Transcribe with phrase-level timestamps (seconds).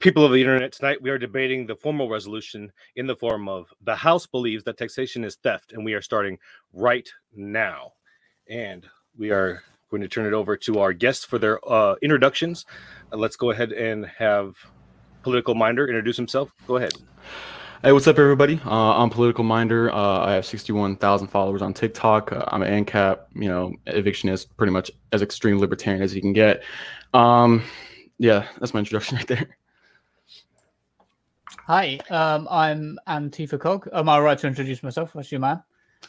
[0.00, 3.66] People of the internet, tonight we are debating the formal resolution in the form of
[3.82, 6.38] the House believes that taxation is theft, and we are starting
[6.72, 7.92] right now.
[8.48, 8.86] And
[9.18, 12.64] we are going to turn it over to our guests for their uh, introductions.
[13.12, 14.56] Uh, let's go ahead and have
[15.22, 16.50] Political Minder introduce himself.
[16.66, 16.94] Go ahead.
[17.82, 18.58] Hey, what's up, everybody?
[18.64, 19.92] Uh, I'm Political Minder.
[19.92, 22.32] Uh, I have 61,000 followers on TikTok.
[22.32, 26.32] Uh, I'm an ANCAP, you know, evictionist, pretty much as extreme libertarian as you can
[26.32, 26.62] get.
[27.12, 27.62] Um,
[28.16, 29.59] yeah, that's my introduction right there.
[31.70, 33.88] Hi, um, I'm Antifa Cog.
[33.92, 35.12] Am I right to introduce myself?
[35.14, 35.62] That's your man.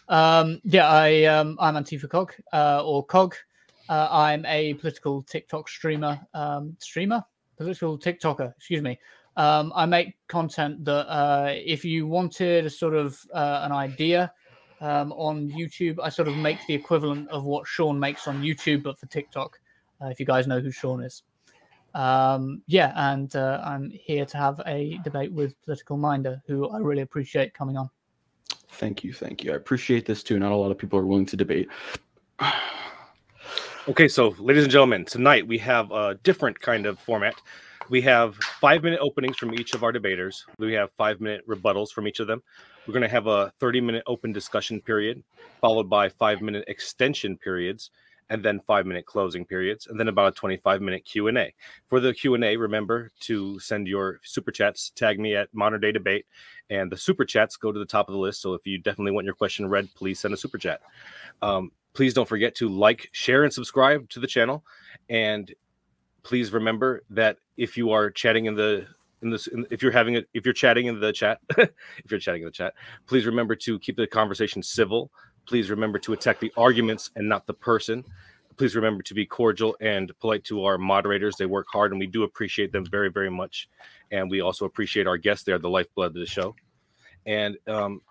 [0.10, 3.36] Um, yeah, I um, I'm Antifa Cog uh, or Cog.
[3.88, 6.20] Uh, I'm a political TikTok streamer.
[6.34, 7.24] Um, streamer,
[7.58, 8.56] political TikToker.
[8.58, 9.00] Excuse me.
[9.38, 14.34] Um, I make content that uh, if you wanted a sort of uh, an idea
[14.80, 18.82] um, on YouTube, I sort of make the equivalent of what Sean makes on YouTube,
[18.82, 19.60] but for TikTok.
[20.02, 21.22] Uh, if you guys know who Sean is.
[21.94, 26.78] Um, yeah, and uh, I'm here to have a debate with Political Minder, who I
[26.80, 27.90] really appreciate coming on.
[28.74, 29.52] Thank you, thank you.
[29.52, 30.40] I appreciate this too.
[30.40, 31.68] Not a lot of people are willing to debate.
[33.88, 37.34] Okay, so ladies and gentlemen, tonight we have a different kind of format.
[37.90, 40.46] We have five minute openings from each of our debaters.
[40.60, 42.44] We have five minute rebuttals from each of them.
[42.86, 45.24] We're going to have a 30 minute open discussion period,
[45.62, 47.90] followed by five minute extension periods,
[48.32, 51.54] and then five minute closing periods, and then about a 25 minute Q&A.
[51.90, 56.26] For the Q&A, remember to send your super chats, tag me at Modern Day Debate,
[56.70, 58.42] and the super chats go to the top of the list.
[58.42, 60.80] So if you definitely want your question read, please send a super chat.
[61.42, 64.64] Um, please don't forget to like, share, and subscribe to the channel.
[65.10, 65.54] And
[66.24, 68.88] please remember that if you are chatting in the
[69.22, 72.20] in this in, if you're having it if you're chatting in the chat if you're
[72.20, 72.74] chatting in the chat
[73.06, 75.12] please remember to keep the conversation civil
[75.46, 78.04] please remember to attack the arguments and not the person.
[78.58, 81.36] Please remember to be cordial and polite to our moderators.
[81.36, 83.70] They work hard and we do appreciate them very very much.
[84.12, 85.46] And we also appreciate our guests.
[85.46, 86.56] They're the lifeblood of the show.
[87.26, 88.02] And um,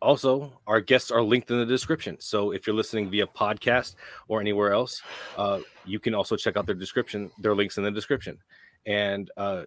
[0.00, 2.16] also our guests are linked in the description.
[2.20, 3.96] So if you're listening via podcast
[4.28, 5.02] or anywhere else
[5.36, 8.38] uh, you can also check out their description their links in the description.
[8.86, 9.64] And uh,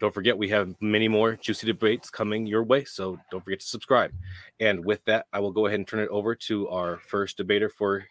[0.00, 3.66] don't forget we have many more juicy debates coming your way so don't forget to
[3.66, 4.12] subscribe.
[4.60, 7.68] And with that i will go ahead and turn it over to our first debater
[7.68, 8.04] for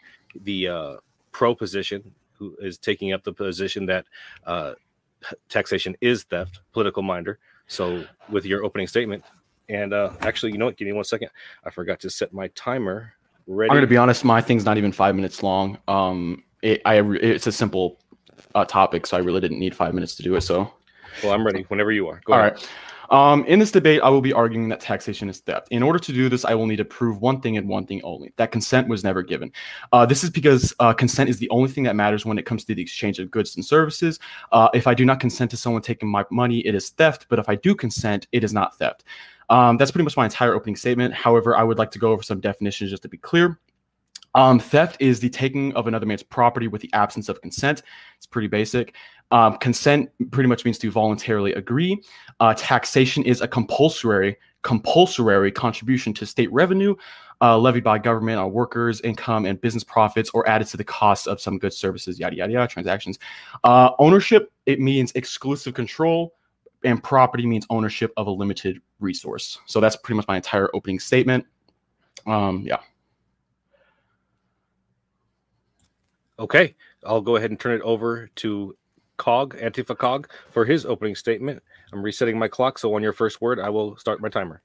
[0.44, 0.96] the uh,
[1.32, 4.06] pro position who is taking up the position that
[4.46, 4.74] uh,
[5.50, 7.40] taxation is theft political minder.
[7.68, 9.24] So with your opening statement
[9.70, 10.78] and uh, actually you know what?
[10.78, 11.30] Give me one second.
[11.64, 13.14] I forgot to set my timer.
[13.48, 15.78] Ready I'm going to be honest, my thing's not even five minutes long.
[15.88, 17.98] Um, it, I, it's a simple
[18.56, 20.42] uh, topic, so I really didn't need five minutes to do it.
[20.42, 20.74] So,
[21.24, 22.54] well i'm ready whenever you are go all ahead.
[22.54, 22.70] right.
[23.10, 25.70] Um, in this debate, I will be arguing that taxation is theft.
[25.72, 28.02] In order to do this, I will need to prove one thing and one thing
[28.04, 29.52] only that consent was never given.
[29.94, 32.66] Uh, this is because uh, consent is the only thing that matters when it comes
[32.66, 34.20] to the exchange of goods and services.
[34.52, 37.28] Uh, if I do not consent to someone taking my money, it is theft.
[37.30, 39.04] But if I do consent, it is not theft.
[39.50, 41.14] Um, that's pretty much my entire opening statement.
[41.14, 43.58] However, I would like to go over some definitions just to be clear.
[44.36, 47.84] Um, theft is the taking of another man's property with the absence of consent.
[48.18, 48.96] It's pretty basic.
[49.32, 52.02] Um, consent pretty much means to voluntarily agree.
[52.40, 56.94] Uh, taxation is a compulsory compulsory contribution to state revenue
[57.42, 61.28] uh, levied by government on workers' income and business profits, or added to the cost
[61.28, 63.20] of some goods, services, yada yada yada, transactions.
[63.64, 66.34] Uh, ownership it means exclusive control,
[66.84, 69.60] and property means ownership of a limited resource.
[69.68, 71.46] So that's pretty much my entire opening statement.
[72.26, 72.80] Um, yeah.
[76.40, 76.76] Okay,
[77.06, 78.76] I'll go ahead and turn it over to
[79.18, 81.62] Cog, Antifa Cog, for his opening statement.
[81.92, 84.62] I'm resetting my clock, so on your first word, I will start my timer.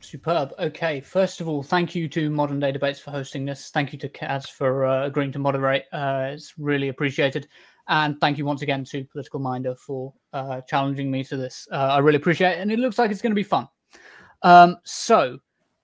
[0.00, 0.52] Superb.
[0.58, 1.00] Okay.
[1.00, 3.70] First of all, thank you to Modern Day Debates for hosting this.
[3.70, 5.84] Thank you to Kaz for uh, agreeing to moderate.
[5.92, 7.48] Uh, it's really appreciated.
[7.88, 11.66] And thank you once again to Political Minder for uh, challenging me to this.
[11.72, 12.58] Uh, I really appreciate it.
[12.58, 13.68] And it looks like it's going to be fun.
[14.42, 15.38] Um, so,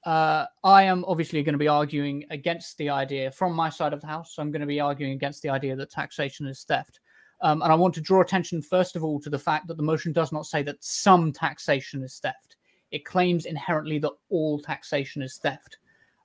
[0.08, 4.00] uh, I am obviously going to be arguing against the idea from my side of
[4.00, 4.36] the house.
[4.38, 7.00] I'm going to be arguing against the idea that taxation is theft.
[7.42, 9.82] Um, and I want to draw attention, first of all, to the fact that the
[9.82, 12.56] motion does not say that some taxation is theft.
[12.90, 15.76] It claims inherently that all taxation is theft.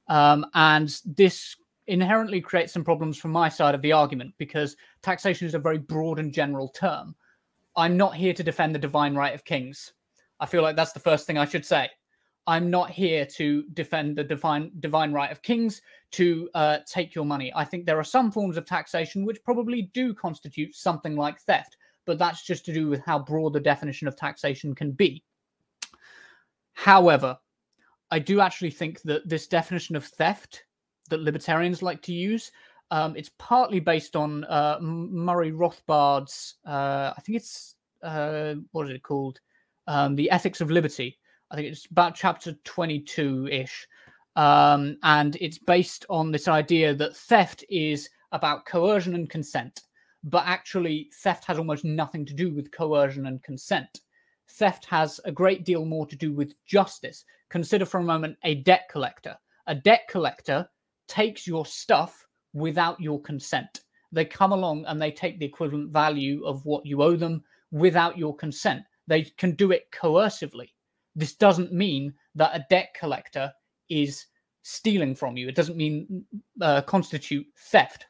[0.08, 1.58] Um, and this
[1.88, 5.78] inherently creates some problems from my side of the argument because taxation is a very
[5.78, 7.16] broad and general term.
[7.76, 9.92] I'm not here to defend the divine right of kings.
[10.40, 11.90] I feel like that's the first thing I should say.
[12.46, 15.82] I'm not here to defend the divine divine right of kings
[16.12, 17.52] to uh, take your money.
[17.56, 21.78] I think there are some forms of taxation which probably do constitute something like theft,
[22.06, 25.24] but that's just to do with how broad the definition of taxation can be.
[26.74, 27.38] However,
[28.12, 30.66] I do actually think that this definition of theft
[31.10, 32.52] that libertarians like to use,
[32.92, 38.96] um, it's partly based on uh, Murray Rothbard's, uh, I think it's, uh, what is
[38.96, 39.40] it called?
[39.88, 41.18] Um, the Ethics of Liberty.
[41.54, 43.88] I think it's about chapter 22 ish.
[44.36, 49.82] Um, and it's based on this idea that theft is about coercion and consent.
[50.24, 54.02] But actually, theft has almost nothing to do with coercion and consent.
[54.50, 57.24] Theft has a great deal more to do with justice.
[57.50, 59.38] Consider for a moment a debt collector.
[59.68, 60.68] A debt collector
[61.08, 63.82] takes your stuff without your consent.
[64.12, 68.18] They come along and they take the equivalent value of what you owe them without
[68.18, 68.82] your consent.
[69.06, 70.70] They can do it coercively.
[71.16, 73.52] This doesn't mean that a debt collector
[73.90, 74.26] is
[74.64, 75.48] stealing from you.
[75.48, 76.26] It doesn't mean
[76.62, 78.08] uh, constitute theft.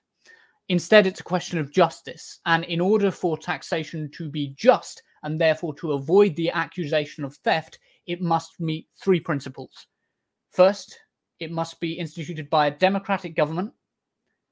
[0.69, 2.39] Instead, it's a question of justice.
[2.45, 7.35] And in order for taxation to be just and therefore to avoid the accusation of
[7.37, 9.87] theft, it must meet three principles.
[10.51, 10.99] First,
[11.39, 13.73] it must be instituted by a democratic government.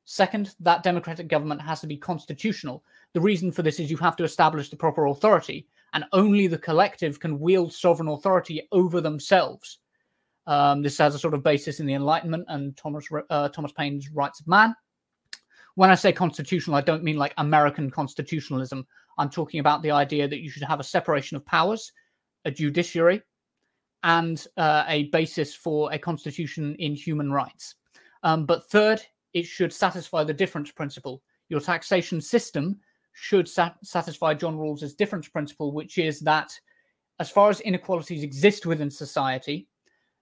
[0.06, 2.83] Second, that democratic government has to be constitutional.
[3.13, 6.57] The reason for this is you have to establish the proper authority, and only the
[6.57, 9.79] collective can wield sovereign authority over themselves.
[10.47, 14.09] Um, this has a sort of basis in the Enlightenment and Thomas uh, Thomas Paine's
[14.09, 14.75] Rights of Man.
[15.75, 18.85] When I say constitutional, I don't mean like American constitutionalism.
[19.17, 21.91] I'm talking about the idea that you should have a separation of powers,
[22.45, 23.21] a judiciary,
[24.03, 27.75] and uh, a basis for a constitution in human rights.
[28.23, 29.01] Um, but third,
[29.33, 31.21] it should satisfy the difference principle.
[31.49, 32.79] Your taxation system
[33.13, 36.52] should sat- satisfy John Rawls's difference principle, which is that
[37.19, 39.68] as far as inequalities exist within society,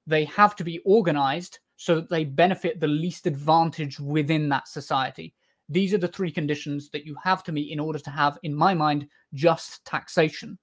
[0.05, 5.33] they have to be organized so that they benefit the least advantage within that society.
[5.69, 8.53] These are the three conditions that you have to meet in order to have, in
[8.53, 10.57] my mind, just taxation.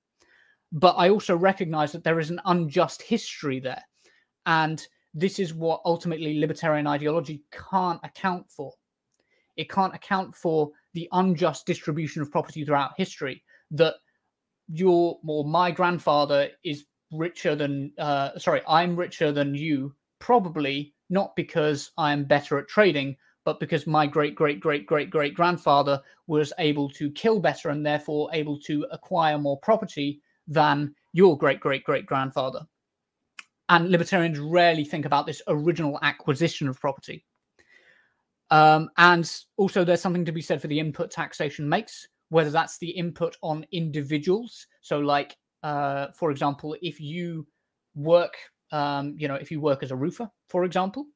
[0.73, 3.83] But I also recognize that there is an unjust history there.
[4.45, 8.73] And this is what ultimately libertarian ideology can't account for.
[9.57, 13.43] It can't account for the unjust distribution of property throughout history.
[13.71, 13.95] That
[14.69, 21.37] your or my grandfather is richer than, uh, sorry, I'm richer than you, probably not
[21.37, 26.53] because I'm better at trading, but because my great great great great great grandfather was
[26.59, 31.85] able to kill better and therefore able to acquire more property than your great great
[31.85, 32.67] great grandfather.
[33.69, 37.25] And libertarians rarely think about this original acquisition of property.
[38.51, 42.79] Um, and also, there's something to be said for the input taxation makes, whether that's
[42.79, 44.67] the input on individuals.
[44.83, 47.47] So, like, uh, for example, if you
[47.95, 48.35] work,
[48.73, 51.07] um, you know, if you work as a roofer, for example,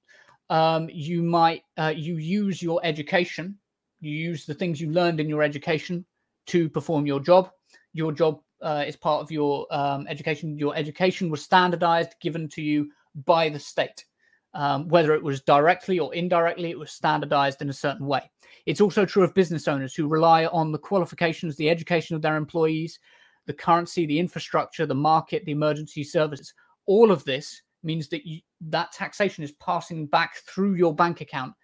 [0.49, 3.57] um, you might uh, you use your education,
[4.01, 6.05] you use the things you learned in your education
[6.47, 7.51] to perform your job.
[7.93, 10.59] Your job uh, is part of your um, education.
[10.59, 12.91] Your education was standardized, given to you
[13.25, 14.05] by the state.
[14.53, 18.29] Um, whether it was directly or indirectly, it was standardized in a certain way.
[18.67, 22.37] It's also true of business owners who rely on the qualifications, the education of their
[22.37, 22.99] employees,
[23.47, 26.53] the currency, the infrastructure, the market, the emergency services.
[26.87, 31.55] All of this means that you, that taxation is passing back through your bank account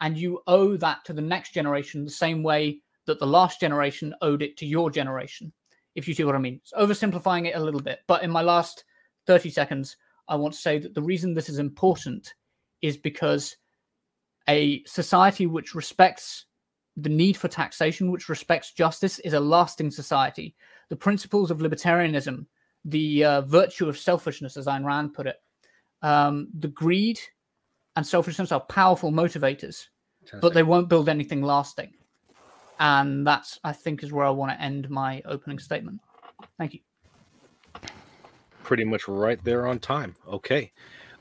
[0.00, 4.14] and you owe that to the next generation the same way that the last generation
[4.20, 5.52] owed it to your generation
[5.94, 8.42] if you see what i mean it's oversimplifying it a little bit but in my
[8.42, 8.84] last
[9.26, 9.96] 30 seconds
[10.28, 12.34] i want to say that the reason this is important
[12.80, 13.56] is because
[14.48, 16.46] a society which respects
[16.96, 20.54] the need for taxation which respects justice is a lasting society
[20.88, 22.46] the principles of libertarianism
[22.84, 25.36] the uh, virtue of selfishness as Ayn Rand put it
[26.02, 27.20] um, the greed
[27.96, 29.86] and selfishness are powerful motivators,
[30.40, 31.92] but they won't build anything lasting.
[32.80, 36.00] And that's, I think, is where I want to end my opening statement.
[36.58, 36.80] Thank you.
[38.72, 40.16] Pretty much right there on time.
[40.26, 40.72] Okay.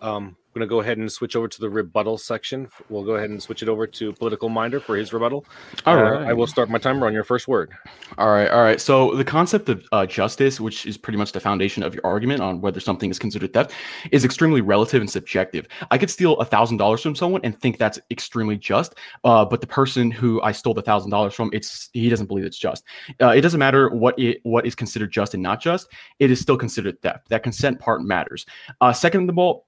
[0.02, 2.68] Um, I'm going to go ahead and switch over to the rebuttal section.
[2.90, 5.46] We'll go ahead and switch it over to Political Minder for his rebuttal.
[5.86, 6.28] All Uh, right.
[6.28, 7.72] I will start my timer on your first word.
[8.18, 8.82] All right, all right.
[8.82, 12.42] So the concept of uh, justice, which is pretty much the foundation of your argument
[12.42, 13.72] on whether something is considered theft,
[14.12, 15.68] is extremely relative and subjective.
[15.90, 19.62] I could steal a thousand dollars from someone and think that's extremely just, uh, but
[19.62, 22.84] the person who I stole the thousand dollars from, it's he doesn't believe it's just.
[23.22, 25.88] Uh, it doesn't matter what it what is considered just and not just.
[26.20, 27.30] It is still considered theft.
[27.30, 28.46] That consent part matters.
[28.82, 29.66] Uh, second of all,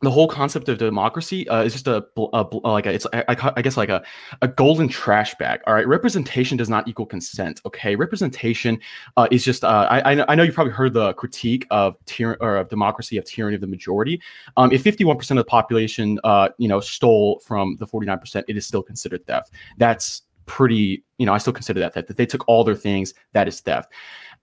[0.00, 3.24] the whole concept of democracy uh, is just a, a, a like a, it's I,
[3.56, 4.02] I, guess like a,
[4.42, 5.86] a golden trash bag all right?
[5.86, 7.96] Representation does not equal consent okay?
[7.96, 8.78] Representation
[9.16, 12.56] uh, is just uh, I, I know you've probably heard the critique of tyranny or
[12.56, 14.20] of democracy of tyranny of the majority.
[14.56, 18.66] Um, if 51% of the population uh, you know stole from the 49% it is
[18.66, 19.52] still considered theft.
[19.78, 23.12] That's pretty you know i still consider that theft that they took all their things
[23.32, 23.92] that is theft.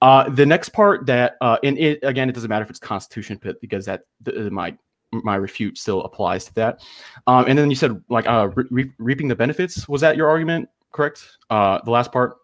[0.01, 3.39] Uh, the next part that uh, and it again it doesn't matter if it's constitution
[3.62, 4.03] because that
[4.51, 4.75] my
[5.24, 6.81] my refute still applies to that.
[7.27, 9.88] Um, and then you said like uh, re- reaping the benefits.
[9.88, 10.69] Was that your argument?
[10.91, 11.25] Correct.
[11.50, 12.38] Uh, the last part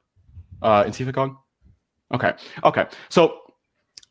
[0.62, 1.36] uh, in Cog.
[2.14, 2.34] Okay.
[2.64, 2.86] Okay.
[3.10, 3.41] So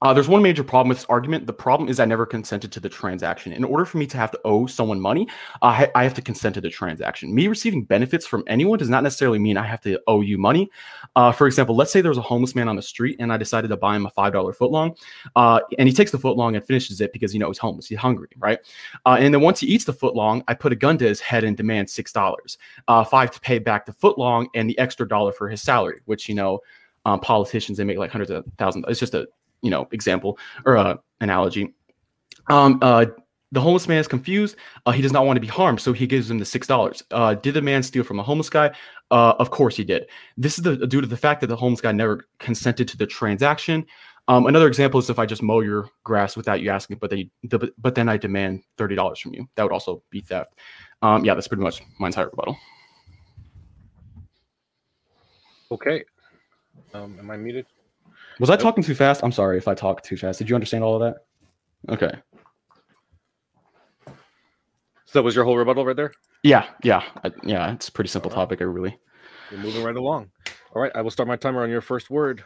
[0.03, 1.47] uh, there's one major problem with this argument.
[1.47, 3.53] The problem is I never consented to the transaction.
[3.53, 5.29] In order for me to have to owe someone money,
[5.61, 7.35] uh, I have to consent to the transaction.
[7.35, 10.71] Me receiving benefits from anyone does not necessarily mean I have to owe you money.
[11.17, 13.69] Uh, for example, let's say there's a homeless man on the street and I decided
[13.69, 14.97] to buy him a $5 footlong
[15.37, 17.99] uh, and he takes the footlong and finishes it because, you know, he's homeless, he's
[17.99, 18.59] hungry, right?
[19.05, 21.45] Uh, and then once he eats the footlong, I put a gun to his head
[21.45, 22.57] and demand $6,
[22.89, 26.29] uh, five to pay back the footlong and the extra dollar for his salary, which,
[26.29, 26.61] you know,
[27.07, 28.85] um, politicians, they make like hundreds of thousands.
[28.89, 29.27] It's just a
[29.63, 31.75] you know example or uh, analogy.
[32.49, 33.07] Um, uh,
[33.53, 34.57] the homeless man is confused.
[34.87, 37.03] Uh, he does not want to be harmed, so he gives him the six dollars.
[37.11, 38.71] Uh, did the man steal from a homeless guy?
[39.11, 40.07] Uh, of course he did.
[40.37, 43.07] This is the, due to the fact that the homeless guy never consented to the
[43.07, 43.87] transaction.
[44.29, 47.19] Um, another example is if I just mow your grass without you asking, but then
[47.19, 49.49] you, but then I demand thirty dollars from you.
[49.57, 50.55] That would also be theft.
[51.03, 52.57] Um, yeah, that's pretty much my entire rebuttal.
[55.73, 56.05] Okay.
[56.95, 57.67] Um, am I muted?
[58.41, 59.23] Was I talking too fast?
[59.23, 60.39] I'm sorry if I talked too fast.
[60.39, 61.93] Did you understand all of that?
[61.93, 62.19] Okay.
[65.05, 66.13] So that was your whole rebuttal right there?
[66.43, 67.71] Yeah, yeah, I, yeah.
[67.75, 68.99] It's a pretty simple topic, I really.
[69.53, 70.31] We're moving right along.
[70.75, 72.43] All right, I will start my timer on your first word.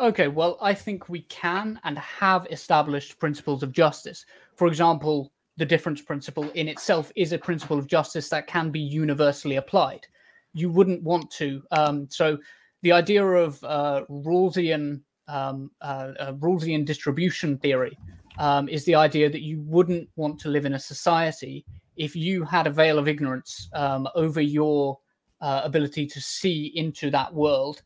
[0.00, 4.26] Okay, well, I think we can and have established principles of justice.
[4.56, 8.80] For example, the difference principle in itself is a principle of justice that can be
[8.80, 10.08] universally applied
[10.58, 11.62] you wouldn't want to.
[11.70, 12.38] Um, so
[12.82, 17.96] the idea of uh, Rawlsian um, uh, uh, Rawlsian distribution theory
[18.38, 21.64] um, is the idea that you wouldn't want to live in a society
[21.96, 24.98] if you had a veil of ignorance um, over your
[25.40, 27.82] uh, ability to see into that world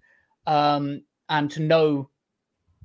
[0.46, 2.08] um, and to know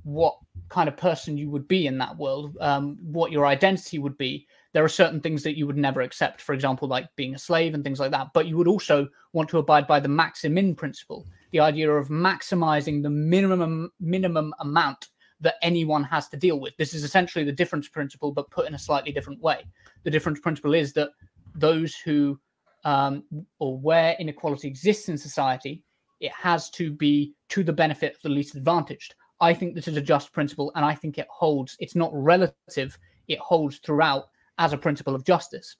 [0.03, 0.37] what
[0.69, 4.47] kind of person you would be in that world, um, what your identity would be,
[4.73, 7.73] there are certain things that you would never accept, for example, like being a slave
[7.73, 8.27] and things like that.
[8.33, 13.01] But you would also want to abide by the maximin principle, the idea of maximizing
[13.01, 15.07] the minimum minimum amount
[15.39, 16.75] that anyone has to deal with.
[16.77, 19.65] This is essentially the difference principle, but put in a slightly different way.
[20.03, 21.11] The difference principle is that
[21.55, 22.39] those who
[22.83, 23.23] um,
[23.59, 25.83] or where inequality exists in society,
[26.19, 29.15] it has to be to the benefit of the least advantaged.
[29.39, 31.75] I think this is a just principle, and I think it holds.
[31.79, 32.97] It's not relative;
[33.27, 35.75] it holds throughout as a principle of justice.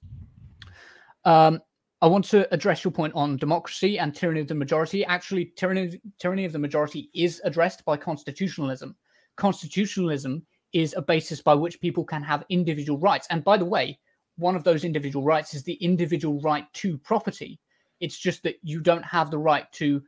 [1.24, 1.60] Um,
[2.00, 5.04] I want to address your point on democracy and tyranny of the majority.
[5.04, 8.94] Actually, tyranny, tyranny of the majority is addressed by constitutionalism.
[9.36, 13.26] Constitutionalism is a basis by which people can have individual rights.
[13.30, 13.98] And by the way,
[14.36, 17.58] one of those individual rights is the individual right to property.
[18.00, 20.00] It's just that you don't have the right to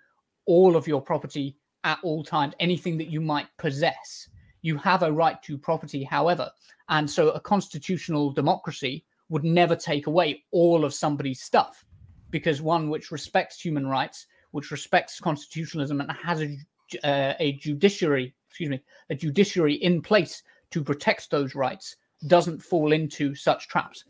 [0.47, 4.29] all of your property at all times, anything that you might possess.
[4.63, 6.51] You have a right to property, however.
[6.89, 11.85] And so a constitutional democracy would never take away all of somebody's stuff
[12.31, 16.57] because one which respects human rights, which respects constitutionalism and has a,
[17.05, 22.93] uh, a judiciary, excuse me, a judiciary in place to protect those rights doesn't fall
[22.93, 24.05] into such traps.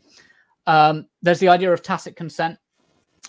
[0.67, 2.57] Um, there's the idea of tacit consent,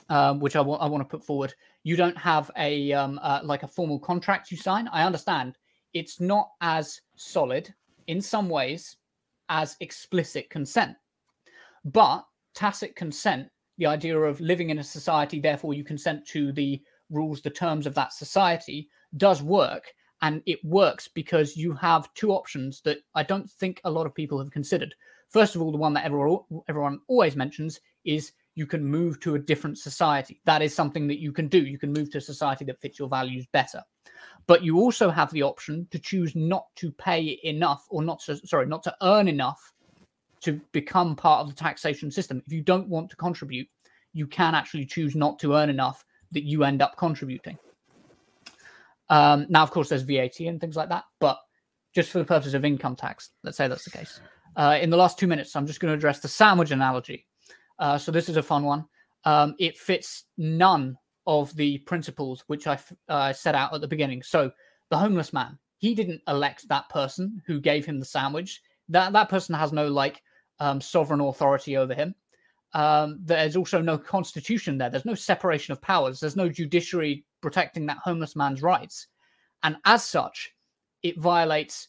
[0.09, 1.55] um, which I want I want to put forward.
[1.83, 4.89] You don't have a um, uh, like a formal contract you sign.
[4.89, 5.57] I understand
[5.95, 7.73] it's not as solid
[8.07, 8.97] in some ways
[9.49, 10.97] as explicit consent.
[11.85, 16.81] But tacit consent, the idea of living in a society, therefore you consent to the
[17.11, 19.93] rules, the terms of that society, does work.
[20.23, 24.15] And it works because you have two options that I don't think a lot of
[24.15, 24.95] people have considered.
[25.31, 29.39] First of all, the one that everyone, always mentions is you can move to a
[29.39, 30.41] different society.
[30.45, 31.59] That is something that you can do.
[31.59, 33.83] You can move to a society that fits your values better.
[34.47, 38.37] But you also have the option to choose not to pay enough or not to,
[38.47, 39.73] sorry, not to earn enough
[40.41, 42.43] to become part of the taxation system.
[42.45, 43.69] If you don't want to contribute,
[44.13, 47.59] you can actually choose not to earn enough that you end up contributing.
[49.09, 51.39] Um, now, of course, there's VAT and things like that, but
[51.95, 54.21] just for the purpose of income tax, let's say that's the case.
[54.57, 57.27] Uh, in the last two minutes, I'm just going to address the sandwich analogy.
[57.79, 58.87] Uh, so this is a fun one.
[59.25, 64.23] Um, it fits none of the principles which I uh, set out at the beginning.
[64.23, 64.51] So
[64.91, 68.63] the homeless man, he didn't elect that person who gave him the sandwich.
[68.89, 70.23] That that person has no like
[70.59, 72.15] um, sovereign authority over him.
[72.75, 74.91] Um, there's also no constitution there.
[74.91, 76.21] There's no separation of powers.
[76.21, 79.09] There's no judiciary protecting that homeless man's rights,
[79.63, 80.55] and as such,
[81.03, 81.89] it violates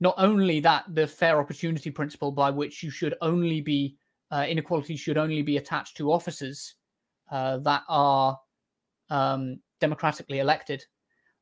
[0.00, 3.96] not only that the fair opportunity principle by which you should only be
[4.30, 6.74] uh, inequality should only be attached to officers
[7.30, 8.38] uh, that are
[9.10, 10.84] um, democratically elected.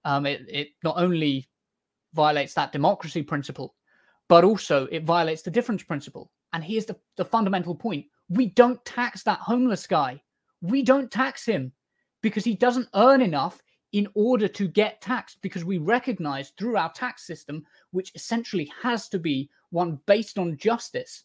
[0.04, 1.49] Um, it, it not only
[2.12, 3.75] violates that democracy principle,
[4.28, 6.30] but also it violates the difference principle.
[6.52, 10.23] And here's the, the fundamental point we don't tax that homeless guy.
[10.62, 11.73] We don't tax him
[12.23, 13.61] because he doesn't earn enough
[13.92, 19.09] in order to get taxed because we recognize through our tax system, which essentially has
[19.09, 21.25] to be one based on justice,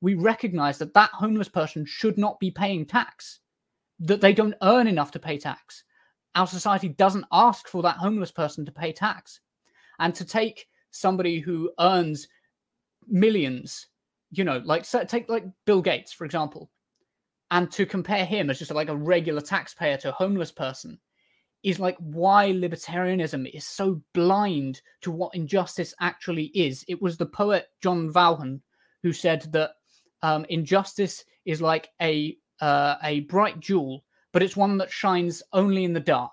[0.00, 3.40] we recognize that that homeless person should not be paying tax,
[4.00, 5.84] that they don't earn enough to pay tax.
[6.34, 9.40] Our society doesn't ask for that homeless person to pay tax.
[9.98, 12.28] And to take somebody who earns
[13.08, 13.86] millions,
[14.30, 16.70] you know, like take like Bill Gates, for example,
[17.50, 20.98] and to compare him as just like a regular taxpayer to a homeless person
[21.64, 26.84] is like why libertarianism is so blind to what injustice actually is.
[26.88, 28.62] It was the poet John Vaughan
[29.02, 29.72] who said that
[30.22, 35.84] um, injustice is like a uh, a bright jewel, but it's one that shines only
[35.84, 36.32] in the dark.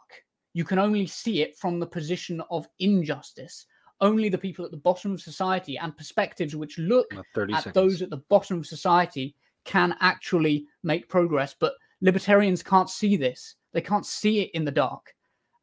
[0.53, 3.65] You can only see it from the position of injustice.
[4.01, 7.74] Only the people at the bottom of society and perspectives which look at seconds.
[7.74, 11.55] those at the bottom of society can actually make progress.
[11.58, 13.55] But libertarians can't see this.
[13.74, 15.13] They can't see it in the dark.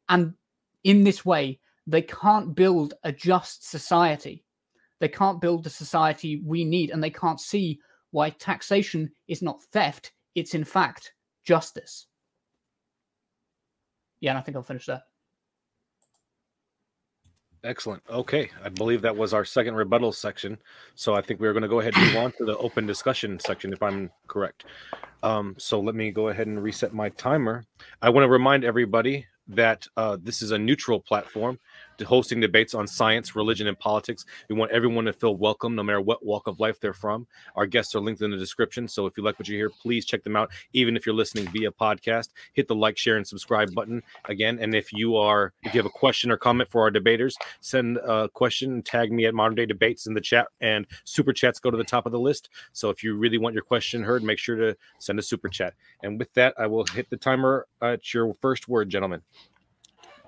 [0.09, 0.33] And
[0.83, 4.43] in this way, they can't build a just society.
[4.99, 6.91] They can't build the society we need.
[6.91, 7.79] And they can't see
[8.11, 11.13] why taxation is not theft, it's in fact
[11.43, 12.07] justice.
[14.19, 15.03] Yeah, and I think I'll finish that.
[17.63, 18.03] Excellent.
[18.09, 18.49] Okay.
[18.61, 20.57] I believe that was our second rebuttal section.
[20.95, 23.39] So I think we're going to go ahead and move on to the open discussion
[23.39, 24.65] section, if I'm correct.
[25.23, 27.63] Um, so let me go ahead and reset my timer.
[28.01, 31.57] I want to remind everybody that uh, this is a neutral platform
[32.01, 34.25] hosting debates on science, religion, and politics.
[34.49, 37.27] We want everyone to feel welcome, no matter what walk of life they're from.
[37.55, 38.87] Our guests are linked in the description.
[38.87, 40.51] So if you like what you hear, please check them out.
[40.73, 44.59] Even if you're listening via podcast, hit the like, share, and subscribe button again.
[44.59, 47.97] And if you are, if you have a question or comment for our debaters, send
[47.97, 51.71] a question, tag me at Modern Day Debates in the chat, and super chats go
[51.71, 52.49] to the top of the list.
[52.73, 55.73] So if you really want your question heard, make sure to send a super chat.
[56.01, 59.21] And with that, I will hit the timer at your first word, gentlemen.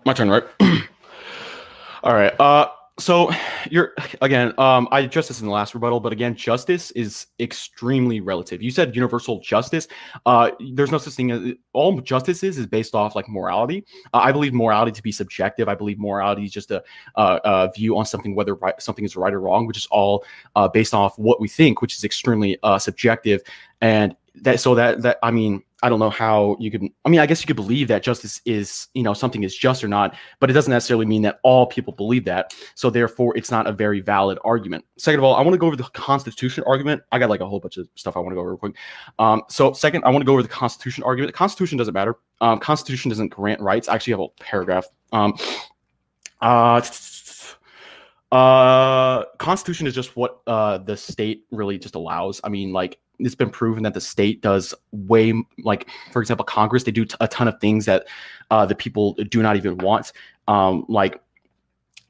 [0.06, 0.44] My turn, right?
[2.06, 2.40] All right.
[2.40, 2.68] Uh,
[3.00, 3.32] so
[3.72, 4.54] you're again.
[4.60, 8.62] Um, I addressed this in the last rebuttal, but again, justice is extremely relative.
[8.62, 9.88] You said universal justice.
[10.28, 13.84] Uh, there's no such thing as all justice is is based off like morality.
[14.14, 15.68] Uh, I believe morality to be subjective.
[15.68, 16.84] I believe morality is just a,
[17.16, 20.24] uh, a view on something whether right, something is right or wrong, which is all
[20.56, 23.42] uh, based off what we think, which is extremely uh, subjective.
[23.82, 27.20] And that so that that I mean I don't know how you could I mean
[27.20, 30.16] I guess you could believe that justice is you know something is just or not
[30.40, 32.56] but it doesn't necessarily mean that all people believe that.
[32.76, 34.86] So therefore it's not a very valid argument.
[34.98, 37.02] Second of all I want to go over the constitution argument.
[37.12, 38.76] I got like a whole bunch of stuff I want to go over real quick.
[39.20, 41.34] Um so second I want to go over the constitution argument.
[41.34, 42.16] The constitution doesn't matter.
[42.42, 43.88] Um constitution doesn't grant rights.
[43.88, 44.86] I actually have a paragraph.
[45.12, 45.34] Um
[46.42, 46.82] uh
[48.32, 52.42] uh constitution is just what uh the state really just allows.
[52.44, 56.84] I mean like it's been proven that the state does way like for example congress
[56.84, 58.08] they do t- a ton of things that
[58.52, 60.12] uh the people do not even want.
[60.48, 61.22] Um like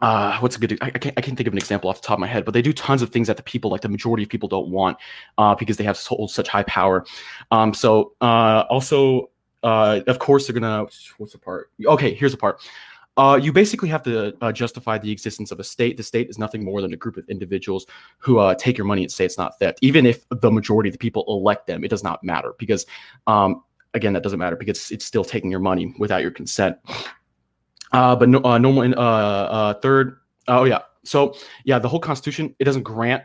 [0.02, 2.08] uh what's a good I, I can't i can't think of an example off the
[2.08, 3.89] top of my head but they do tons of things that the people like the
[3.89, 4.98] majority of people don't want
[5.38, 7.06] uh because they have so, such high power.
[7.52, 9.30] Um so uh also
[9.63, 10.86] uh of course they're gonna
[11.18, 11.72] what's the part?
[11.86, 12.62] Okay here's the part
[13.17, 15.97] uh, you basically have to uh, justify the existence of a state.
[15.97, 17.86] The state is nothing more than a group of individuals
[18.17, 19.80] who uh, take your money and say it's not theft.
[19.82, 22.86] Even if the majority of the people elect them, it does not matter because,
[23.28, 26.78] um, again, that doesn't matter because it's still taking your money without your consent.
[27.91, 30.17] Uh, but no, uh, normal in uh, third.
[30.47, 30.80] Oh yeah.
[31.04, 33.23] So yeah, the whole Constitution it doesn't grant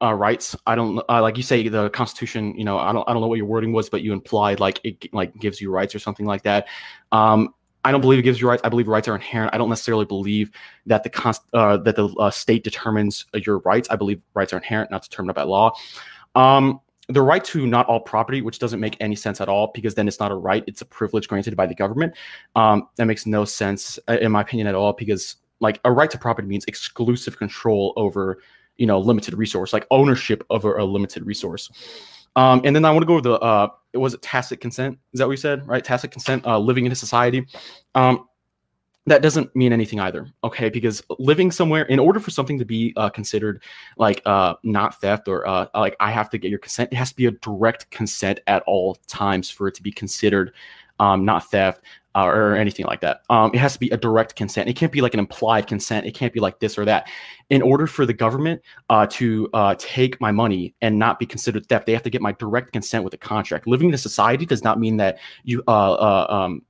[0.00, 0.54] uh, rights.
[0.66, 2.56] I don't uh, like you say the Constitution.
[2.56, 4.80] You know, I don't I don't know what your wording was, but you implied like
[4.84, 6.68] it like gives you rights or something like that.
[7.10, 8.62] Um, I don't believe it gives you rights.
[8.64, 9.54] I believe rights are inherent.
[9.54, 10.50] I don't necessarily believe
[10.86, 13.88] that the const- uh, that the uh, state determines uh, your rights.
[13.90, 15.72] I believe rights are inherent, not determined by law.
[16.34, 19.94] Um, the right to not all property, which doesn't make any sense at all, because
[19.94, 22.14] then it's not a right; it's a privilege granted by the government.
[22.54, 26.10] Um, that makes no sense, uh, in my opinion, at all, because like a right
[26.10, 28.38] to property means exclusive control over,
[28.76, 31.70] you know, limited resource, like ownership over a limited resource.
[32.36, 34.98] Um, and then I want to go over the uh, it was it tacit consent.
[35.12, 35.66] Is that what you said?
[35.66, 36.46] Right, tacit consent.
[36.46, 37.46] Uh, living in a society.
[37.94, 38.28] Um,
[39.06, 42.92] that doesn't mean anything either okay because living somewhere in order for something to be
[42.96, 43.62] uh, considered
[43.96, 47.10] like uh, not theft or uh, like i have to get your consent it has
[47.10, 50.52] to be a direct consent at all times for it to be considered
[51.00, 51.82] um, not theft
[52.14, 53.22] uh, or anything like that.
[53.30, 54.68] Um, it has to be a direct consent.
[54.68, 56.06] It can't be like an implied consent.
[56.06, 57.08] It can't be like this or that.
[57.50, 61.66] In order for the government uh, to uh, take my money and not be considered
[61.66, 63.66] theft they have to get my direct consent with a contract.
[63.66, 66.62] Living in a society does not mean that you uh, uh, um,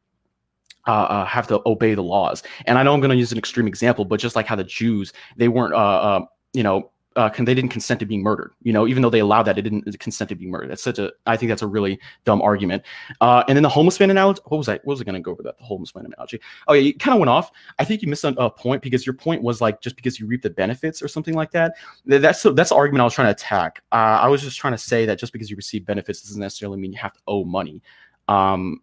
[0.87, 2.43] uh, uh, have to obey the laws.
[2.67, 4.65] And I know I'm going to use an extreme example, but just like how the
[4.65, 8.53] Jews, they weren't, uh, uh, you know, uh, they didn't consent to being murdered.
[8.63, 10.71] You know, even though they allowed that, it didn't consent to be murdered.
[10.71, 12.83] That's such a, I think that's a really dumb argument.
[13.21, 14.41] Uh, and then the homeless man analogy.
[14.47, 14.75] What was I?
[14.85, 15.59] What was I going to go over that?
[15.59, 16.41] The homeless man analogy.
[16.69, 17.51] Oh yeah, you kind of went off.
[17.79, 20.43] I think you missed a, point because your point was like just because you reap
[20.43, 21.75] the benefits or something like that.
[22.09, 23.83] Th- That's that's the argument I was trying to attack.
[23.93, 26.79] Uh, I was just trying to say that just because you receive benefits doesn't necessarily
[26.79, 27.83] mean you have to owe money.
[28.29, 28.81] Um,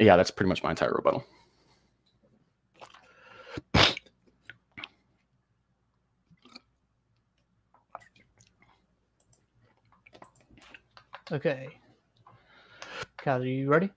[0.00, 1.24] yeah, that's pretty much my entire rebuttal.
[11.32, 11.78] Okay.
[13.18, 13.90] Kaz, are you ready?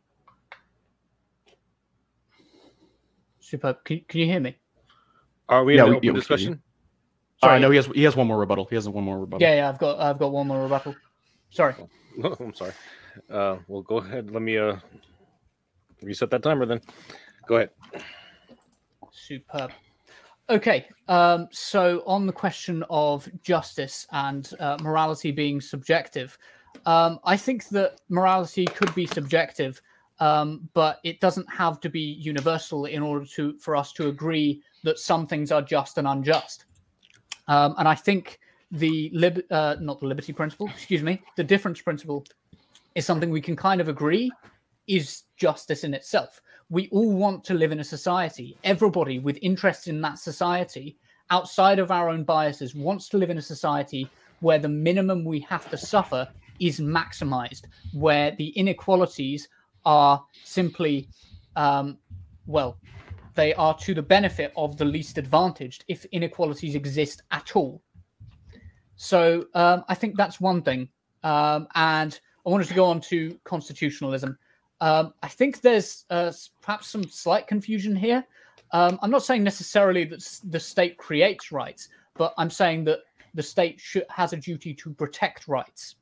[3.39, 3.83] Superb.
[3.83, 4.57] Can, can you hear me?
[5.49, 6.49] Are we Yeah, in we- an yeah, open we can hear you.
[6.49, 6.61] discussion?
[7.41, 8.65] Sorry, no, he has he has one more rebuttal.
[8.65, 9.47] He has one more rebuttal.
[9.47, 9.69] Yeah, yeah.
[9.69, 10.95] I've got I've got one more rebuttal.
[11.49, 11.75] Sorry.
[12.19, 12.71] No, I'm sorry.
[13.29, 14.31] Uh, well, go ahead.
[14.31, 14.77] Let me uh,
[16.01, 16.81] reset that timer then.
[17.47, 17.69] Go ahead.
[19.11, 19.71] Superb.
[20.49, 26.35] Okay, um, so on the question of justice and uh, morality being subjective,
[26.85, 29.81] um, I think that morality could be subjective,
[30.19, 34.61] um, but it doesn't have to be universal in order to for us to agree
[34.83, 36.65] that some things are just and unjust.
[37.47, 38.39] Um, and I think
[38.71, 42.25] the lib- uh, not the liberty principle, excuse me, the difference principle
[42.95, 44.31] is something we can kind of agree
[44.87, 46.41] is justice in itself.
[46.69, 48.57] We all want to live in a society.
[48.63, 50.97] Everybody with interest in that society,
[51.29, 54.09] outside of our own biases, wants to live in a society
[54.39, 56.27] where the minimum we have to suffer
[56.59, 59.47] is maximized, where the inequalities
[59.85, 61.07] are simply,
[61.55, 61.97] um,
[62.45, 62.77] well,
[63.35, 67.81] they are to the benefit of the least advantaged if inequalities exist at all.
[68.95, 70.89] So um, I think that's one thing.
[71.23, 74.37] Um, and I wanted to go on to constitutionalism.
[74.81, 78.25] Um, I think there's uh, perhaps some slight confusion here.
[78.71, 82.99] Um, I'm not saying necessarily that the state creates rights, but I'm saying that
[83.33, 85.96] the state should, has a duty to protect rights.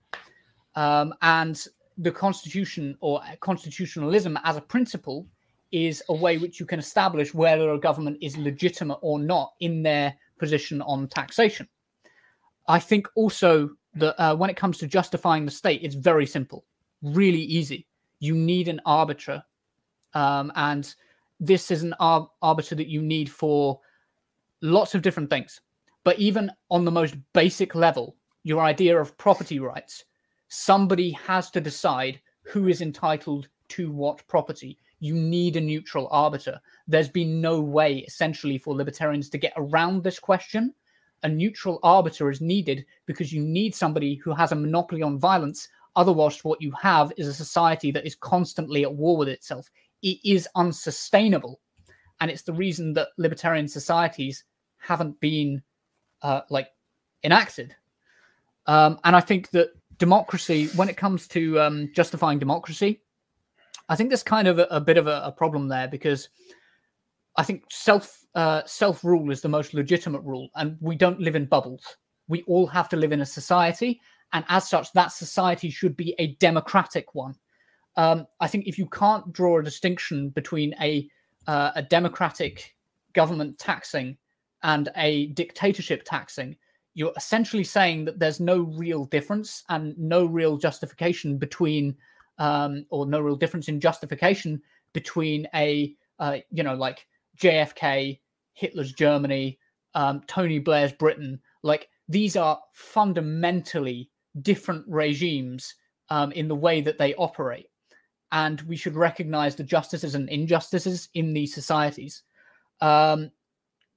[0.75, 1.65] Um, and
[1.97, 5.27] the constitution or constitutionalism as a principle
[5.71, 9.83] is a way which you can establish whether a government is legitimate or not in
[9.83, 11.67] their position on taxation.
[12.67, 16.65] I think also that uh, when it comes to justifying the state, it's very simple,
[17.01, 17.87] really easy.
[18.19, 19.43] You need an arbiter,
[20.13, 20.93] um, and
[21.39, 23.79] this is an ar- arbiter that you need for
[24.61, 25.61] lots of different things.
[26.03, 30.05] But even on the most basic level, your idea of property rights,
[30.47, 34.77] somebody has to decide who is entitled to what property.
[34.99, 36.59] You need a neutral arbiter.
[36.87, 40.73] There's been no way, essentially, for libertarians to get around this question
[41.25, 45.67] a neutral arbiter is needed because you need somebody who has a monopoly on violence.
[45.95, 49.69] Otherwise, what you have is a society that is constantly at war with itself.
[50.03, 51.59] It is unsustainable.
[52.21, 54.43] And it's the reason that libertarian societies
[54.77, 55.63] haven't been
[56.21, 56.67] uh, like
[57.23, 57.75] enacted.
[58.67, 63.01] Um, and I think that democracy, when it comes to um, justifying democracy,
[63.89, 66.29] I think there's kind of a, a bit of a, a problem there because
[67.37, 71.35] I think self uh, self rule is the most legitimate rule, and we don't live
[71.35, 71.97] in bubbles.
[72.27, 74.01] We all have to live in a society,
[74.33, 77.35] and as such, that society should be a democratic one.
[77.97, 81.09] Um, I think if you can't draw a distinction between a
[81.47, 82.75] uh, a democratic
[83.13, 84.17] government taxing
[84.63, 86.57] and a dictatorship taxing,
[86.95, 91.95] you're essentially saying that there's no real difference and no real justification between,
[92.39, 94.61] um, or no real difference in justification
[94.93, 97.05] between a, uh, you know, like
[97.37, 98.19] JFK,
[98.53, 99.59] Hitler's Germany,
[99.93, 101.39] um, Tony Blair's Britain.
[101.63, 104.09] Like these are fundamentally
[104.41, 105.75] different regimes
[106.09, 107.67] um, in the way that they operate.
[108.31, 112.23] And we should recognize the justices and injustices in these societies.
[112.79, 113.31] Um,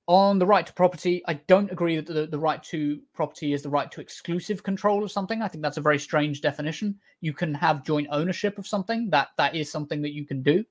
[0.08, 3.62] on the right to property, I don't agree that the, the right to property is
[3.62, 5.42] the right to exclusive control of something.
[5.42, 6.98] I think that's a very strange definition.
[7.20, 9.10] You can have joint ownership of something.
[9.10, 10.64] That that is something that you can do.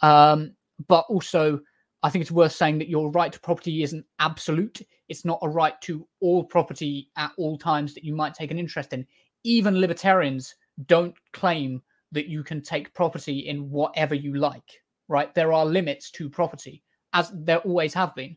[0.00, 0.54] Um,
[0.86, 1.60] but also,
[2.04, 4.80] I think it's worth saying that your right to property isn't absolute.
[5.08, 8.58] It's not a right to all property at all times that you might take an
[8.60, 9.04] interest in.
[9.42, 10.54] Even libertarians
[10.86, 15.34] don't claim that you can take property in whatever you like, right?
[15.34, 16.84] There are limits to property.
[17.12, 18.36] as there always have been.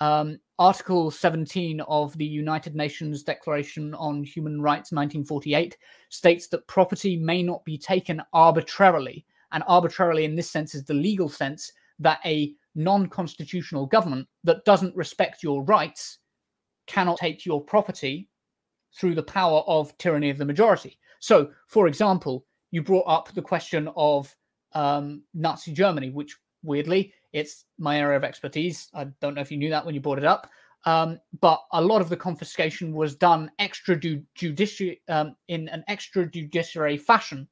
[0.00, 5.76] Um, Article 17 of the United Nations Declaration on Human Rights 1948
[6.08, 9.24] states that property may not be taken arbitrarily.
[9.52, 14.64] And arbitrarily, in this sense, is the legal sense that a non constitutional government that
[14.64, 16.18] doesn't respect your rights
[16.86, 18.28] cannot take your property
[18.94, 20.98] through the power of tyranny of the majority.
[21.20, 24.34] So, for example, you brought up the question of
[24.72, 28.88] um, Nazi Germany, which weirdly, it's my area of expertise.
[28.94, 30.50] I don't know if you knew that when you brought it up.
[30.84, 37.48] Um, but a lot of the confiscation was done extrajudiciary um, in an extrajudiciary fashion,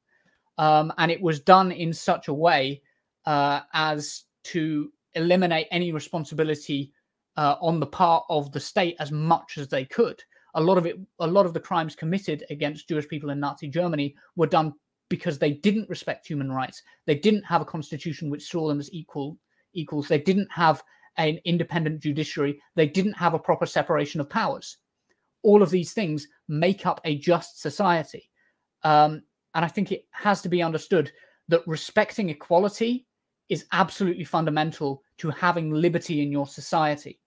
[0.59, 2.83] um, and it was done in such a way
[3.27, 6.93] uh, as to eliminate any responsibility
[7.37, 10.23] uh, on the part of the state as much as they could.
[10.55, 13.69] A lot of it, a lot of the crimes committed against Jewish people in Nazi
[13.69, 14.73] Germany were done
[15.09, 16.83] because they didn't respect human rights.
[17.07, 19.37] They didn't have a constitution which saw them as equal
[19.77, 20.09] equals.
[20.09, 20.83] They didn't have
[21.17, 22.61] an independent judiciary.
[22.75, 24.79] They didn't have a proper separation of powers.
[25.43, 28.31] All of these things make up a just society.
[28.83, 29.23] Um,
[29.55, 31.11] and I think it has to be understood
[31.49, 33.07] that respecting equality
[33.49, 37.21] is absolutely fundamental to having liberty in your society.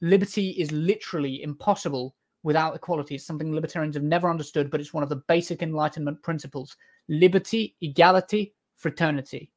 [0.00, 3.14] Liberty is literally impossible without equality.
[3.14, 6.76] It's something libertarians have never understood, but it's one of the basic Enlightenment principles
[7.08, 9.50] liberty, equality, fraternity.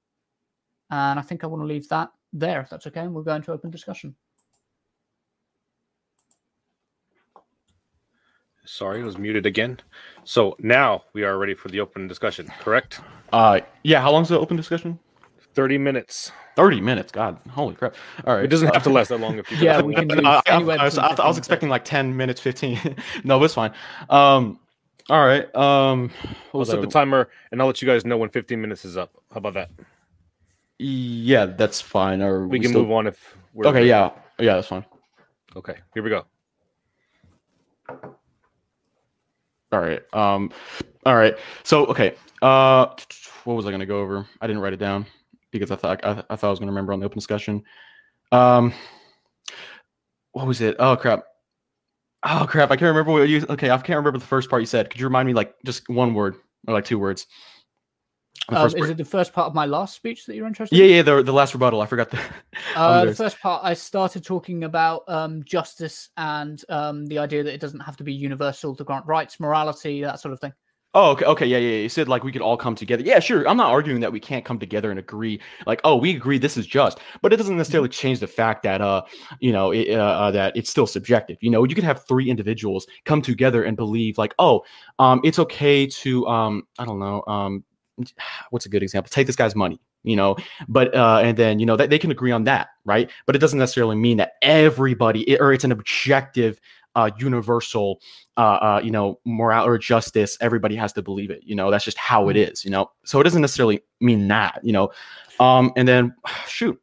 [0.89, 3.01] And I think I want to leave that there, if that's okay.
[3.01, 4.15] And we'll go into open discussion.
[8.65, 9.79] Sorry, it was muted again.
[10.23, 12.99] So now we are ready for the open discussion, correct?
[13.31, 14.01] Uh, yeah.
[14.01, 14.99] How long's the open discussion?
[15.53, 16.31] 30 minutes.
[16.55, 17.11] Thirty minutes.
[17.11, 17.95] God, holy crap!
[18.25, 18.45] All right.
[18.45, 20.41] It doesn't have to last that long if you Yeah, we can do I, I-
[20.47, 22.79] anywhere I was, I was expecting like ten minutes, fifteen.
[23.25, 23.73] no, but it's fine.
[24.09, 24.57] Um,
[25.09, 25.53] all right.
[25.53, 26.09] Um,
[26.51, 28.97] what We'll set the timer and I'll let you guys know when 15 minutes is
[28.97, 29.11] up.
[29.31, 29.69] How about that?
[30.77, 32.21] Yeah, that's fine.
[32.21, 33.87] Or We can still- move on if we're Okay.
[33.87, 34.11] Yeah.
[34.39, 34.85] Yeah, that's fine.
[35.55, 36.25] Okay, here we go.
[39.71, 40.01] All right.
[40.13, 40.51] Um,
[41.05, 41.37] all right.
[41.63, 42.15] So okay.
[42.41, 42.87] Uh,
[43.45, 44.27] what was I gonna go over?
[44.41, 45.05] I didn't write it down
[45.51, 47.63] because I thought I, I thought I was gonna remember on the open discussion.
[48.31, 48.73] Um,
[50.31, 50.75] what was it?
[50.79, 51.23] Oh crap.
[52.23, 52.71] Oh crap!
[52.71, 53.45] I can't remember what you.
[53.49, 54.89] Okay, I can't remember the first part you said.
[54.89, 56.35] Could you remind me like just one word
[56.67, 57.27] or like two words?
[58.49, 60.91] Um, is it the first part of my last speech that you're interested Yeah, in?
[60.91, 61.01] yeah.
[61.01, 61.81] The the last rebuttal.
[61.81, 62.19] I forgot the.
[62.75, 67.53] Uh, the first part, I started talking about um, justice and um, the idea that
[67.53, 70.53] it doesn't have to be universal to grant rights, morality, that sort of thing.
[70.93, 71.69] Oh, okay, okay, yeah, yeah.
[71.71, 71.81] yeah.
[71.81, 73.03] You said like we could all come together.
[73.03, 73.45] Yeah, sure.
[73.49, 75.41] I'm not arguing that we can't come together and agree.
[75.67, 78.79] Like, oh, we agree this is just, but it doesn't necessarily change the fact that
[78.79, 79.01] uh,
[79.41, 81.37] you know, it, uh, uh, that it's still subjective.
[81.41, 84.63] You know, you could have three individuals come together and believe like, oh,
[84.97, 87.65] um, it's okay to um, I don't know, um,
[88.49, 89.09] what's a good example?
[89.09, 89.79] Take this guy's money.
[90.03, 90.35] You know,
[90.67, 93.09] but uh, and then you know that they can agree on that, right?
[93.25, 96.59] But it doesn't necessarily mean that everybody, or it's an objective
[96.95, 97.99] uh, universal,
[98.37, 100.37] uh, uh, you know, moral or justice.
[100.41, 101.41] Everybody has to believe it.
[101.43, 102.63] You know, that's just how it is.
[102.63, 104.59] You know, so it doesn't necessarily mean that.
[104.61, 104.91] You know,
[105.39, 106.13] um, and then
[106.47, 106.79] shoot.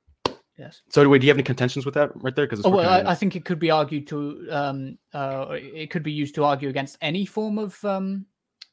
[0.58, 0.82] Yes.
[0.90, 2.46] So, wait, do you have any contentions with that right there?
[2.46, 6.02] Because Oh, well, I, I think it could be argued to, um, uh, it could
[6.02, 8.26] be used to argue against any form of, um,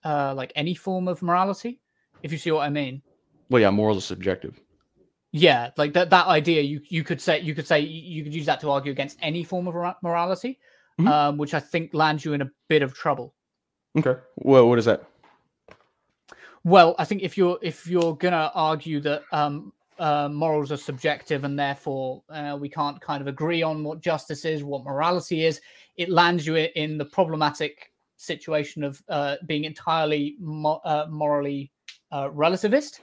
[0.03, 1.79] uh, like any form of morality,
[2.23, 3.01] if you see what I mean.
[3.49, 4.59] well, yeah, morals are subjective.
[5.31, 8.47] Yeah, like that that idea you you could say you could say you could use
[8.47, 10.59] that to argue against any form of mora- morality,
[10.99, 11.07] Mhm.
[11.07, 13.35] um, which I think lands you in a bit of trouble.
[13.97, 14.19] Okay.
[14.37, 15.03] Well, what is that?
[16.63, 21.43] Well, I think if you're if you're gonna argue that um, uh, morals are subjective
[21.43, 25.61] and therefore uh, we can't kind of agree on what justice is, what morality is,
[25.97, 31.71] it lands you in the problematic situation of uh, being entirely mo- uh, morally
[32.11, 32.99] uh, relativist,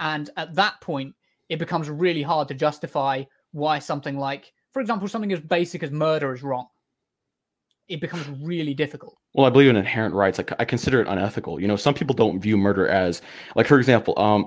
[0.00, 1.14] and at that point,
[1.48, 5.90] it becomes really hard to justify why something like, for example, something as basic as
[5.90, 6.66] murder is wrong.
[7.88, 9.16] It becomes really difficult.
[9.34, 10.36] Well, I believe in inherent rights.
[10.36, 11.58] Like I consider it unethical.
[11.58, 13.22] You know, some people don't view murder as
[13.56, 14.46] like, for example, um,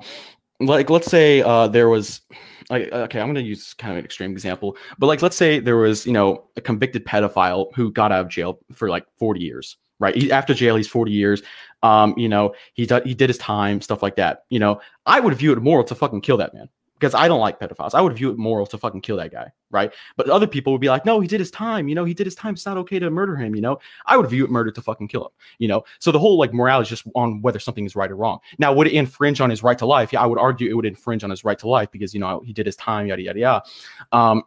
[0.59, 2.21] like let's say uh there was
[2.69, 5.77] like okay, I'm gonna use kind of an extreme example, but like let's say there
[5.77, 9.77] was, you know, a convicted pedophile who got out of jail for like 40 years,
[10.01, 10.15] right?
[10.15, 11.41] He, after jail, he's 40 years.
[11.83, 14.43] Um, you know, he did he did his time, stuff like that.
[14.49, 16.67] You know, I would view it moral to fucking kill that man
[17.01, 17.95] because I don't like pedophiles.
[17.95, 19.91] I would view it moral to fucking kill that guy, right?
[20.17, 21.87] But other people would be like, no, he did his time.
[21.87, 22.53] You know, he did his time.
[22.53, 23.55] It's not okay to murder him.
[23.55, 25.31] You know, I would view it murder to fucking kill him.
[25.57, 28.15] You know, so the whole like morality is just on whether something is right or
[28.15, 28.39] wrong.
[28.59, 30.13] Now, would it infringe on his right to life?
[30.13, 32.41] Yeah, I would argue it would infringe on his right to life because you know
[32.45, 33.63] he did his time, yada yada yada.
[34.11, 34.43] Um,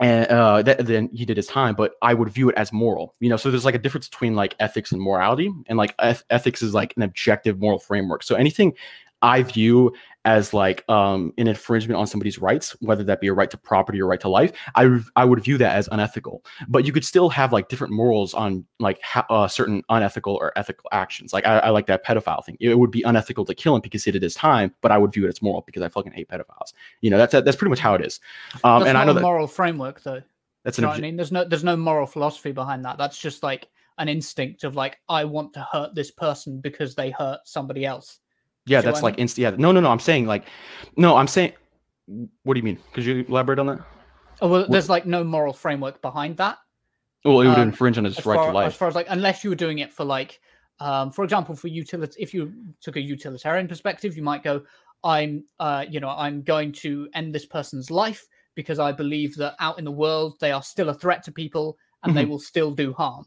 [0.00, 3.14] and uh, that, then he did his time, but I would view it as moral.
[3.20, 6.24] You know, so there's like a difference between like ethics and morality, and like eth-
[6.30, 8.22] ethics is like an objective moral framework.
[8.22, 8.74] So anything
[9.22, 9.92] I view
[10.24, 14.00] as like um, an infringement on somebody's rights, whether that be a right to property
[14.00, 16.44] or right to life, I would- I would view that as unethical.
[16.68, 20.52] But you could still have like different morals on like ha- uh, certain unethical or
[20.56, 21.32] ethical actions.
[21.32, 22.56] Like I, I like that pedophile thing.
[22.60, 25.24] It would be unethical to kill him because it is time, but I would view
[25.24, 26.72] it as moral because I fucking hate pedophiles.
[27.00, 28.20] You know, that's that's pretty much how it is.
[28.64, 30.22] Um, That's and I know that moral framework, though.
[30.64, 31.16] that's You an know what I mean?
[31.16, 32.98] There's no there's no moral philosophy behind that.
[32.98, 37.10] That's just like an instinct of like I want to hurt this person because they
[37.10, 38.20] hurt somebody else.
[38.68, 39.50] Yeah, that's like inst- yeah.
[39.56, 39.90] No, no, no.
[39.90, 40.44] I'm saying like,
[40.96, 41.52] no, I'm saying.
[42.42, 42.78] What do you mean?
[42.94, 43.80] Could you elaborate on that?
[44.40, 46.58] Oh well, there's like no moral framework behind that.
[47.24, 48.68] Well, it would Um, infringe on his right far, to life.
[48.68, 50.40] as far as like unless you were doing it for like,
[50.80, 54.62] um, for example, for utility, if you took a utilitarian perspective, you might go,
[55.04, 59.54] I'm, uh, you know, I'm going to end this person's life because I believe that
[59.58, 62.28] out in the world they are still a threat to people and they Mhm.
[62.28, 63.26] will still do harm.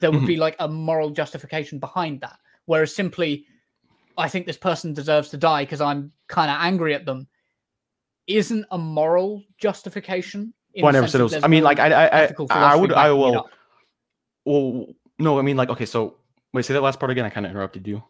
[0.00, 0.26] There would Mhm.
[0.26, 2.38] be like a moral justification behind that.
[2.66, 3.46] Whereas simply,
[4.16, 7.28] I think this person deserves to die because I'm kind of angry at them,
[8.26, 10.54] isn't a moral justification.
[10.76, 11.42] Well, I never said it was.
[11.42, 13.48] I mean, like I, I, I, I would, I will.
[14.44, 14.86] Well,
[15.18, 16.16] no, I mean, like, okay, so
[16.52, 17.24] wait, say that last part again.
[17.24, 18.02] I kind of interrupted you.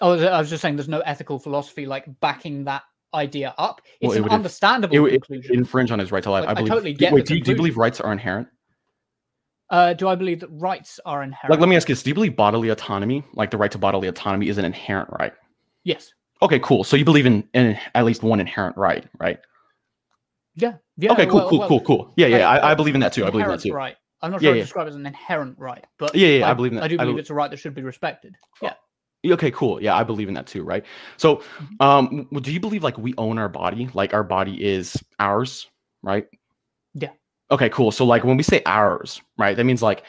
[0.00, 2.82] Oh, I was just saying, there's no ethical philosophy like backing that
[3.14, 3.82] idea up.
[4.00, 5.54] It's Well, it an would inf- understandable It would conclusion.
[5.56, 6.42] infringe on his right to life.
[6.46, 6.68] Like, I I believe.
[6.68, 8.48] totally get wait, do you, do you believe rights are inherent?
[9.70, 11.50] Uh, do I believe that rights are inherent?
[11.50, 13.78] Like, let me ask you this: Do you believe bodily autonomy, like the right to
[13.78, 15.32] bodily autonomy, is an inherent right?
[15.84, 16.12] Yes.
[16.40, 16.84] Okay, cool.
[16.84, 19.38] So you believe in, in at least one inherent right, right?
[20.54, 20.74] Yeah.
[20.96, 21.12] Yeah.
[21.12, 22.12] okay, cool, well- cool, well, cool, cool.
[22.16, 23.24] Yeah, yeah, I, I uh, believe in that too.
[23.26, 23.72] I believe in that too.
[23.72, 23.96] Right.
[24.22, 24.64] I'm not Yeah, sure to yeah.
[24.64, 26.84] describe it as an inherent right, but Yeah, yeah, I believe in that.
[26.84, 28.34] I do I believe bel- it's a right that should be respected.
[28.60, 28.74] Yeah.
[29.26, 29.82] Okay, cool.
[29.82, 30.84] Yeah, I believe in that too, right?
[31.16, 31.82] So, Mm-hmm.
[31.82, 33.88] um, do you believe like we own our body?
[33.94, 35.68] Like our body is ours,
[36.02, 36.26] right?
[36.94, 37.10] Yeah.
[37.50, 37.90] Okay, cool.
[37.90, 39.56] So like when we say ours, right?
[39.56, 40.04] That means like,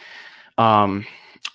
[0.58, 1.06] um,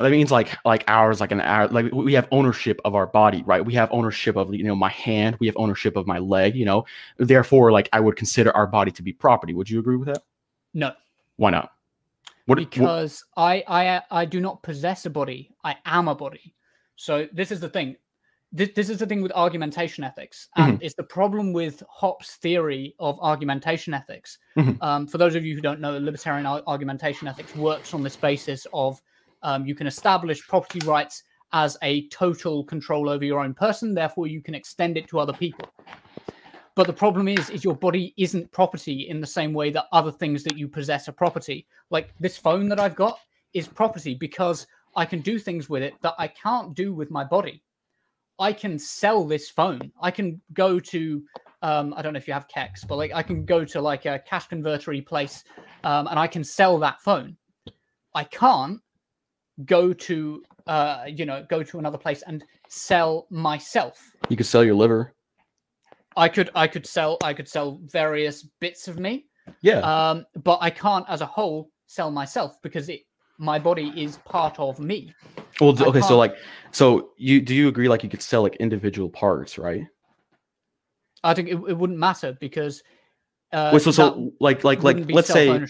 [0.00, 3.42] that means like like ours, like an hour, like we have ownership of our body,
[3.46, 3.64] right?
[3.64, 5.36] We have ownership of you know my hand.
[5.40, 6.56] We have ownership of my leg.
[6.56, 6.86] You know,
[7.18, 9.54] therefore, like I would consider our body to be property.
[9.54, 10.22] Would you agree with that?
[10.72, 10.92] No.
[11.36, 11.70] Why not?
[12.46, 12.58] What?
[12.58, 15.50] what- because I, I I do not possess a body.
[15.62, 16.54] I am a body.
[16.96, 17.96] So this is the thing.
[18.56, 20.84] This, this is the thing with argumentation ethics, and Mm-hmm.
[20.84, 24.38] it's the problem with Hoppe's theory of argumentation ethics.
[24.56, 24.78] Mhm.
[24.80, 28.64] Um, for those of you who don't know, libertarian argumentation ethics works on this basis
[28.72, 29.02] of
[29.42, 34.28] um, you can establish property rights as a total control over your own person, therefore
[34.28, 35.68] you can extend it to other people.
[36.76, 40.12] But the problem is, is your body isn't property in the same way that other
[40.12, 41.66] things that you possess are property.
[41.90, 43.18] Like this phone that I've got
[43.52, 47.24] is property because I can do things with it that I can't do with my
[47.24, 47.62] body.
[48.38, 49.92] I can sell this phone.
[50.00, 51.22] I can go to,
[51.62, 54.06] um, I don't know if you have Kex, but like I can go to like
[54.06, 55.44] a cash convertery place,
[55.84, 57.36] um, and I can sell that phone.
[58.14, 58.80] I can't
[59.64, 64.00] go to, uh, you know, go to another place and sell myself.
[64.28, 65.14] you could sell your liver.
[66.16, 69.26] I could, I could sell, I could sell various bits of me,
[69.62, 69.80] Yeah.
[69.80, 73.00] um, but I can't, as a whole, sell myself because it,
[73.38, 75.14] my body is part of me.
[75.60, 76.36] Well, I okay, so like,
[76.72, 79.84] so you do you agree like you could sell like individual parts, right?
[81.22, 82.82] I think it, it wouldn't matter because
[83.52, 85.60] uh, Wait, so so like like like let's say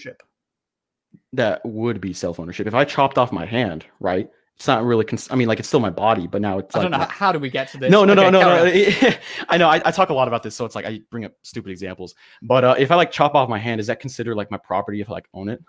[1.34, 2.66] that would be self ownership.
[2.66, 4.28] If I chopped off my hand, right?
[4.56, 5.04] It's not really.
[5.04, 7.06] Cons- I mean, like it's still my body, but now it's I like don't know
[7.06, 7.90] how, do we get to this.
[7.90, 9.16] no, no, no, Okay, no, carry no.
[9.48, 9.68] I know.
[9.68, 12.14] I, I talk a lot about this, so it's like I bring up stupid examples.
[12.40, 15.00] But uh, if I like chop off my hand, is that considered like my property
[15.00, 15.60] if I like own it?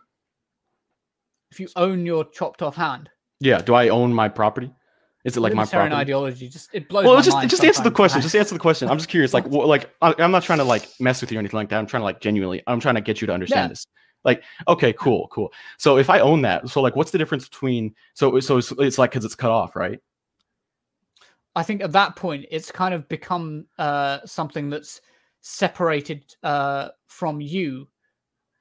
[1.56, 3.60] If you own your chopped off hand, Yeah.
[3.62, 4.74] Do I own my property?
[5.24, 5.96] Is it like my property?
[5.96, 7.06] ideology just it blows.
[7.06, 8.22] well, my just just answer the question.
[8.22, 8.90] Just answer the question.
[8.90, 9.34] I'm just curious.
[9.34, 11.70] Like, wh- like I, I'm not trying to like mess with you or anything like
[11.70, 11.78] that.
[11.80, 12.62] I'm trying to like genuinely.
[12.68, 13.68] I'm trying to get you to understand Yeah.
[13.70, 13.88] this.
[14.26, 15.54] Like, okay, cool, cool.
[15.78, 17.96] So if I own that, so like, what's the difference between?
[18.16, 20.00] So so it's, it's like because it's cut off, right?
[21.56, 25.00] I think at that point it's kind of become uh, something that's
[25.40, 27.88] separated uh, from you.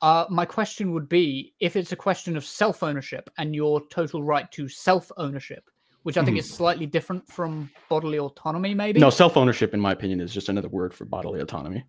[0.05, 4.23] Uh, my question would be if it's a question of self ownership and your total
[4.23, 5.64] right to self ownership,
[6.03, 6.40] which I think Mhm.
[6.40, 9.01] is slightly different from bodily autonomy, maybe.
[9.01, 11.85] No, self ownership, in my opinion, is just another word for bodily autonomy.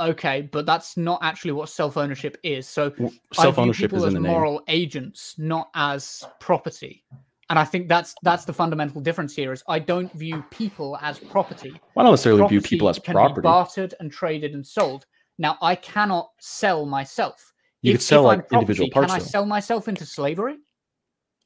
[0.00, 2.66] Okay, but that's not actually what self ownership is.
[2.66, 2.94] So
[3.34, 7.04] self ownership is people in the as moral agents, not as property.
[7.50, 9.52] And I think that's that's the fundamental difference here.
[9.52, 11.78] Is I don't view people as property.
[11.94, 13.42] I don't necessarily view people as can property.
[13.42, 15.04] be bartered and traded and sold.
[15.38, 17.52] Now I cannot sell myself.
[17.82, 19.12] You If- could sell like property, individual parts.
[19.12, 20.56] Can I sell myself into slavery?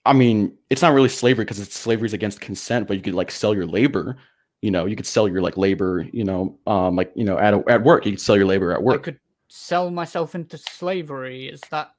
[0.04, 3.14] I mean, it's not really slavery because it's slavery is against consent, but you could
[3.14, 4.16] like sell your labor.
[4.60, 6.06] You know, you could sell your like labor.
[6.12, 8.72] You know, um, like you know, at a, at work, you could sell your labor
[8.72, 9.02] at I work.
[9.04, 11.48] could sell myself into slavery.
[11.48, 11.92] Is that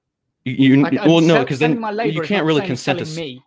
[0.43, 3.07] You, you like, well, no, because then my labor you can't really the same as
[3.07, 3.21] consent to.
[3.21, 3.43] me,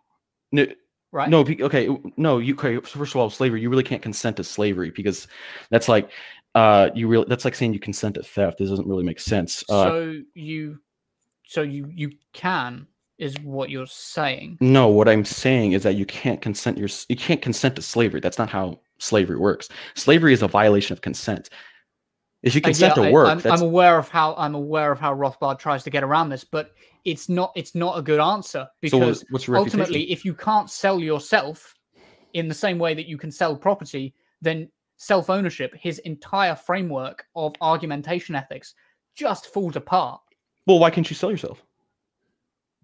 [0.51, 0.65] No,
[1.11, 1.29] right?
[1.29, 2.77] No, okay, no, you okay.
[2.79, 3.61] First of all, slavery.
[3.61, 5.27] You really can't consent to slavery because
[5.69, 6.09] that's like,
[6.57, 8.57] uh, you really that's like saying you consent to theft.
[8.57, 9.63] This doesn't really make sense.
[9.69, 10.79] Uh, so you,
[11.45, 12.87] so you you can
[13.19, 14.57] is what you're saying.
[14.59, 16.77] no, what I'm saying is that you can't consent.
[16.79, 18.21] Your you can't consent to slavery.
[18.21, 19.69] That's not how slavery works.
[19.93, 21.49] Slavery is a violation of consent.
[22.41, 24.55] If you Uh, consent yeah, to I- work, I'm, that's I'm aware of how I'm
[24.55, 26.71] aware of how Rothbard tries to get around this, but
[27.05, 28.69] it's not it's not a good answer so.
[28.81, 29.55] because reputation?
[29.55, 31.75] ultimately, if you can't sell yourself
[32.33, 37.25] in the same way that you can sell property, then self ownership, his entire framework
[37.35, 38.73] of argumentation ethics,
[39.15, 40.21] just falls apart
[40.65, 41.63] Well, why can't you sell yourself?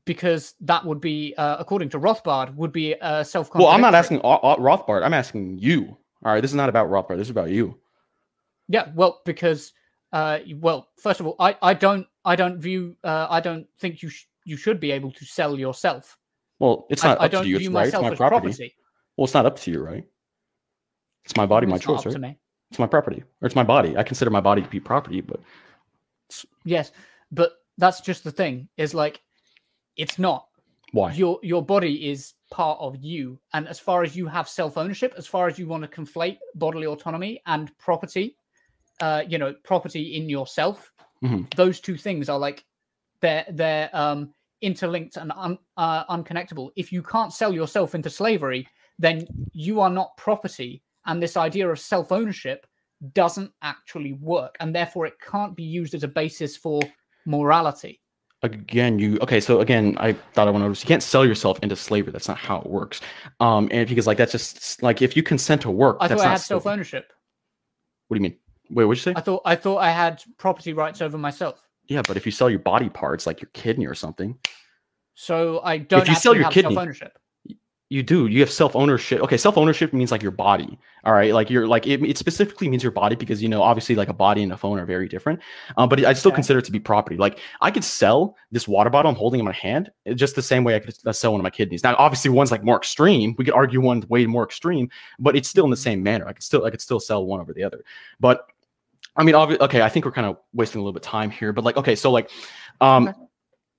[0.05, 3.53] because that would be, uh, according to Rothbard, would be uh, self.
[3.55, 5.03] Well, I'm not asking uh, uh, Rothbard.
[5.03, 5.97] I'm asking you.
[6.25, 7.17] All right, this is not about Rothbard.
[7.17, 7.79] This is about you.
[8.67, 9.73] Yeah, well, because
[10.11, 14.01] uh, well, first of all, I, I don't I don't view uh, I don't think
[14.01, 16.17] you sh- you should be able to sell yourself.
[16.59, 17.57] Well, it's not I up don't to you.
[17.57, 17.87] It's right.
[17.87, 18.17] It's my property.
[18.17, 18.75] property.
[19.17, 20.05] Well, it's not up to you, right?
[21.25, 22.21] It's my body, my It's not choice, right?
[22.21, 22.37] me.
[22.69, 23.95] It's my property, or it's my body.
[23.97, 25.39] I consider my body to be property, but
[26.65, 26.91] Yes,
[27.31, 28.67] but that's just the thing.
[28.77, 29.21] Is like,
[29.95, 30.47] it's not.
[30.91, 31.11] why?
[31.13, 35.13] Your your body is part of you, and as far as you have self ownership,
[35.17, 38.37] as far as you want to conflate bodily autonomy and property,
[39.01, 40.91] uh, you know, property in yourself,
[41.23, 41.53] Mhm.
[41.55, 42.65] those two things are like
[43.21, 46.71] they're they're um interlinked and un, uh, unconnectable.
[46.75, 48.67] If you can't sell yourself into slavery,
[48.97, 52.65] then you are not property, and this idea of self ownership
[53.13, 56.81] doesn't actually work, and therefore it can't be used as a basis for
[57.25, 57.99] morality.
[58.41, 59.39] Again, you okay?
[59.39, 60.81] So again, I thought I wanted to.
[60.81, 62.11] You can't sell yourself into slavery.
[62.11, 62.99] That's not how it works.
[63.39, 66.27] Um, and because like that's just like if you consent to work, I that's thought
[66.27, 67.11] I not had self ownership.
[68.09, 68.37] What do you mean?
[68.69, 69.17] Wait, what'd you say?
[69.17, 71.65] I thought I thought I had property rights over myself.
[71.87, 74.37] yeah, but if you sell your body parts, like your kidney or something,
[75.15, 77.17] So I don't If you sell your have kidney- self ownership.
[77.93, 78.25] You do.
[78.25, 79.21] You have self ownership.
[79.21, 80.79] Okay, self ownership means like your body.
[81.03, 83.93] All right, like you're like it, it specifically means your body because you know obviously
[83.93, 85.39] like a body and a phone are very different.
[85.77, 86.37] Um, but I still Okay.
[86.37, 87.17] consider it to be property.
[87.17, 90.41] Like I could sell this water bottle I'm holding in my hand uh, just the
[90.41, 91.83] same way I could uh, sell one of my kidneys.
[91.83, 93.35] Now, obviously, one's like more extreme.
[93.37, 94.89] We could argue one's way more extreme,
[95.19, 96.27] but it's still in the same manner.
[96.27, 97.83] I could still I could still sell one over the other.
[98.19, 98.47] But
[99.15, 101.29] I mean, obvi- okay, I think we're kind of wasting a little bit of time
[101.29, 101.53] here.
[101.53, 102.31] But like, okay, so like,
[102.81, 103.09] um.
[103.09, 103.19] Okay.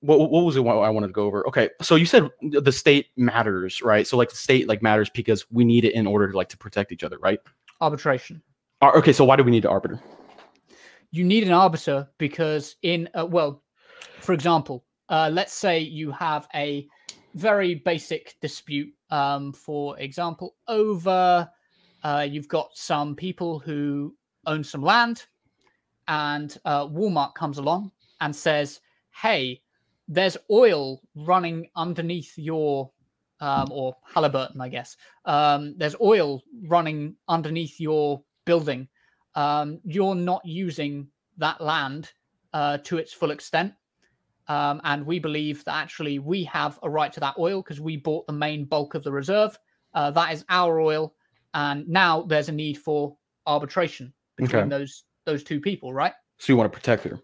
[0.05, 1.47] What, what was it what I wanted to go over?
[1.47, 4.05] Okay, so you said the state matters, right?
[4.05, 6.57] So like the state like matters because we need it in order to like to
[6.57, 7.39] protect each other, right?
[7.81, 8.41] Arbitration.
[8.81, 10.01] Uh, okay, so why do we need an arbiter?
[11.15, 13.63] you need an arbiter because in uh, well
[14.19, 16.85] for example uh, let's say you have a
[17.35, 21.49] very basic dispute um, for example over
[22.03, 24.13] uh, you've got some people who
[24.45, 25.25] own some land
[26.09, 28.81] and uh, walmart comes along and says
[29.21, 29.61] hey
[30.07, 32.91] there's oil running underneath your
[33.41, 34.95] um, or halliburton i guess
[35.25, 38.87] um, there's oil running underneath your building
[39.35, 42.11] um, you're not using that land
[42.53, 43.73] uh, to its full extent.
[44.47, 47.97] Um, and we believe that actually we have a right to that oil because we
[47.97, 49.57] bought the main bulk of the reserve.
[49.93, 51.15] Uh, that is our oil.
[51.53, 54.69] And now there's a need for arbitration between Okay.
[54.69, 56.13] those those two people, right?
[56.37, 57.19] So you want to protect her?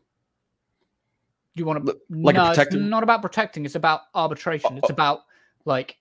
[1.56, 3.66] You want to like a no, it's not about protecting.
[3.66, 4.78] It's about arbitration.
[4.78, 5.24] It's about
[5.66, 5.97] like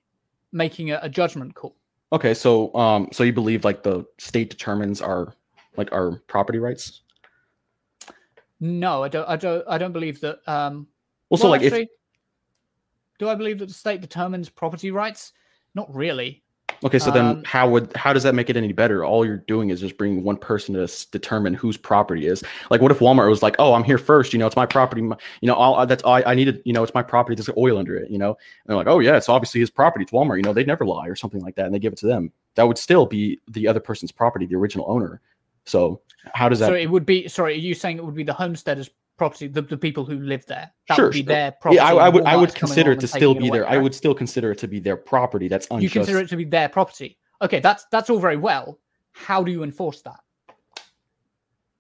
[0.53, 1.77] making a, a judgment call.
[2.13, 5.35] Okay, so um, so you believe like the state determines our
[5.77, 7.03] like our property rights?
[8.61, 9.29] No, I don't.
[9.29, 9.65] I don't.
[9.69, 10.39] I don't believe that.
[10.47, 10.87] Um,
[11.31, 11.89] Also, well, like if
[13.19, 15.33] do I believe that the state determines property rights?
[15.75, 16.43] Not really.
[16.85, 19.05] Okay, so then um, how would how does that make it any better?
[19.05, 22.43] All you're doing is just bringing one person to determine whose property is.
[22.71, 24.33] Like, what if Walmart was like, "Oh, I'm here first.
[24.33, 25.03] You know, it's my property.
[25.03, 26.63] my- You know, all that's all I, I needed.
[26.65, 27.35] You know, it's my property.
[27.37, 28.11] There's oil under it.
[28.11, 30.03] You know." And they're like, "Oh yeah, it's obviously his property.
[30.05, 30.37] It's Walmart.
[30.37, 32.33] You know, they'd never lie or something like that." And they give it to them.
[32.55, 35.21] That would still be the other person's property, the original owner.
[35.67, 36.01] So
[36.35, 36.67] how does that?
[36.69, 37.29] So it would be.
[37.29, 38.91] Sorry, are you saying it would be the homesteaders'
[39.21, 40.67] property, the, the people who live there?
[40.89, 41.27] That Sure, would be sure.
[41.27, 41.77] their property.
[41.77, 43.69] yeah, I, I would I would consider it to still be there.
[43.69, 45.47] I would still consider it to be their property.
[45.47, 45.83] That's unjust.
[45.85, 47.19] You consider it to be their property.
[47.43, 48.79] Okay, that's that's all very well.
[49.13, 50.21] How do you enforce that?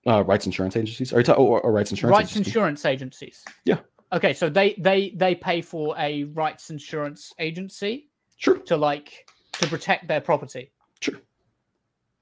[0.07, 2.47] uh, rights insurance agencies or, or, or rights insurance rights agencies.
[2.55, 3.45] insurance agencies.
[3.64, 3.78] Yeah.
[4.12, 8.59] Okay, so they they they pay for a rights insurance agency Sure.
[8.70, 10.72] to like to protect their property.
[11.01, 11.20] Sure.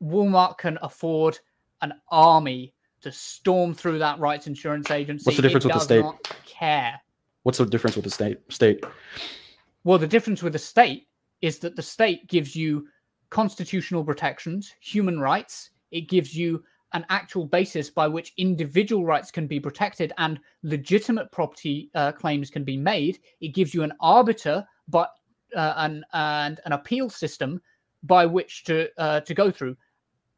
[0.02, 1.38] Walmart can afford
[1.82, 5.24] an army to storm through that rights insurance agency.
[5.24, 6.05] What's the difference It with the state?
[6.46, 7.01] Care.
[7.42, 8.38] What's the difference with the state?
[8.49, 8.84] State.
[9.84, 11.09] Well, the difference with the state
[11.40, 12.86] is that the state gives you
[13.30, 15.70] constitutional protections, human rights.
[15.90, 16.62] It gives you
[16.94, 22.51] an actual basis by which individual rights can be protected and legitimate property uh, claims
[22.51, 23.18] can be made.
[23.40, 25.12] It gives you an arbiter, but
[25.55, 27.61] uh, and and an appeal system
[28.03, 29.76] by which to uh, to go through.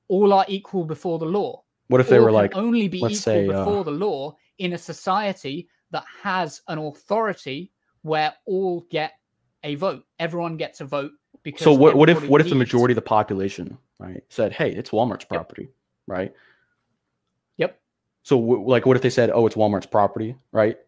[0.09, 1.63] All are equal before the law.
[1.91, 4.73] What if they were like, only be let's equal say, uh, before the law in
[4.75, 7.73] a society that has an authority
[8.03, 9.13] where all get
[9.65, 10.05] a vote.
[10.19, 11.11] Everyone gets a vote
[11.43, 11.65] because.
[11.65, 14.91] so what, what if what if the majority of the population right said hey it's
[14.91, 15.69] walmart's property
[16.07, 16.33] right
[17.59, 17.79] Yep.
[18.23, 20.79] so w- like what if they said oh it's walmart's property right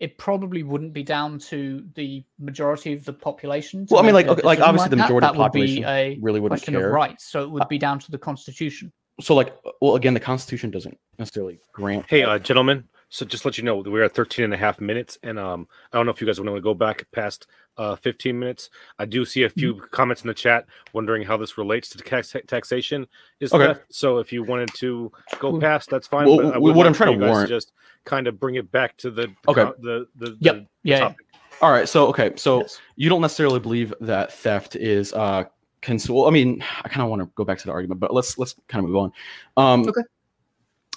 [0.00, 3.86] It probably wouldn't be down to the majority of the population.
[3.90, 5.02] Well, I mean, like- okay, like, obviously the that.
[5.02, 6.88] majority of That the would be population a really wouldn't question care.
[6.88, 7.24] of rights.
[7.30, 8.90] So it would be down to the constitution.
[9.20, 12.84] So like well again the constitution doesn't necessarily grant Hey, uh, gentlemen.
[13.12, 15.18] So just to let you know, we're at 13 and a half minutes.
[15.24, 18.38] And um, I don't know if you guys want to go back past uh, 15
[18.38, 18.70] minutes.
[19.00, 19.84] I do see a few Mm-hmm.
[19.90, 23.08] comments in the chat wondering how this relates to tax- taxation.
[23.40, 23.66] Is Okay.
[23.66, 23.86] theft.
[23.90, 25.10] So if you wanted to
[25.40, 26.28] go past, that's fine.
[26.28, 27.72] Well, but I w- would what I'm trying to warrant- just
[28.04, 29.64] kind of bring it back to the Okay.
[29.80, 30.54] the the, Yep.
[30.56, 30.98] the Yeah.
[31.00, 31.26] topic.
[31.60, 32.80] all right so okay so Yes.
[32.94, 35.44] you don't necessarily believe that theft is uh
[35.82, 38.12] cons- well i mean i kind of want to go back to the argument but
[38.12, 39.12] let's let's kind of move on
[39.56, 40.02] um Okay.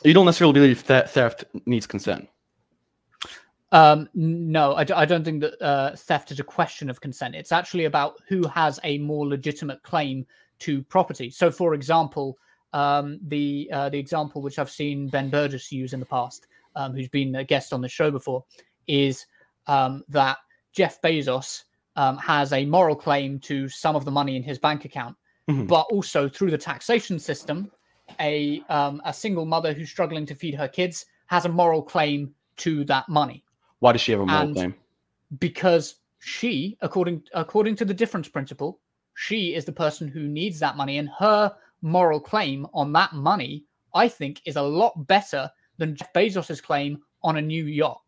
[0.03, 2.27] you don't necessarily believe that theft needs consent
[3.71, 7.33] Um, no, I, d- I don't think that uh, theft is a question of consent.
[7.33, 10.27] It's actually about who has a more legitimate claim
[10.59, 11.31] to property.
[11.31, 12.37] So, for example,
[12.73, 16.93] um, the uh, the example which I've seen Ben Burgis use in the past, um,
[16.93, 18.45] who's been a guest on the show before,
[18.85, 19.25] is
[19.65, 20.37] um, that
[20.71, 21.63] Jeff Bezos
[21.95, 25.15] um, has a moral claim to some of the money in his bank account,
[25.49, 25.67] Mhm.
[25.67, 27.71] but also through the taxation system,
[28.19, 32.33] a um, a single mother who's struggling to feed her kids has a moral claim
[32.57, 33.43] to that money.
[33.79, 34.75] Why does she have a moral And- claim?
[35.39, 38.79] because she according according to the difference principle
[39.15, 43.65] she is the person who needs that money and her moral claim on that money
[43.95, 48.01] i think is a lot better than jeff bezos's claim on a new yacht.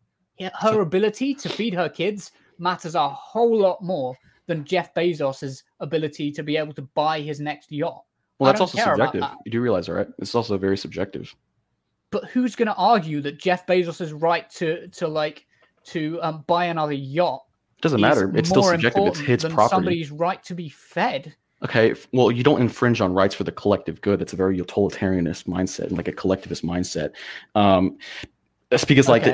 [0.60, 6.30] Her ability to feed her kids matters a whole lot more than jeff bezos's ability
[6.32, 8.04] to be able to buy his next yacht
[8.38, 9.36] well that's also subjective that.
[9.44, 11.34] you do realize that right it's also very subjective
[12.10, 15.46] but who's going to argue that jeff bezos's right to to like
[15.84, 17.42] to um, buy another yacht
[17.78, 21.94] it doesn't matter it's still subjective it's his property somebody's right to be fed Okay,
[22.12, 24.20] well, you don't infringe on rights for the collective good.
[24.20, 27.12] That's a very utilitarianist mindset and like a collectivist mindset.
[27.54, 27.96] Um,
[28.70, 29.24] that's because, like.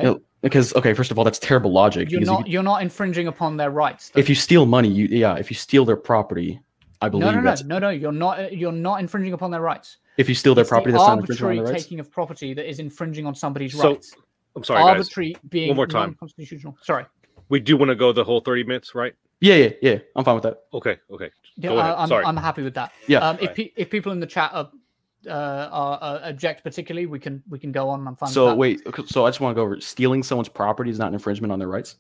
[0.42, 2.10] Because okay, first of all, that's terrible logic.
[2.10, 4.10] You're not you, you're not infringing upon their rights.
[4.10, 4.20] though.
[4.20, 6.60] if you steal money, you yeah, if you steal their property,
[7.00, 9.60] I believe no, no, no, that's no, no, you're not you're not infringing upon their
[9.62, 9.98] rights.
[10.18, 11.84] if you steal their It's the property, that's not infringing on arbitrary their rights.
[11.84, 14.12] taking of property that is infringing on somebody's So, rights.
[14.54, 14.88] I'm sorry, guys.
[14.90, 16.10] arbitrary being more time.
[16.10, 16.76] non-constitutional.
[16.82, 17.06] Sorry.
[17.48, 19.14] We do want to go the whole 30 minutes, right?
[19.40, 19.98] Yeah, yeah, yeah.
[20.14, 20.58] I'm fine with that.
[20.72, 21.30] Okay, okay.
[21.56, 21.76] Yeah, Go.
[21.78, 22.24] I, am Sorry.
[22.24, 22.92] I'm happy with that.
[23.08, 23.56] Yeah, Um, if right.
[23.56, 24.70] pe- if people in the chat are,
[25.26, 28.06] uh, are, are object particularly, we can we can go on.
[28.06, 28.30] I'm fine.
[28.30, 31.14] So wait, so I just want to go over stealing someone's property is not an
[31.14, 31.96] infringement on their rights.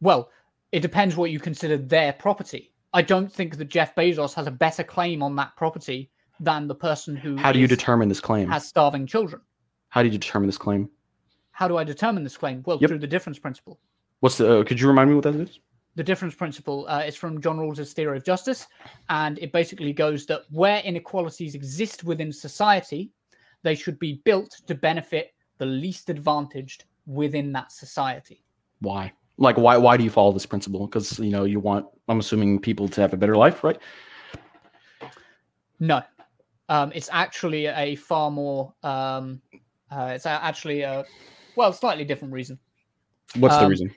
[0.00, 0.30] Well,
[0.72, 2.72] it depends what you consider their property.
[2.92, 6.10] I don't think that Jeff Bezos has a better claim on that property
[6.40, 8.48] than the person who How do you determine this claim?
[8.48, 9.40] has starving children.
[9.88, 10.90] How do you determine this claim?
[11.52, 12.62] How do I determine this claim?
[12.66, 12.88] Well, Yep.
[12.88, 13.78] through the difference principle.
[14.20, 14.60] What's the?
[14.60, 15.60] Uh, could you remind me what that is?
[15.94, 18.66] The difference principle uh, is from John Rawls's theory of justice,
[19.10, 23.10] and it basically goes that where inequalities exist within society,
[23.62, 28.42] they should be built to benefit the least advantaged within that society.
[28.80, 29.12] Why?
[29.36, 29.76] Like, why?
[29.76, 30.86] Why do you follow this principle?
[30.86, 31.86] Because you know you want.
[32.08, 33.78] I'm assuming people to have a better life, right?
[35.78, 36.02] No,
[36.68, 38.72] um, it's actually a far more.
[38.82, 39.42] Um,
[39.90, 41.04] uh, it's actually a
[41.56, 42.58] well, slightly different reason.
[43.36, 43.94] What's the Um, reason?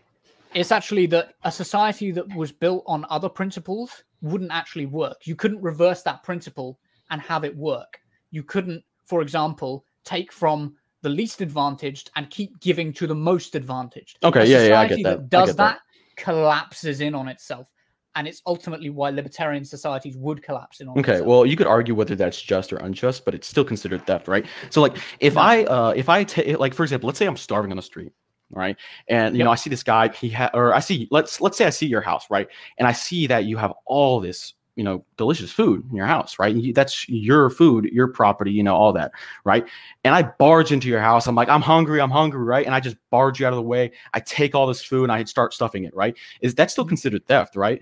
[0.56, 5.28] It's actually that a society that was built on other principles wouldn't actually work.
[5.28, 6.80] You couldn't reverse that principle
[7.12, 8.00] and have it work.
[8.32, 13.54] You couldn't, for example, take from the least advantaged and keep giving to the most
[13.56, 14.18] advantaged.
[14.24, 15.30] Okay, A yeah, yeah, I get society that.
[15.30, 15.80] Does get that.
[15.80, 15.80] that
[16.16, 17.70] collapses in on itself.
[18.16, 21.28] And it's ultimately why libertarian societies would collapse in on Okay, itself.
[21.28, 24.46] well, you could argue whether that's just or unjust, but it's still considered theft, right?
[24.70, 25.36] So, like, if.
[25.36, 28.14] I, uh, if I take, like, for example, let's say I'm starving on the street,
[28.52, 28.78] right?
[29.08, 29.46] And you Yep.
[29.46, 31.88] know, I see this guy, he ha- or I see, let's let's say I see
[31.88, 32.48] your house, right?
[32.78, 36.38] And I see that you have all this, you know, delicious food in your house,
[36.40, 36.56] right?
[36.56, 39.12] You, that's your food, your property, you know, all that,
[39.44, 39.66] right?
[40.04, 41.28] And I barge into your house.
[41.28, 42.66] I'm like, I'm hungry, I'm hungry, right?
[42.66, 43.92] And I just barge you out of the way.
[44.14, 46.16] I take all this food and I start stuffing it, right?
[46.42, 47.82] Is that still considered theft, right?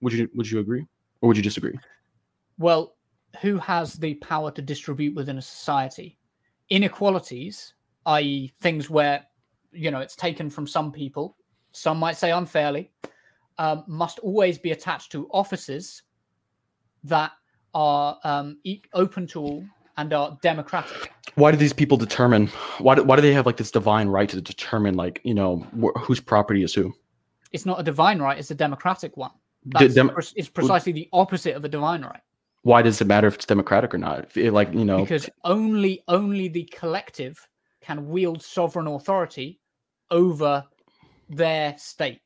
[0.00, 0.86] Would you would you agree,
[1.22, 1.78] or would you disagree?
[2.58, 2.96] Well,
[3.40, 6.18] who has the power to distribute within a society?
[6.70, 7.74] Inequalities,
[8.06, 9.24] i.e., things where
[9.74, 11.36] you know it's taken from some people,
[11.72, 12.90] some might say unfairly,
[13.58, 16.02] um, must always be attached to offices
[17.04, 17.32] that
[17.74, 19.64] are um, e- open to all
[19.96, 21.12] and are democratic.
[21.34, 22.46] why do these people determine
[22.78, 25.66] why do, why do they have like this divine right to determine like you know
[25.80, 26.92] wh- whose property is who
[27.52, 29.30] it's not a divine right; it's a democratic one.
[29.66, 32.20] That's dem- it's precisely the opposite of a divine right
[32.62, 34.36] Why does it matter if it's democratic or not?
[34.36, 37.46] It, like you know, because only only the collective
[37.80, 39.60] can wield sovereign authority
[40.10, 40.64] over
[41.28, 42.20] their state.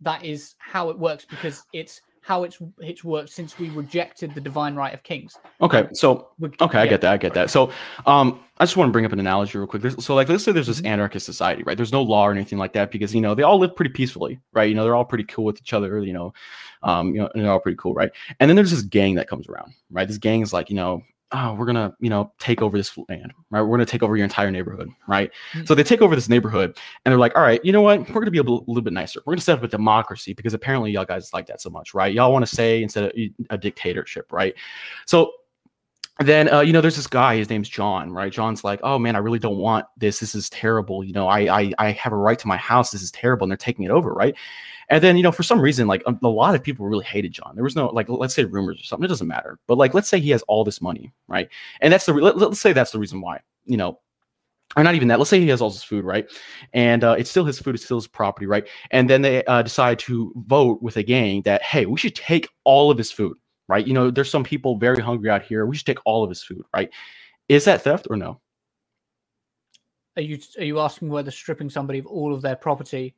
[0.00, 4.40] That is how it works because it's how it's it's worked since we rejected the
[4.42, 5.38] divine right of kings.
[5.62, 6.28] okay, so
[6.60, 7.12] Okay, I get that.
[7.14, 7.48] I get that.
[7.50, 7.72] So,
[8.06, 9.80] um, I just want to bring up an analogy real quick.
[9.80, 11.78] There's- So, like, let's say there's this anarchist society, right?
[11.78, 14.38] There's no law or anything like that because you know they all live pretty peacefully,
[14.52, 14.68] right?
[14.68, 15.98] You know, they're all pretty cool with each other.
[16.02, 16.34] You know,
[16.82, 18.10] um, you know, and they're all pretty cool, right?
[18.38, 20.06] And then there's this gang that comes around, right?
[20.06, 21.02] This gang is like, you know,
[21.32, 23.62] oh, we're gonna, you know, take over this land, right?
[23.62, 25.30] We're gonna take over your entire neighborhood, right?
[25.52, 25.66] Mhm.
[25.66, 28.00] So they take over this neighborhood, and they're like, all right, you know what?
[28.08, 29.20] We're gonna be a little, little bit nicer.
[29.24, 32.12] We're gonna set up a democracy because apparently y'all guys like that so much, right?
[32.12, 33.12] Y'all want to say instead of
[33.50, 34.54] a dictatorship, right?
[35.06, 35.32] So
[36.18, 38.32] then uh, you know there's this guy his name's john right?
[38.32, 40.20] John's like oh man i really don't want this.
[40.20, 41.02] This is terrible.
[41.04, 42.90] You know I, I i have a right to my house.
[42.90, 44.34] This is terrible and they're taking it over right?
[44.88, 47.32] And then you know for some reason like a, a lot of people really hated
[47.32, 47.52] john.
[47.54, 49.58] There was no like let's say rumors or something it doesn't matter.
[49.66, 51.48] But like let's say he has all this money right?
[51.80, 53.98] And that's the re- let, let's say that's the reason why you know
[54.76, 55.18] or not even that.
[55.18, 56.30] Let's say he has all this food, right?
[56.72, 58.66] And uh, it's still his food, it's still his property, right?
[58.90, 62.48] And then they uh, decide to vote with a gang that, hey, we should take
[62.64, 63.36] all of his food,
[63.70, 63.86] right?
[63.86, 65.64] You know, there's some people very hungry out here.
[65.64, 66.90] We should take all of his food, right?
[67.48, 68.40] Is that theft or no?
[70.16, 73.14] Are you are you asking whether stripping somebody of all of their property?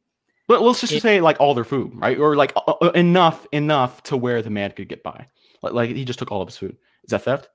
[0.47, 2.19] But let's just It- say like all their food, right?
[2.19, 5.27] Or like uh, uh, enough, enough to where the man could get by.
[5.63, 6.77] Like, like he just took all of his food.
[7.05, 7.49] Is that theft?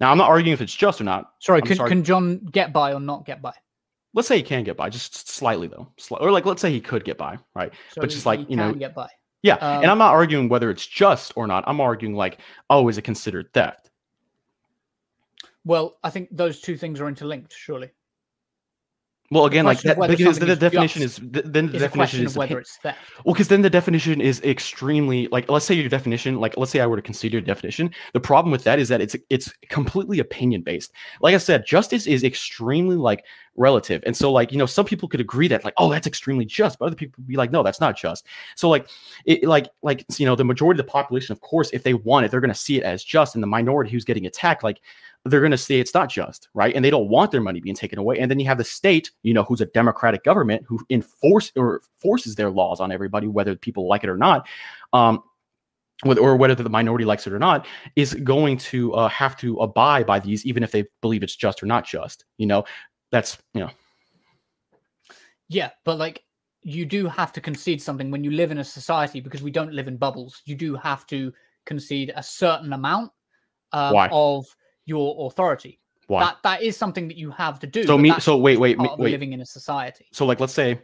[0.00, 1.32] Now I'm not arguing if it's just or not.
[1.40, 1.88] Sorry, I'm can, sorry.
[1.88, 3.54] can John get by or not get by?
[4.12, 6.80] Let's say he can get by, just slightly though, Sli- or like let's say he
[6.80, 7.72] could get by, right?
[7.90, 9.08] So But just like, you know, get by.
[9.44, 11.64] Yeah, and Um, I'm not arguing whether it's just or not.
[11.66, 12.38] I'm arguing like,
[12.70, 13.90] oh, is it considered theft?
[15.66, 17.52] Well, I think those two things are interlinked.
[17.52, 17.90] Surely,
[19.34, 23.00] Well, again, like that, because the definition is then the definition is whether it's theft.
[23.24, 26.78] well, because then the definition is extremely like let's say your definition, like let's say
[26.78, 27.90] I were to concede your definition.
[28.12, 30.92] The problem with that is that it's it's completely opinion based.
[31.20, 33.24] Like I said, justice is extremely like
[33.56, 36.44] relative, and so like you know some people could agree that like oh that's extremely
[36.44, 38.26] just, but other people would be like no that's not just.
[38.54, 38.88] So like
[39.24, 42.24] it like like you know the majority of the population, of course, if they want
[42.24, 44.80] it, they're going to see it as just, and the minority who's getting attacked, like
[45.24, 46.74] they're going to say it's not just, right?
[46.74, 48.18] And they don't want their money being taken away.
[48.18, 51.80] And then you have the state, you know, who's a democratic government who enforce or
[51.98, 54.46] forces their laws on everybody, whether people like it or not.
[54.92, 55.22] Um,
[56.02, 57.66] whether, or whether the minority likes it or not,
[57.96, 61.62] is going to uh, have to abide by these, even if they believe it's just
[61.62, 62.24] or not just.
[62.36, 62.64] You know,
[63.10, 63.70] that's you know,
[65.48, 66.22] Yeah, but like
[66.62, 69.72] you do have to concede something when you live in a society because we don't
[69.72, 70.42] live in bubbles.
[70.44, 71.32] You do have to
[71.64, 73.12] concede a certain amount
[73.72, 74.46] um, of
[74.86, 75.78] your authority.
[76.06, 76.24] why.
[76.24, 77.84] That that is something that you have to do.
[77.84, 79.10] so me, so wait, wait, me- wait.
[79.12, 80.06] living in a society.
[80.12, 80.78] so like let's say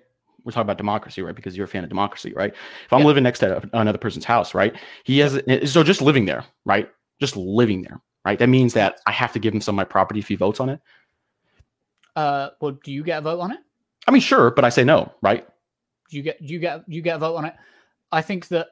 [0.45, 2.55] we're talking about democracy right because you're a fan of democracy right
[2.87, 3.07] if i'm Yeah.
[3.07, 4.75] living next to another person's house right
[5.05, 5.33] he has
[5.71, 6.91] so just living there right
[7.21, 9.85] just living there right that means that i have to give him some of my
[9.85, 10.81] property if he votes on it
[12.17, 13.59] Uh, well, do you get a vote on it?
[14.09, 15.47] i mean sure but i say no right
[16.11, 17.55] Do you get do you get you get a vote on it?
[18.11, 18.69] I think that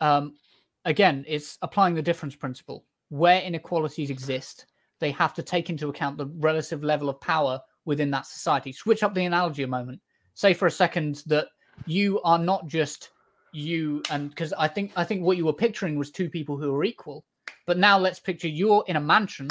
[0.00, 0.36] um,
[0.84, 2.84] again, it's applying the difference principle.
[3.08, 4.66] Where inequalities exist,
[5.00, 8.72] they have to take into account the relative level of power within that society.
[8.72, 10.00] Switch up the analogy a moment.
[10.34, 11.46] Say for a second that
[11.86, 13.10] you are not just
[13.52, 16.74] you, and because I think I think what you were picturing was two people who
[16.74, 17.24] are equal.
[17.66, 19.48] But now let's picture you're in a mansion,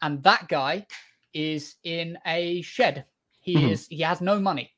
[0.00, 0.86] and that guy
[1.34, 3.04] is in a shed.
[3.40, 3.70] He Mhm.
[3.70, 4.72] is he has no money.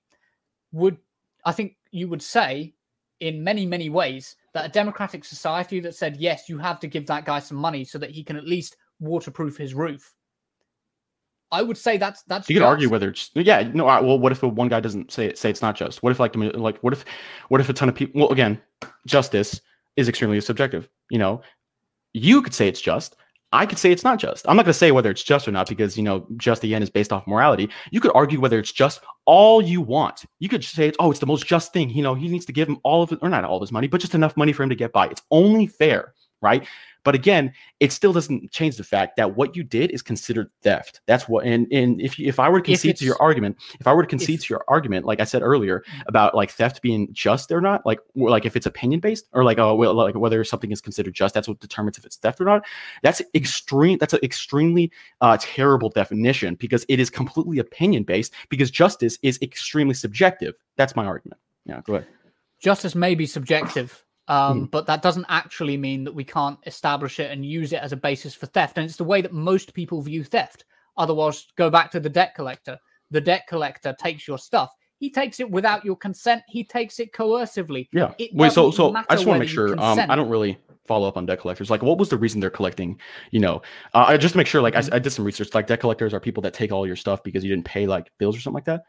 [0.73, 0.97] Would
[1.45, 2.75] I think you would say
[3.21, 7.07] in many, many ways that a democratic society that said, yes, you have to give
[7.09, 10.15] that guy some money so that he can at least waterproof his roof.
[11.53, 14.33] I would say that's that's you could argue whether it's yeah no right, well what
[14.33, 16.79] if the one guy doesn't say it say it's not just what if like like
[16.79, 17.05] what if
[17.49, 18.61] what if a ton of people well again
[19.07, 19.61] justice
[19.95, 21.41] is extremely subjective you know
[22.13, 23.15] you could say it's just
[23.55, 24.47] i could say it's not just.
[24.49, 26.83] I'm not going to say whether it's just or not because you know just again
[26.83, 27.71] is based off morality.
[27.91, 30.25] You could argue whether it's just all you want.
[30.41, 32.69] You could say oh it's the most just thing you know he needs to give
[32.69, 34.63] him all of it or not all of his money but just enough money for
[34.63, 35.07] him to get by.
[35.07, 36.67] It's only fair right
[37.05, 41.01] but again it still doesn't change the fact that what you did is considered theft.
[41.07, 43.87] That's what and and if you if i were to concede to your argument if
[43.87, 46.83] i were to concede if- to your argument like i said earlier about like theft
[46.83, 49.95] being just or not like or, like if it's opinion based or like oh well,
[49.95, 52.65] like whether something is considered just that's what determines if it's theft or not
[53.03, 54.91] that's extreme that's an extremely
[55.21, 60.55] uh, terrible definition because it is completely opinion based because justice is extremely subjective.
[60.77, 61.41] That's my argument.
[61.67, 62.09] Yeah go ahead.
[62.61, 64.65] Justice may be subjective, um, Hmm.
[64.67, 67.97] but that doesn't actually mean that we can't establish it and use it as a
[67.97, 68.79] basis for theft.
[68.79, 70.65] And it's the way that most people view theft.
[70.97, 72.79] Otherwise, go back to the debt collector.
[73.11, 74.71] The debt collector takes your stuff.
[74.99, 76.43] He takes it without your consent.
[76.49, 77.89] He takes it coercively.
[77.93, 78.15] Yeah.
[78.19, 79.79] It Wait, so so I just want to make sure.
[79.79, 80.57] Um, I don't really
[80.87, 81.69] follow up on debt collectors.
[81.71, 82.99] Like, what was the reason they're collecting?
[83.31, 83.57] You know,
[83.93, 84.63] uh, I- just to make sure.
[84.63, 84.95] Like, I, Mm-hmm.
[84.95, 85.53] I did some research.
[85.53, 88.11] Like, debt collectors are people that take all your stuff because you didn't pay like
[88.19, 88.83] bills or something like that.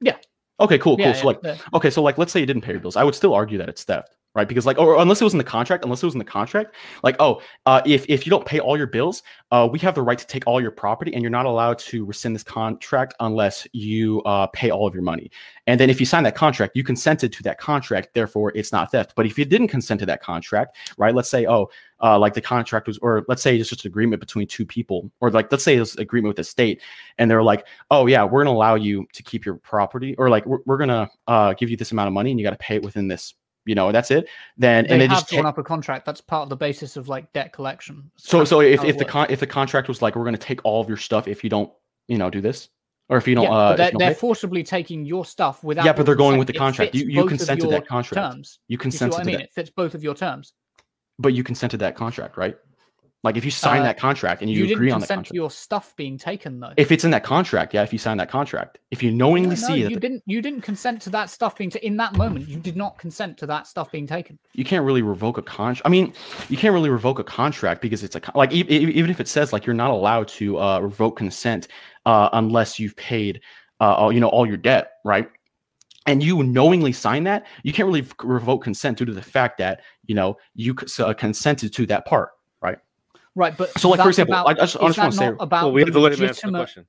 [0.00, 0.16] Yeah.
[0.58, 0.78] Okay.
[0.78, 0.96] Cool.
[0.96, 1.04] Cool.
[1.06, 1.56] Yeah, so like, yeah.
[1.74, 2.96] okay, so like, let's say you didn't pay your bills.
[2.96, 4.48] I would still argue that it's theft, right?
[4.48, 6.74] Because like, or unless it was in the contract, unless it was in the contract,
[7.02, 10.02] like, oh, uh, if if you don't pay all your bills, uh, we have the
[10.02, 13.66] right to take all your property, and you're not allowed to rescind this contract unless
[13.72, 15.30] you uh, pay all of your money.
[15.66, 18.90] And then if you sign that contract, you consented to that contract, therefore it's not
[18.90, 19.12] theft.
[19.14, 21.14] But if you didn't consent to that contract, right?
[21.14, 21.70] Let's say, oh,
[22.02, 25.10] uh, like the contract was, or let's say it's just an agreement between two people,
[25.20, 26.80] or like let's say it's agreement with the state,
[27.18, 30.44] and they're like, oh yeah, we're gonna allow you to keep your property, or like
[30.46, 32.76] we're, we're gonna uh, give you this amount of money, and you got to pay
[32.76, 33.34] it within this,
[33.64, 34.28] you know, that's it.
[34.56, 36.04] Then They and they have just drawn up a contract.
[36.06, 38.10] That's part of the basis of like debt collection.
[38.16, 40.60] so That's so if, if the con- if the contract was like we're gonna take
[40.64, 41.70] all of your stuff if you don't,
[42.08, 42.68] you know, do this,
[43.08, 45.84] or if you don't, yeah, uh, they're, don't they're forcibly taking your stuff without.
[45.84, 46.94] yeah, but they're going with the contract.
[46.94, 48.32] You you consented that contract.
[48.34, 48.58] Terms.
[48.68, 49.36] You You consented what I to mean?
[49.38, 50.54] that, It fits both of your terms.
[51.18, 52.56] but you consented to that contract, right?
[53.24, 55.32] Like if you sign Uh, that contract and you, You, agree on the contract.
[55.32, 56.72] your stuff being taken though.
[56.76, 59.54] If it's in that contract, yeah, if you sign that contract, if you knowingly No,
[59.54, 60.22] see that you the- didn't.
[60.26, 62.48] You didn't consent to that stuff being ta- in that moment.
[62.48, 64.38] You did not consent to that stuff being taken.
[64.54, 65.86] you can't really revoke a contract.
[65.86, 66.12] I mean,
[66.48, 69.20] you can't really revoke a contract because it's a con- like e- e- even if
[69.20, 71.68] it says like you're not allowed to uh, revoke consent
[72.06, 73.40] uh, unless you've paid
[73.80, 75.28] uh, all, you know all your debt, right?
[76.06, 79.82] And you knowingly sign that, you can't really revoke consent due to the fact that
[80.06, 82.30] you know you uh, consented to that part,
[83.34, 83.50] right?
[83.50, 85.16] Right, but So, like for example, about, I just, I is just want that to
[85.16, 86.86] say, not about Well, we the have to let him answer the question.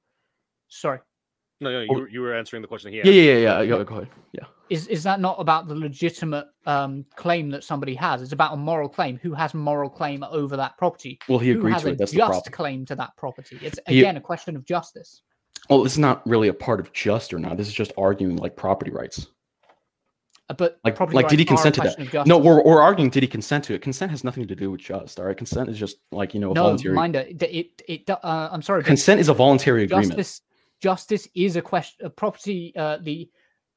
[0.69, 0.99] Sorry,
[1.61, 1.99] No, no, you, Oh.
[1.99, 3.13] were- you were answering the question he yeah, asked.
[3.13, 3.65] yeah, yeah, yeah.
[3.67, 4.07] Go, go ahead.
[4.33, 4.45] Yeah.
[4.69, 8.21] is is that not about the legitimate um, claim that somebody has?
[8.21, 9.19] It's about a moral claim.
[9.21, 11.19] Who has moral claim over that property?
[11.29, 11.97] Well, he Who agreed has to a it.
[11.99, 12.51] That's the just problem.
[12.53, 13.59] claim to that property?
[13.61, 15.21] It's He- again a question of justice.
[15.69, 17.55] Well, this is not really a part of just or not.
[17.55, 19.27] This is just arguing like property rights.
[20.49, 22.11] Uh, But Like, property like, did he rights are a consent to that?
[22.11, 22.27] justice.
[22.27, 23.09] No, we're, we're arguing.
[23.09, 23.81] Did he consent to it?
[23.81, 25.19] Consent has nothing to do with just.
[25.19, 26.95] All right, consent is just like you know, a no, voluntary.
[26.95, 27.41] mind it.
[27.41, 28.83] It, it, uh, I'm sorry.
[28.83, 30.09] consent is a voluntary agreement.
[30.17, 30.41] justice
[30.81, 32.05] justice is a question.
[32.05, 32.73] of property.
[32.75, 33.29] Uh, the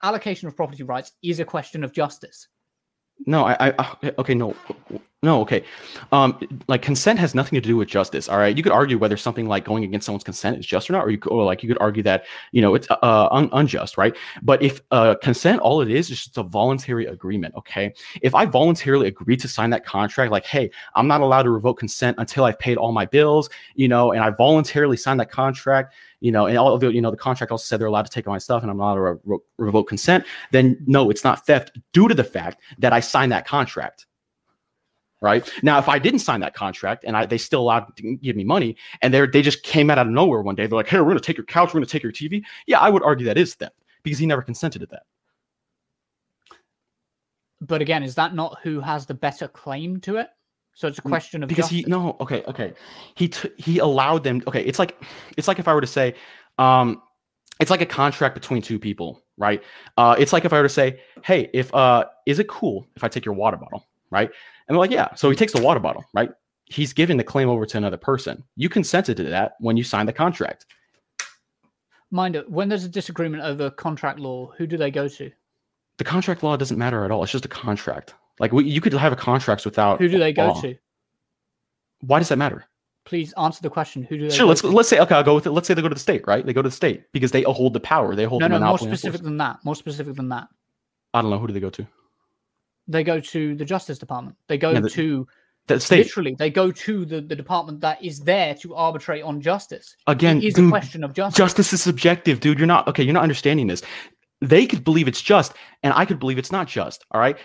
[0.02, 2.48] allocation of property rights is a question of justice.
[3.26, 4.54] No, I, I, I- okay, no,
[5.22, 5.64] no, okay.
[6.12, 6.38] Um,
[6.68, 8.28] like consent has nothing to do with justice.
[8.28, 10.92] All right, you could argue whether something like going against someone's consent is just or
[10.92, 13.48] not, or you could, or like you could argue that you know it's uh un-
[13.52, 14.14] unjust, right?
[14.42, 17.54] But if uh consent, all it is is just a voluntary agreement.
[17.56, 21.50] Okay, if I voluntarily agree to sign that contract, like, hey, I'm not allowed to
[21.50, 25.30] revoke consent until I've paid all my bills, you know, and I voluntarily signed that
[25.30, 28.04] contract, you know, and all of the, you know, the contract also said they're allowed
[28.04, 30.26] to take my stuff, and I'm not allowed to re- revoke consent.
[30.52, 34.06] Then no, it's not theft due to the fact that I signed that contract.
[35.22, 38.36] Right now, if I didn't sign that contract and I, they still allowed to give
[38.36, 40.98] me money, and they they just came out of nowhere one day, they're like, "Hey,
[40.98, 43.02] we're going to take your couch, we're going to take your TV." Yeah, I would
[43.02, 45.04] argue that is theft because he never consented to that.
[47.62, 50.28] But again, is that not who has the better claim to it?
[50.76, 51.86] So it's a question of because justice.
[51.86, 52.74] he no okay okay
[53.14, 55.02] he t- he allowed them okay it's like
[55.38, 56.14] it's like if i were to say
[56.58, 57.00] um
[57.60, 59.62] it's like a contract between two people right
[59.96, 63.02] uh it's like if i were to say hey if uh is it cool if
[63.02, 64.28] i take your water bottle right
[64.68, 66.30] and they're like yeah so he takes the water bottle right
[66.66, 70.08] he's giving the claim over to another person you consented to that when you signed
[70.08, 70.66] the contract
[72.12, 75.30] Mind it, when there's a disagreement over contract law, who do they go to?
[75.98, 78.92] the contract law doesn't matter at all it's just a contract like we, you could
[78.92, 80.60] have a contract without Who do they go law.
[80.60, 80.76] to?
[82.00, 82.64] why does that matter
[83.06, 84.02] Please answer the question.
[84.02, 84.66] Who do they Sure, go let's to?
[84.68, 85.52] let's say okay, I'll go with it.
[85.52, 86.44] Let's say they go to the state, right?
[86.44, 88.16] They go to the state because they hold the power.
[88.16, 89.64] They hold No, the no, more specific than that.
[89.64, 90.48] More specific than that.
[91.14, 91.86] I don't know who do they go to?
[92.88, 94.36] They go to the Justice Department.
[94.48, 95.26] They go the- to
[95.66, 96.36] The state literally.
[96.38, 99.96] They go to the, the department that is there to arbitrate on justice.
[100.06, 100.38] again.
[100.38, 101.36] it is dude, a question of justice.
[101.36, 102.58] justice is subjective, dude.
[102.58, 103.02] You're not okay.
[103.02, 103.82] You're not understanding this.
[104.40, 107.04] They could believe it's just, and I could believe it's not just.
[107.10, 107.38] All right.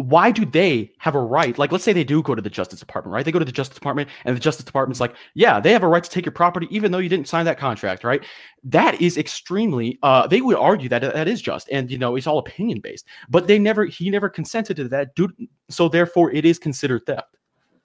[0.00, 1.58] Why do they have a right?
[1.58, 3.22] Like, let's say they do go to the Justice Department, right?
[3.22, 5.88] They go to the Justice Department, and the Justice Department's like, yeah, they have a
[5.88, 8.24] right to take your property, even though you didn't sign that contract, right?
[8.64, 9.98] That is extremely.
[10.02, 13.04] Uh, they would argue that that is just, and you know, it's all opinion based.
[13.28, 15.34] But they never, he never consented to that, dude.
[15.68, 17.36] So therefore, it is considered theft.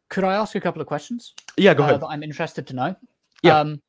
[0.08, 1.34] Could I ask you a couple of questions?
[1.58, 2.02] Yeah, go uh, ahead.
[2.02, 2.96] that I'm interested to know.
[3.44, 3.60] Yeah.
[3.60, 3.82] Um,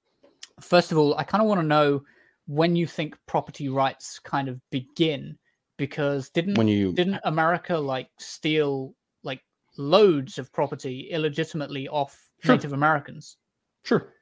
[0.60, 2.02] first of all, I kind of want to know
[2.48, 5.38] when you think property rights kind of begin,
[5.76, 9.42] because didn't When you didn't America like steal like
[9.76, 12.54] loads of property illegitimately off Sure.
[12.54, 13.36] Native Americans?
[13.84, 14.12] sure.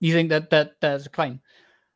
[0.00, 1.40] You think that that there's a claim?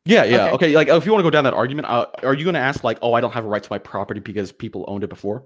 [0.07, 0.47] Yeah, yeah.
[0.47, 0.55] Okay.
[0.55, 0.75] Okay.
[0.75, 2.83] Like, if you want to go down that argument, uh, are you going to ask
[2.83, 5.45] like, "Oh, I don't have a right to my property because people owned it before"?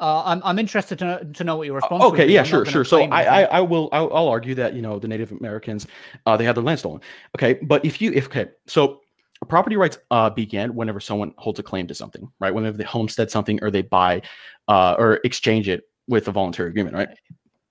[0.00, 2.04] Uh, I'm I'm interested to know, to know what your Uh, response.
[2.04, 2.32] would okay.
[2.32, 2.40] Yeah.
[2.40, 2.64] I'm Sure.
[2.64, 2.84] Sure.
[2.84, 3.24] So I.
[3.24, 5.86] I, I will, I'll, I'll argue that you know the Native Americans,
[6.24, 7.00] uh, they had their land stolen.
[7.36, 7.54] Okay.
[7.54, 9.00] But if you, if okay, so
[9.46, 12.54] property rights uh, begin whenever someone holds a claim to something, right?
[12.54, 14.22] Whenever they homestead something or they buy
[14.68, 17.08] uh, or exchange it with a voluntary agreement, right?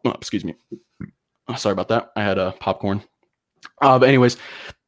[0.05, 0.55] Oh, excuse me.
[1.47, 2.11] Oh, sorry about that.
[2.15, 3.03] I had a uh, popcorn.
[3.81, 4.37] Uh, but anyways,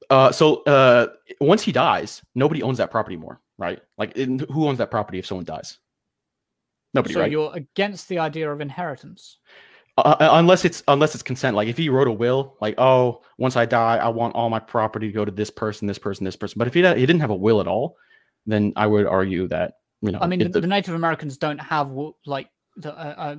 [0.10, 1.08] uh, so uh,
[1.40, 3.80] once he dies, nobody owns that property more, right?
[3.98, 5.78] Like, who owns that property if someone dies?
[6.94, 7.32] Nobody, so right?
[7.32, 9.38] you're against the idea of inheritance.
[9.98, 11.56] Uh, uh, unless it's unless it's consent.
[11.56, 14.60] Like if he wrote a will, like oh, once I die, I want all my
[14.60, 16.58] property to go to this person, this person, this person.
[16.58, 17.98] But if he he didn't have a will at all,
[18.46, 20.20] then I would argue that you know.
[20.22, 21.92] I mean, the, the Native Americans don't have
[22.26, 23.36] like the uh,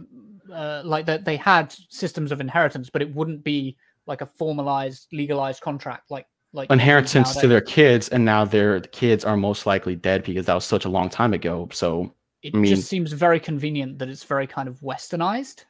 [0.50, 1.24] uh, uh, like that.
[1.24, 3.76] They had systems of inheritance, but it wouldn't be
[4.06, 6.10] like a formalized, legalized contract.
[6.10, 10.46] Like like inheritance to their kids, and now their kids are most likely dead because
[10.46, 11.68] that was such a long time ago.
[11.72, 15.64] So it I mean- just seems very convenient that it's very kind of westernized.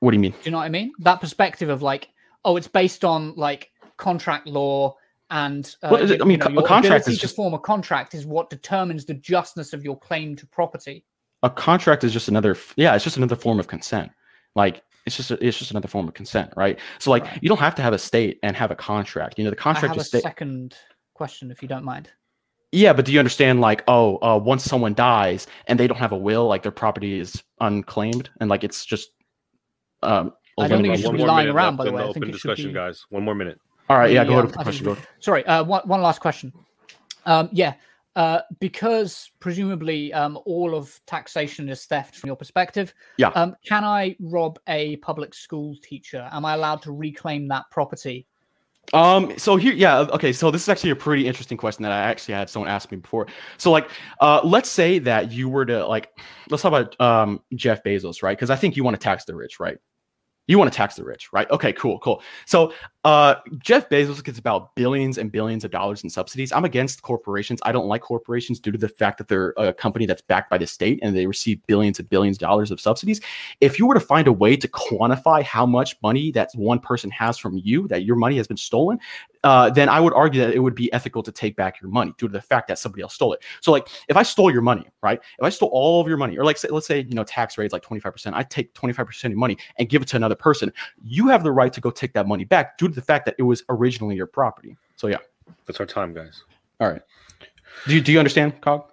[0.00, 0.32] What do you mean?
[0.32, 0.92] Do you know what I mean?
[0.98, 2.08] That perspective of like,
[2.44, 4.96] oh, it's based on like contract law
[5.30, 8.14] and uh, Well, it- I mean, you know, a contract is just- form a contract
[8.14, 11.04] is what determines the justness of your claim to property.
[11.42, 12.56] A contract is just another.
[12.76, 14.10] Yeah, it's just another form of consent.
[14.54, 16.78] Like it's just a, it's just another form of consent, right?
[16.98, 17.38] So like Right.
[17.42, 19.38] you don't have to have a state and have a contract.
[19.38, 20.76] You know, the I contract have a is sta- second
[21.14, 22.10] question, if you don't mind.
[22.72, 23.60] Yeah, but do you understand?
[23.60, 27.18] Like, oh, uh, once someone dies and they don't have a will, like their property
[27.18, 29.10] is unclaimed, and like it's just.
[30.02, 32.02] Um, I don't think it should be lying around, by the way.
[32.02, 33.06] I open think it should discussion, be- guys.
[33.10, 33.60] One more minute.
[33.88, 34.86] All right, yeah, go ahead with the question.
[34.86, 35.06] think-.
[35.18, 36.52] Sorry, uh, one, one last question.
[37.26, 37.74] Um, yeah,
[38.16, 42.94] uh, because presumably um, all of taxation is theft from your perspective.
[43.16, 43.28] Yeah.
[43.28, 46.28] Um, can I rob a public school teacher?
[46.32, 48.26] Am I allowed to reclaim that property?
[48.92, 50.32] Um, so here, yeah, okay.
[50.32, 52.98] So this is actually a pretty interesting question that I actually had someone ask me
[52.98, 53.26] before.
[53.56, 53.88] So like,
[54.20, 56.10] uh, let's say that you were to like,
[56.48, 58.36] let's talk about um Jeff Bezos, right?
[58.36, 59.78] Because I think you want to tax the rich, right?
[60.50, 61.48] You want to tax the rich, right?
[61.52, 62.24] Okay, cool, cool.
[62.44, 62.72] So
[63.04, 66.50] uh, Jeff Bezos gets about billions and billions of dollars in subsidies.
[66.50, 67.60] I'm against corporations.
[67.64, 70.58] I don't like corporations due to the fact that they're a company that's backed by
[70.58, 73.20] the state and they receive billions and billions of dollars of subsidies.
[73.60, 77.12] If you were to find a way to quantify how much money that one person
[77.12, 78.98] has from you, that your money has been stolen,
[79.44, 82.12] uh, then I would argue that it would be ethical to take back your money
[82.18, 83.42] due to the fact that somebody else stole it.
[83.60, 85.18] So, like, if I stole your money, right?
[85.38, 87.56] If I stole all of your money, or like, say, let's say, you know, tax
[87.56, 90.72] rates like 25%, I take 25% of your money and give it to another person.
[91.02, 93.34] You have the right to go take that money back due to the fact that
[93.38, 94.76] it was originally your property.
[94.96, 95.18] So, yeah.
[95.66, 96.44] That's our time, guys.
[96.80, 97.02] All right.
[97.86, 98.90] Do you, do you understand, Cog?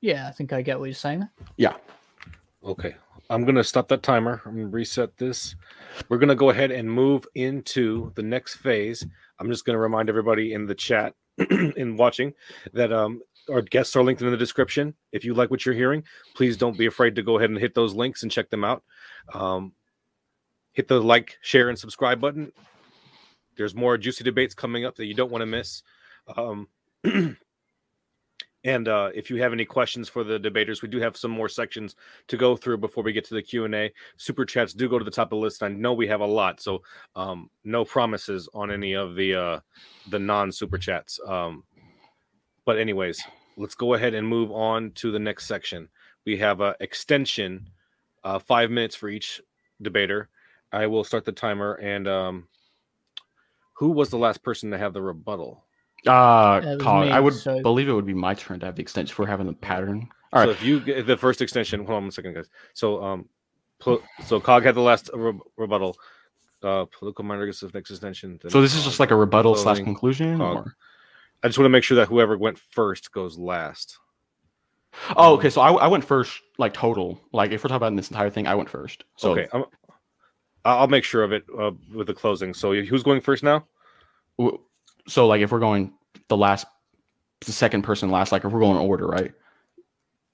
[0.00, 1.28] Yeah, I think I get what you're saying.
[1.56, 1.74] Yeah.
[2.64, 2.94] Okay.
[3.34, 4.40] I'm going to stop that timer.
[4.46, 5.56] I'm going to reset this.
[6.08, 9.04] We're going to go ahead and move into the next phase.
[9.40, 11.14] I'm just going to remind everybody in the chat
[11.50, 12.32] in watching
[12.74, 13.20] that um,
[13.50, 14.94] our guests are linked in the description.
[15.10, 16.04] If you like what you're hearing,
[16.36, 18.84] please don't be afraid to go ahead and hit those links and check them out.
[19.32, 19.72] Um,
[20.70, 22.52] hit the like, share, and subscribe button.
[23.56, 25.82] There's more juicy debates coming up that you don't want to miss.
[26.36, 26.68] Um,
[28.64, 31.48] and uh, if you have any questions for the debaters, we do have some more
[31.48, 31.96] sections
[32.28, 35.10] to go through before we get to the q&a super chats do go to the
[35.10, 36.82] top of the list i know we have a lot so
[37.16, 39.60] um, no promises on any of the uh,
[40.10, 41.62] the non super chats um,
[42.64, 43.22] but anyways
[43.56, 45.88] let's go ahead and move on to the next section.
[46.24, 47.68] We have a extension
[48.22, 49.40] uh, five minutes for each
[49.82, 50.28] debater.
[50.72, 52.48] I will start the timer and um,
[53.74, 55.63] who was the last person to have the rebuttal
[56.06, 58.82] Uh, That Cog, I would so- believe it would be my turn to have the
[58.82, 60.08] extension for having the pattern.
[60.32, 60.56] All so right.
[60.56, 62.48] if you get the first extension, hold on a second, guys.
[62.72, 63.28] So um,
[63.78, 65.96] pl- so Cog had the last re- rebuttal.
[66.62, 68.40] Uh, political minor gets the next extension.
[68.48, 70.40] So this is just like a rebuttal slash conclusion?
[70.40, 70.74] Or?
[71.42, 73.98] I just want to make sure that whoever went first goes last.
[75.14, 75.50] Oh, okay.
[75.50, 77.20] So I, I went first, like total.
[77.32, 79.04] Like if we're talking about this entire thing, I went first.
[79.16, 79.64] So okay, I'm,
[80.64, 82.54] I'll make sure of it uh, with the closing.
[82.54, 83.66] So who's going first now?
[85.06, 85.92] So like if we're going
[86.28, 86.66] the last,
[87.40, 89.32] the second person last, like if we're going in order, right?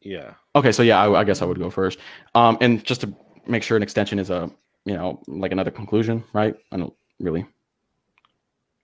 [0.01, 0.35] Yeah.
[0.55, 1.99] Okay, so yeah, I, I guess I would go first.
[2.35, 3.15] Um, and just to
[3.47, 4.51] make sure an extension is a,
[4.85, 6.55] you know, like another conclusion, right?
[6.73, 7.47] I don't really,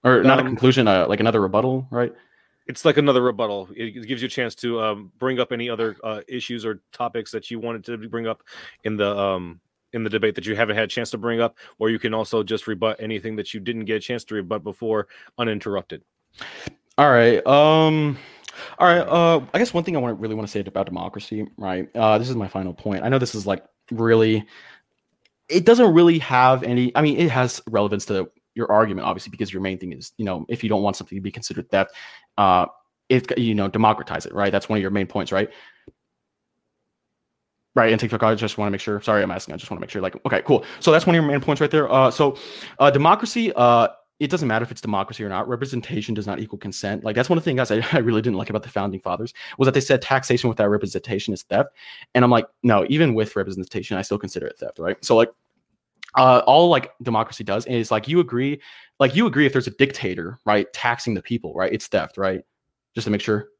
[0.05, 2.12] or not a Um, conclusion, uh, like another rebuttal, right?
[2.66, 3.68] It's like another rebuttal.
[3.74, 6.82] It it gives you a chance to um, bring up any other uh, issues or
[6.93, 8.43] topics that you wanted to bring up
[8.84, 9.61] in the um,
[9.93, 12.14] in the debate that you haven't had a chance to bring up, or you can
[12.14, 15.09] also just rebut anything that you didn't get a chance to rebut before
[15.39, 16.03] uninterrupted.
[16.99, 17.45] All right.
[17.47, 18.18] Um
[18.78, 19.07] all right.
[19.07, 21.89] Uh I guess one thing I want to really want to say about democracy, right?
[21.95, 23.05] Uh this is my final point.
[23.05, 24.47] I know this is like really
[25.49, 29.53] it doesn't really have any I mean it has relevance to your argument obviously because
[29.53, 31.93] your main thing is, you know, if you don't want something to be considered theft,
[32.39, 32.66] uh
[33.09, 34.51] it you know, democratize it, right?
[34.51, 35.51] That's one of your main points, right?
[37.77, 39.03] Right, and TikTok, I just want to make sure.
[39.03, 39.53] Sorry, I'm asking.
[39.53, 40.01] I just want to make sure.
[40.01, 40.64] Like, okay, cool.
[40.81, 41.93] So that's one of your main points right there.
[41.93, 42.39] Uh, so,
[42.79, 45.47] uh, democracy, uh, it doesn't matter if it's democracy or not.
[45.47, 47.05] Representation does not equal consent.
[47.05, 49.35] Like that's one of the things I, I really didn't like about the founding fathers
[49.59, 51.68] was that they said taxation without representation is theft,
[52.14, 54.97] and I'm like, no, even with representation, I still consider it theft, right?
[55.05, 55.31] So like,
[56.14, 58.59] uh, all like democracy does is like you agree,
[58.99, 62.41] like you agree if there's a dictator, right, taxing the people, right, it's theft, right?
[62.95, 63.51] Just to make sure.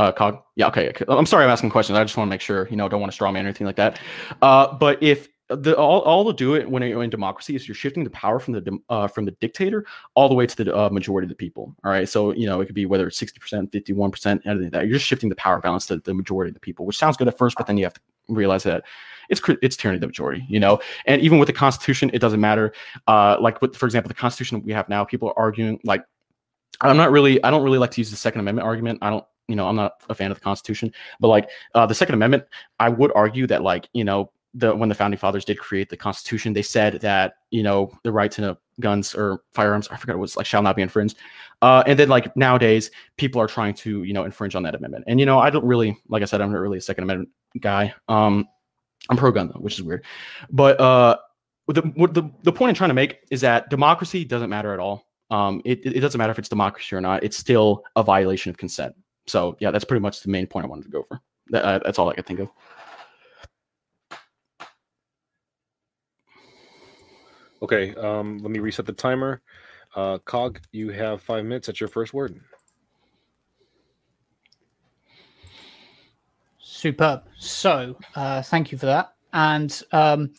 [0.00, 0.42] Uh, Cog.
[0.56, 0.94] Yeah, okay.
[1.08, 1.98] I'm sorry, I'm asking questions.
[1.98, 3.66] I just want to make sure, you know, don't want to straw man or anything
[3.66, 4.00] like that.
[4.40, 7.74] Uh, but if the all, all to do it when you're in democracy is you're
[7.74, 9.84] shifting the power from the uh, from the dictator
[10.14, 11.76] all the way to the uh, majority of the people.
[11.84, 14.40] All right, so you know it could be whether it's sixty percent, fifty one percent,
[14.46, 14.86] anything like that.
[14.86, 17.28] You're just shifting the power balance to the majority of the people, which sounds good
[17.28, 18.84] at first, but then you have to realize that
[19.28, 20.46] it's it's tyranny of the majority.
[20.48, 22.72] You know, and even with the Constitution, it doesn't matter.
[23.06, 26.04] Uh, like with, for example, the Constitution we have now, people are arguing like
[26.80, 29.00] I'm not really I don't really like to use the Second Amendment argument.
[29.02, 31.94] I don't you know I'm not a fan of the Constitution, but like uh, the
[31.94, 32.44] Second Amendment,
[32.78, 35.96] I would argue that like you know the when the founding fathers did create the
[35.96, 40.20] Constitution, they said that you know the right to guns or firearms, I forgot what
[40.20, 41.18] it was like shall not be infringed.
[41.62, 45.04] Uh, and then like nowadays, people are trying to you know infringe on that amendment.
[45.06, 47.30] And you know I don't really like I said I'm not really a Second Amendment
[47.60, 47.92] guy.
[48.08, 48.48] Um,
[49.08, 50.04] I'm pro gun though, which is weird.
[50.50, 51.16] But uh,
[51.68, 55.06] the, the the point I'm trying to make is that democracy doesn't matter at all.
[55.30, 57.22] Um, it, it doesn't matter if it's democracy or not.
[57.22, 58.94] It's still a violation of consent.
[59.30, 61.20] So yeah, that's pretty much the main point I wanted to go for.
[61.50, 62.50] That, uh, that's all I could think of.
[67.62, 69.42] Okay, um, let me reset the timer.
[69.94, 71.66] Uh, Cog, you have five minutes.
[71.66, 72.40] That's your first word.
[76.58, 77.22] Superb.
[77.38, 79.14] So, uh, thank you for that.
[79.32, 80.30] And um,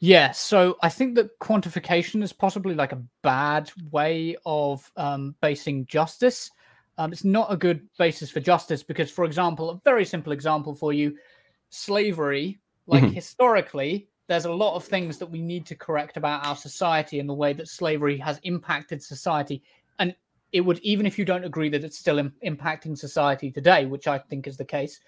[0.00, 5.86] yeah, so I think that quantification is possibly like a bad way of um, basing
[5.86, 6.50] justice.
[7.00, 10.74] Um, it's not a good basis for justice because, for example, a very simple example
[10.74, 11.16] for you
[11.70, 13.14] slavery, like Mhm.
[13.14, 17.26] historically, there's a lot of things that we need to correct about our society and
[17.26, 19.62] the way that slavery has impacted society.
[19.98, 20.14] And
[20.52, 24.06] it would, even if you don't agree that it's still im- impacting society today, which
[24.06, 25.00] I think is the case.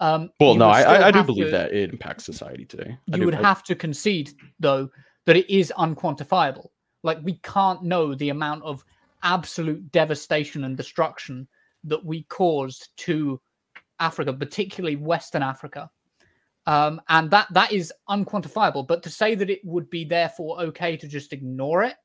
[0.00, 2.90] Um, Well, no, I, I, I do believe to- that it impacts society today.
[3.10, 4.90] I you do- would I- have to concede though
[5.24, 6.68] that it is unquantifiable
[7.04, 8.84] like we can't know the amount of
[9.22, 11.46] absolute devastation and destruction
[11.84, 13.40] that we caused to
[14.00, 15.90] africa particularly western africa
[16.66, 20.96] um, and that that is unquantifiable but to say that it would be therefore okay
[20.96, 21.96] to just ignore it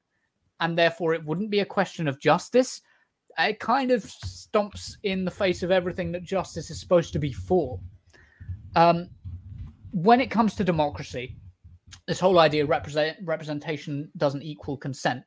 [0.59, 2.81] and therefore it wouldn't be a question of justice
[3.39, 7.33] it kind of stomps in the face of everything that justice is supposed to be
[7.33, 7.79] for
[8.75, 9.09] um,
[9.91, 11.37] when it comes to democracy,
[12.07, 15.23] this whole idea of represent, representation doesn't equal consent.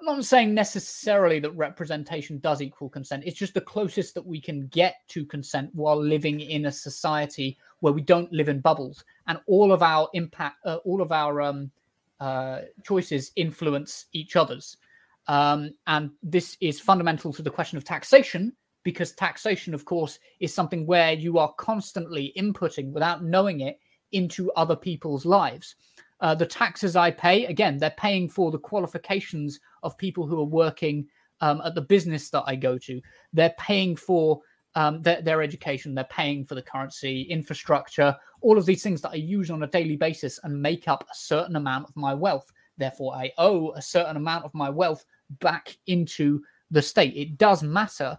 [0.00, 3.24] I'm not saying necessarily that representation does equal consent.
[3.26, 7.58] It's just the closest that we can get to consent while living in a society
[7.80, 11.42] where we don't live in bubbles and all of our impact, uh, all of our
[11.42, 11.70] um,
[12.18, 14.78] uh, choices influence each other's.
[15.26, 20.54] Um, and this is fundamental to the question of taxation because taxation, of course, is
[20.54, 23.78] something where you are constantly inputting without knowing it
[24.12, 25.76] into other people's lives.
[26.20, 30.44] Uh, the taxes I pay, again, they're paying for the qualifications of people who are
[30.44, 31.06] working
[31.40, 33.00] um, at the business that I go to.
[33.32, 34.40] They're paying for
[34.74, 39.10] um, their, their education, they're paying for the currency, infrastructure, all of these things that
[39.10, 42.52] I use on a daily basis and make up a certain amount of my wealth.
[42.76, 45.04] Therefore, I owe a certain amount of my wealth
[45.40, 47.16] back into the state.
[47.16, 48.16] It does matter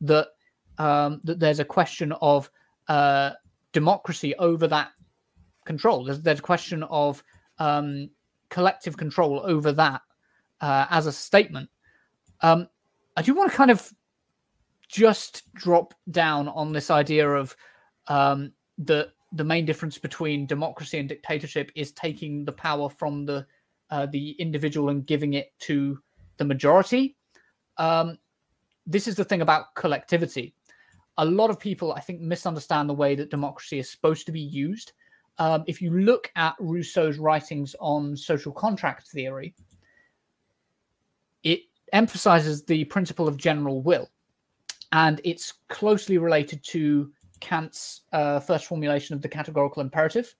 [0.00, 0.28] that
[0.78, 2.50] um, that there's a question of
[2.88, 3.32] uh,
[3.72, 4.92] democracy over that
[5.64, 6.04] control.
[6.04, 7.22] There's, there's a question of
[7.58, 8.10] um,
[8.48, 10.02] collective control over that
[10.60, 11.68] uh, as a statement.
[12.40, 12.68] Um,
[13.16, 13.92] I do want to kind of
[14.88, 17.56] just drop down on this idea of
[18.08, 23.46] um, the the main difference between democracy and dictatorship is taking the power from the
[23.90, 25.98] uh, the individual and giving it to
[26.36, 27.16] the majority.
[27.78, 28.18] Um,
[28.86, 30.54] this is the thing about collectivity.
[31.18, 34.40] A lot of people, I think, misunderstand the way that democracy is supposed to be
[34.40, 34.92] used.
[35.42, 39.56] Um, if you look at Rousseau's writings on social contract theory,
[41.42, 41.62] it
[41.92, 44.08] emphasizes the principle of general will,
[44.92, 50.32] and it's closely related to Kant's uh, first formulation of the categorical imperative,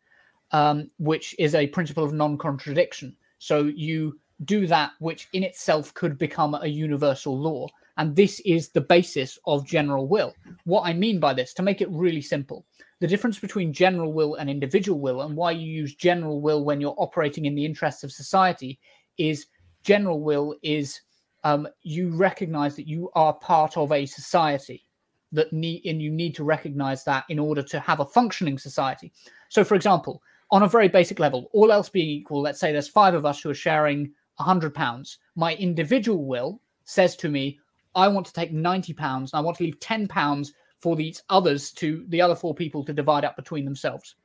[0.53, 3.17] um, which is a principle of non contradiction.
[3.39, 7.67] So you do that which in itself could become a universal law.
[7.97, 10.33] And this is the basis of general will.
[10.63, 12.65] What I mean by this, to make it really simple,
[13.03, 16.81] the difference between general will and individual will, and why you use general will when
[16.81, 18.79] you're operating in the interests of society,
[19.19, 19.47] is
[19.83, 21.01] general will is
[21.43, 24.87] um, you recognize that you are part of a society
[25.33, 29.11] that need and you need to recognize that in order to have a functioning society.
[29.49, 30.23] So, for example,
[30.53, 33.41] on a very basic level, all else being equal, let's say there's five of us
[33.41, 35.19] who are sharing 100 pounds.
[35.35, 37.59] My individual will says to me,
[37.97, 40.53] I want to take 90 pounds and I want to leave 10 pounds
[40.83, 44.17] for these others to the other four people to divide up between themselves.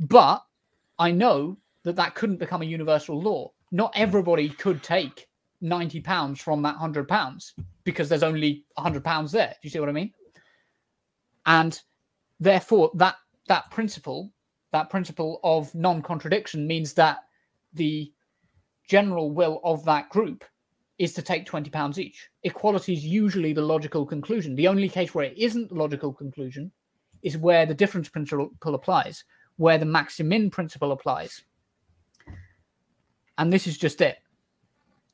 [0.00, 0.42] But
[0.98, 3.52] I know that that couldn't become a universal law.
[3.70, 5.28] Not everybody could take
[5.60, 9.50] 90 pounds from that 100 pounds because there's only 100 pounds there.
[9.50, 10.12] Do you see what I mean?
[11.46, 11.80] And
[12.40, 13.16] therefore that
[13.46, 14.32] that principle,
[14.72, 17.18] that principle of non-contradiction means that
[17.72, 18.12] the
[18.88, 20.44] general will of that group
[20.98, 22.28] is to take 20 pounds each.
[22.42, 24.54] Equality is usually the logical conclusion.
[24.54, 26.70] The only case where it isn't the logical conclusion
[27.22, 29.24] is where the difference principle applies,
[29.56, 31.42] where the maximin principle applies.
[33.38, 34.18] And this is just it.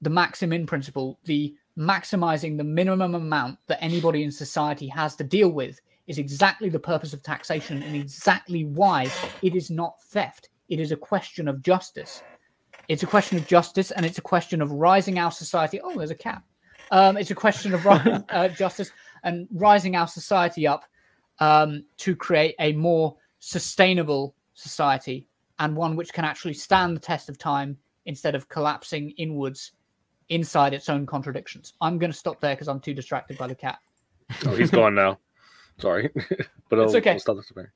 [0.03, 5.51] The maximin principle, the maximizing the minimum amount that anybody in society has to deal
[5.51, 9.11] with is exactly the purpose of taxation and exactly why
[9.43, 10.51] it is not theft.
[10.69, 12.23] It is a question of justice.
[12.91, 15.81] It's a question of justice and it's a question of rising our society.
[15.81, 16.43] Oh, there's a cat.
[16.91, 18.91] Um, it's a question of uh, justice
[19.23, 20.83] and rising our society up
[21.39, 25.29] um, to create a more sustainable society
[25.61, 29.71] and one which can actually stand the test of time instead of collapsing inwards
[30.29, 31.75] inside its own contradictions.
[31.81, 33.79] I'm going to stop there because I'm too distracted by the cat.
[34.45, 35.21] Oh, he's gone now.
[35.81, 36.11] Sorry,
[36.69, 37.13] but It's I'll, okay.
[37.13, 37.73] I'll stop this there.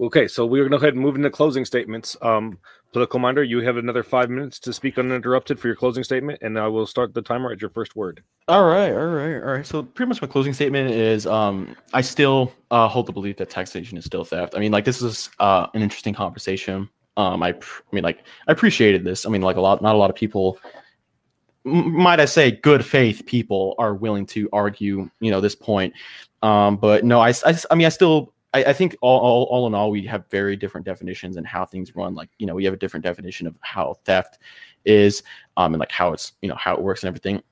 [0.00, 2.16] Okay, so we're going to go ahead and move into closing statements.
[2.22, 2.58] Um,
[2.92, 6.58] political minded, you have another five minutes to speak uninterrupted for your closing statement, and
[6.58, 8.22] I will start the timer at your first word.
[8.48, 9.66] All right, all right, all right.
[9.66, 13.50] So pretty much my closing statement is um I still uh hold the belief that
[13.50, 14.54] taxation is still theft.
[14.56, 16.88] I mean, like this is uh an interesting conversation.
[17.16, 19.26] Um I pr- I mean like I appreciated this.
[19.26, 20.58] I mean like a lot not a lot of people
[21.64, 25.94] m- might I say good faith people are willing to argue, you know, this point.
[26.42, 29.66] Um but no, I, I, I mean I still I, I think all, all all
[29.66, 32.14] in all we have very different definitions and how things run.
[32.14, 34.38] Like, you know, we have a different definition of how theft
[34.84, 35.22] is
[35.56, 37.42] um and like how it's, you know, how it works and everything.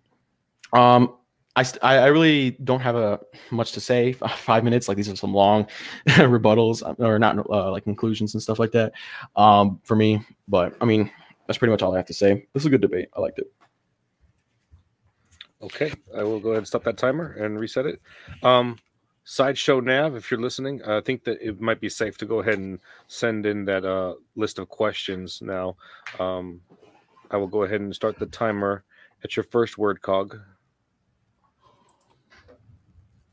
[0.72, 1.14] Um,
[1.56, 3.20] I, I really don't have a
[3.50, 4.12] much to say.
[4.36, 5.66] Five minutes, like these are some long
[6.08, 8.92] rebuttals um, or not uh, like conclusions and stuff like that.
[9.36, 11.10] Um, for me, but I mean
[11.46, 12.46] that's pretty much all I have to say.
[12.52, 13.08] This is a good debate.
[13.14, 13.52] I liked it.
[15.62, 18.00] Okay, I will go ahead and stop that timer and reset it.
[18.42, 18.78] Um,
[19.24, 22.58] Sideshow Nav, if you're listening, I think that it might be safe to go ahead
[22.58, 25.76] and send in that uh, list of questions now.
[26.18, 26.62] Um,
[27.30, 28.84] I will go ahead and start the timer
[29.22, 30.38] at your first word, Cog.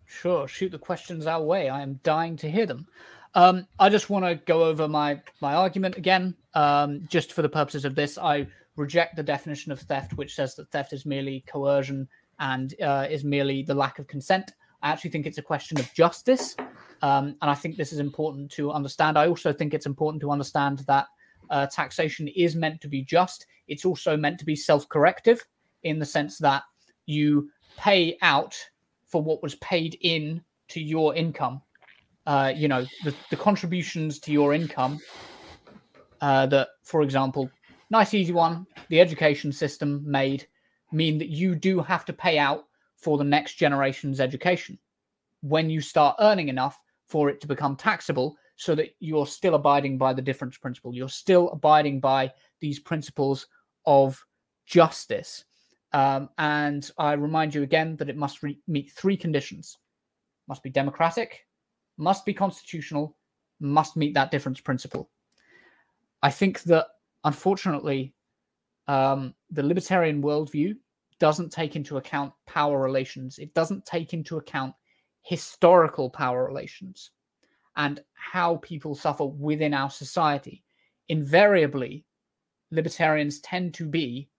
[0.06, 1.70] Sure, shoot the questions our way.
[1.70, 2.88] I am dying to hear them.
[3.34, 6.36] Um, I just want to go over my my argument again.
[6.54, 8.48] Um, just for the purposes of this, I
[8.78, 12.08] reject the definition of theft, which says that theft is merely coercion
[12.40, 14.54] and uh, is merely the lack of consent.
[14.82, 16.56] I actually think it's a question of justice,
[17.02, 19.18] um, and I think this is important to understand.
[19.18, 21.08] I also think it's important to understand that
[21.50, 23.48] uh, taxation is meant to be just.
[23.68, 25.44] It's also meant to be self-corrective
[25.84, 26.64] in the sense that
[27.08, 28.56] you pay out
[29.08, 31.62] for what was paid in to your income.
[32.26, 35.00] Uh, you know, the, the contributions to your income
[36.22, 37.50] uh, that, for example,
[37.90, 40.48] nice easy one, the education system made
[40.92, 42.66] mean that you do have to pay out
[42.98, 44.78] for the next generation's education
[45.42, 49.98] when you start earning enough for it to become taxable so that you're still abiding
[49.98, 50.94] by the difference principle.
[50.94, 53.48] You're still abiding by these principles
[53.86, 54.24] of
[54.66, 55.46] justice.
[55.94, 59.78] Um, and I remind you again that it must re- meet three conditions
[60.48, 61.46] must be democratic,
[61.98, 63.16] must be constitutional,
[63.60, 65.10] must meet that difference principle.
[66.24, 66.88] I think that
[67.24, 68.14] unfortunately,
[68.88, 70.76] um, the libertarian worldview
[71.20, 74.74] doesn't take into account power relations, it doesn't take into account
[75.24, 77.12] historical power relations
[77.76, 80.64] and how people suffer within our society.
[81.10, 82.06] Invariably,
[82.72, 84.30] libertarians tend to be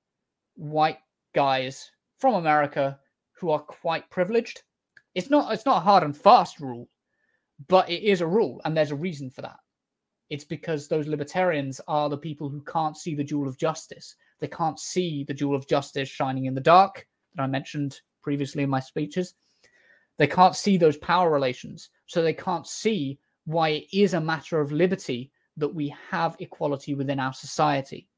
[0.57, 0.99] white
[1.35, 2.99] guys from America
[3.33, 4.63] who are quite privileged.
[5.15, 6.89] It's not it's not a hard and fast rule,
[7.69, 9.57] but it is a rule, and there's a reason for that.
[10.31, 14.15] It's because those libertarians are the people who can't see the jewel of justice.
[14.41, 18.63] They can't see the jewel of justice shining in the dark that I mentioned previously
[18.63, 19.35] in my speeches.
[20.19, 24.61] They can't see those power relations, so they can't see why it is a matter
[24.61, 28.09] of liberty that we have equality within our society.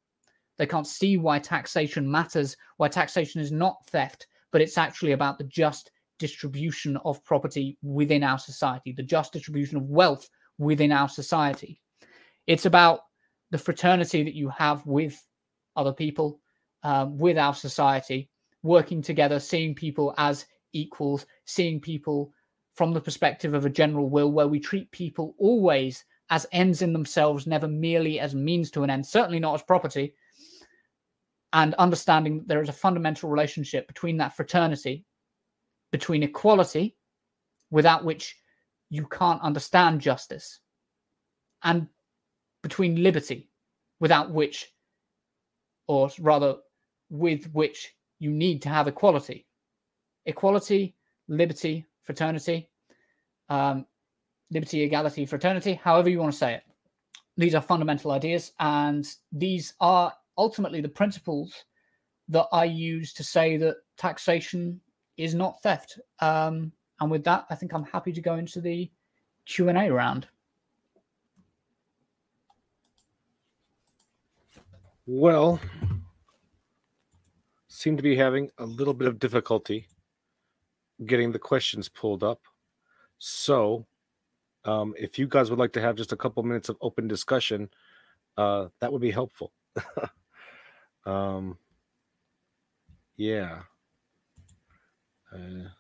[0.57, 5.39] They can't see why taxation matters, why taxation is not theft, but it's actually about
[5.39, 10.29] the just distribution of property within our society, the just distribution of wealth
[10.59, 11.81] within our society.
[12.51, 13.03] It's about
[13.53, 15.25] the fraternity that you have with
[15.77, 16.41] other people,
[16.83, 18.29] um, with our society,
[18.65, 22.33] working together, seeing people as equals, seeing people
[22.75, 26.93] from the perspective of a general will, where we treat people always as ends in
[26.93, 30.13] themselves, never merely as means to an end, certainly not as property.
[31.53, 35.05] and understanding that there is a fundamental relationship between that fraternity,
[35.93, 36.97] between equality,
[37.71, 38.37] without which
[38.89, 40.59] you can't understand justice,
[41.63, 41.87] and
[42.63, 43.49] between liberty,
[44.01, 44.73] without which,
[45.87, 46.57] or rather,
[47.09, 49.47] with which you need to have equality.
[50.27, 50.95] Equality,
[51.29, 52.69] liberty, fraternity,
[53.49, 53.87] um,
[54.51, 56.63] liberty, equality, fraternity, however you want to say it.
[57.37, 61.65] These are fundamental ideas, and these are ultimately the principles
[62.29, 64.81] that I use to say that taxation
[65.17, 65.99] is not theft.
[66.21, 68.91] Um, and with that, I think I'm happy to go into the
[69.47, 70.29] Q and A round.
[75.13, 75.59] Well,
[77.67, 79.89] seem to be having a little bit of difficulty
[81.05, 82.41] getting the questions pulled up.
[83.19, 83.87] So,
[84.65, 87.69] um, if you guys would like to have just a couple minutes of open discussion,
[88.39, 89.51] uh, that would be helpful.
[91.05, 91.59] um,
[93.17, 93.63] yeah.
[95.35, 95.71] Uh,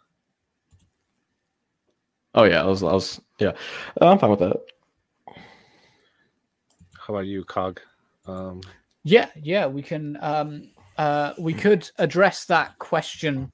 [2.34, 3.52] Oh yeah, I was, I was yeah,
[4.00, 4.56] I'm fine with that.
[6.98, 7.80] how about you, Cog?
[8.26, 8.60] Um,
[9.04, 10.18] Yeah, yeah, we can.
[10.20, 13.50] Um, uh, we could address that question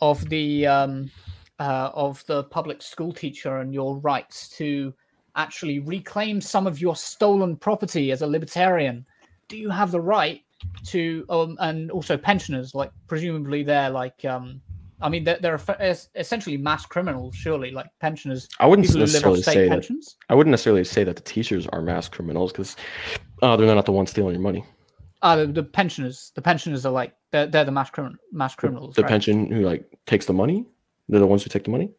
[0.00, 1.10] of the um,
[1.58, 4.94] uh, of the public school teacher and your rights to
[5.36, 9.04] actually reclaim some of your stolen property as a libertarian.
[9.48, 10.42] Do you have the right
[10.86, 11.24] to?
[11.28, 14.24] Um, and also pensioners, like presumably they're like.
[14.24, 14.60] Um,
[15.00, 15.60] I mean, they're, they're
[16.14, 18.48] essentially mass criminals, surely, like pensioners.
[18.58, 20.14] I wouldn't People who live necessarily say that.
[20.30, 22.76] I wouldn't necessarily say that the teachers are mass criminals because
[23.42, 24.64] uh, they're not the ones stealing your money.
[25.24, 26.32] Ah, the, the pensioners.
[26.34, 28.94] The pensioners are like they're, they're the mass criminal mass criminals.
[28.94, 29.08] The right?
[29.08, 30.66] pension who like takes the money,
[31.08, 31.90] they're the ones who take the money.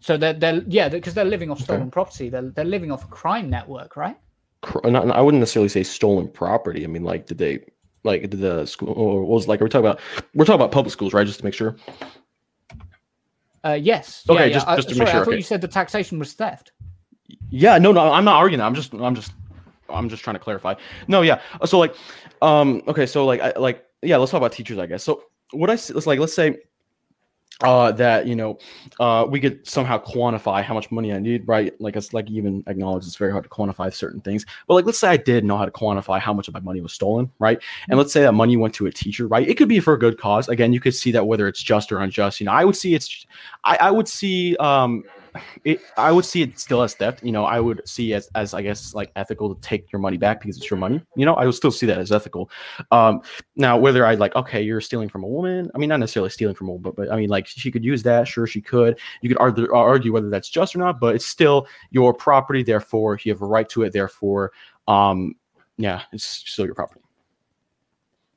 [0.00, 1.64] So they're they're yeah because they're living off Okay.
[1.64, 2.28] stolen property.
[2.28, 4.18] They're they're living off a crime network, right?
[4.60, 6.84] Cr- Not, I wouldn't necessarily say stolen property.
[6.84, 7.64] I mean, like, did they
[8.02, 9.60] like did the school or was like?
[9.60, 10.00] we're we talking about?
[10.34, 11.26] We're talking about public schools, right?
[11.26, 11.76] Just to make sure.
[13.64, 14.22] Uh, yes.
[14.28, 14.72] Okay, yeah, just- yeah.
[14.72, 15.36] I- just to sorry, make sure, I thought okay.
[15.38, 16.72] you said the taxation was theft.
[17.48, 18.66] Yeah, no, no, I'm not arguing that.
[18.66, 19.32] I'm just, I'm just,
[19.88, 20.74] I'm just trying to clarify.
[21.08, 21.40] No, yeah.
[21.64, 21.94] So like,
[22.42, 25.02] um, okay, so like, I, like, yeah, let's talk about teachers, I guess.
[25.02, 26.58] So what I let's like, let's say,
[27.62, 28.58] uh, that you know,
[28.98, 31.72] uh, we could somehow quantify how much money I need, right?
[31.80, 34.44] Like, it's like even acknowledge it's very hard to quantify certain things.
[34.66, 36.80] But like, let's say I did know how to quantify how much of my money
[36.80, 37.60] was stolen, right?
[37.88, 39.48] And let's say that money went to a teacher, right?
[39.48, 40.48] It could be for a good cause.
[40.48, 42.40] Again, you could see that whether it's just or unjust.
[42.40, 43.24] You know, I would see it's,
[43.62, 45.04] I, I would see, um,
[45.64, 47.22] it, I would see it still as theft.
[47.22, 50.16] You know, I would see as as I guess like ethical to take your money
[50.16, 51.02] back because it's your money.
[51.16, 52.50] You know, I would still see that as ethical.
[52.90, 53.22] Um,
[53.56, 55.70] now whether I like, okay, you're stealing from a woman.
[55.74, 57.84] I mean, not necessarily stealing from a woman, but, but I mean, like she could
[57.84, 58.28] use that.
[58.28, 58.98] Sure, she could.
[59.22, 62.62] You could argue argue whether that's just or not, but it's still your property.
[62.62, 63.92] Therefore, you have a right to it.
[63.92, 64.52] Therefore,
[64.88, 65.34] um,
[65.76, 67.00] yeah, it's still your property.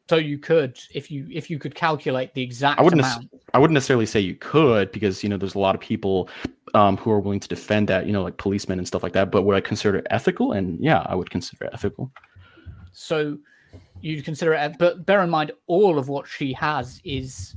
[0.10, 3.30] So you could, if you if you could calculate the exact I wouldn't amount.
[3.54, 6.30] I wouldn't necessarily say you could because you know there's a lot of people
[6.74, 9.32] um, who are willing to defend that, you know, like policemen and stuff like that.
[9.32, 10.54] But would I consider it ethical?
[10.54, 12.12] And yeah, I would consider it ethical.
[12.92, 13.38] So
[14.02, 17.56] you'd consider it, but bear in mind, all of what she has is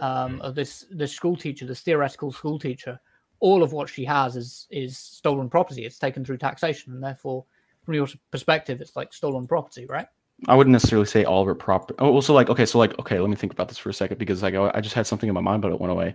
[0.00, 2.98] um, of this the school teacher, this theoretical school teacher.
[3.40, 5.86] All of what she has is is stolen property.
[5.86, 7.46] It's taken through taxation, and therefore,
[7.84, 10.06] from your perspective, it's like stolen property, right?
[10.48, 11.96] I wouldn't necessarily say all of her property.
[11.98, 14.18] Oh, also like okay, so like okay, let me think about this for a second
[14.18, 16.14] because like I I just had something in my mind, but it went away.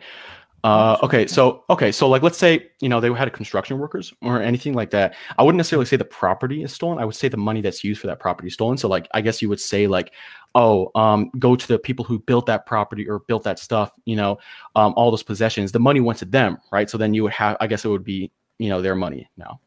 [0.65, 4.41] Uh, okay, so okay, so like let's say you know they had construction workers or
[4.41, 5.13] anything like that.
[5.37, 6.97] I wouldn't necessarily say the property is stolen.
[6.97, 8.75] I would say the money that's used for that property is stolen.
[8.75, 10.11] So like I guess you would say like,
[10.55, 13.91] oh, um, go to the people who built that property or built that stuff.
[14.05, 14.39] You know,
[14.75, 15.71] um, all those possessions.
[15.71, 16.89] The money went to them, right?
[16.89, 17.57] So then you would have.
[17.59, 19.59] I guess it would be you know their money now.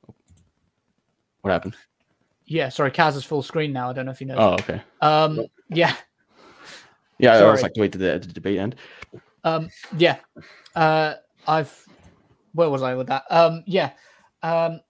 [1.43, 1.77] What happened?
[2.49, 2.69] Yeah.
[2.71, 3.91] Sorry, Kaz is full screen now.
[3.91, 4.37] I don't know if you know.
[4.37, 4.83] Oh, okay.
[5.01, 5.47] Um.
[5.69, 5.95] Yeah.
[7.19, 8.77] Yeah, I always like to wait to the, the debate end.
[9.45, 10.19] Um, yeah,
[10.75, 11.15] uh,
[11.47, 11.85] I've.
[12.53, 13.25] Where was I with that?
[13.31, 13.91] Um, yeah,
[14.43, 14.81] um,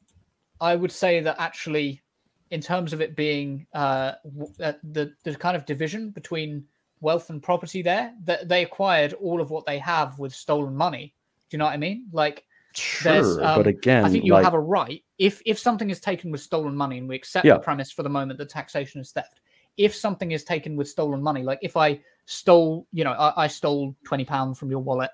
[0.61, 2.03] I would say that actually,
[2.51, 6.65] in terms of it being uh, w- uh, the the kind of division between
[7.01, 11.15] wealth and property, there that they acquired all of what they have with stolen money.
[11.49, 12.09] Do you know what I mean?
[12.13, 15.91] Like, Sure, um, but again, I think you like, have a right if if something
[15.91, 17.55] is taken with stolen money, and we accept Yeah.
[17.55, 19.41] the premise for the moment that taxation is theft.
[19.77, 23.47] If something is taken with stolen money, like if I stole, you know, I, I
[23.47, 25.11] stole twenty pounds from your wallet,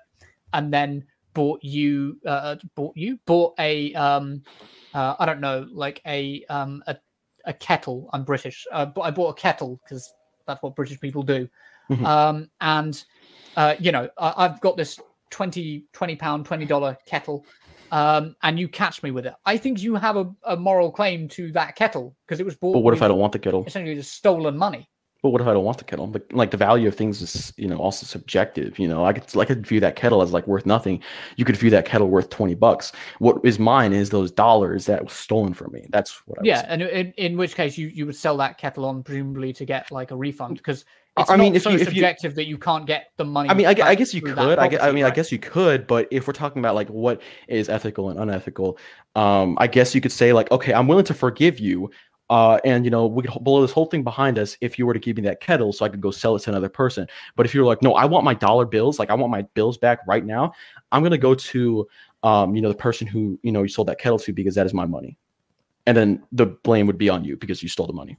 [0.53, 4.41] and then bought you, uh, bought you, bought a, um,
[4.93, 6.97] uh, I don't know, like a um a,
[7.45, 8.09] a kettle.
[8.13, 10.13] I'm British, uh, but I bought a kettle because
[10.45, 11.47] that's what British people do.
[11.89, 12.05] Mhm.
[12.05, 13.03] Um, and
[13.55, 14.99] uh, you know, I, I've got this
[15.35, 17.45] 20 20 pound 20 dollar kettle
[17.91, 21.27] um and you catch me with it i think you have a, a moral claim
[21.27, 23.65] to that kettle because it was bought But what if I don't want the kettle?
[23.67, 24.87] essentially just stolen money
[25.21, 26.07] But what if I don't want the kettle?
[26.11, 28.77] Like, like the value of things is, you know, also subjective.
[28.77, 31.01] You know, I could, I could view that kettle as like worth nothing.
[31.35, 32.91] You could view that kettle worth twenty bucks.
[33.19, 35.87] What is mine is those dollars that was stolen from me.
[35.89, 38.85] That's what I Yeah, and in, in which case you, you would sell that kettle
[38.85, 40.85] on presumably to get like a refund because
[41.17, 43.23] it's I mean, not if so you- if you- subjective that you can't get the
[43.25, 43.49] money.
[43.49, 44.37] I mean, I, I guess you could.
[44.59, 45.87] I, gue- I mean, I guess you could.
[45.87, 48.77] But if we're talking about like what is ethical and unethical,
[49.15, 51.89] um, I guess you could say like, okay, I'm willing to forgive you.
[52.29, 54.93] Uh, and you know, we could blow this whole thing behind us if you were
[54.95, 57.07] to give me that kettle, so I could go sell it to another person.
[57.35, 59.77] But if you're like, no, I want my dollar bills, like I want my bills
[59.77, 60.51] back right now,
[60.91, 61.87] I'm gonna go to,
[62.23, 64.65] um, you know, the person who you know you sold that kettle to because that
[64.65, 65.17] is my money,
[65.85, 68.17] and then the blame would be on you because you stole the money.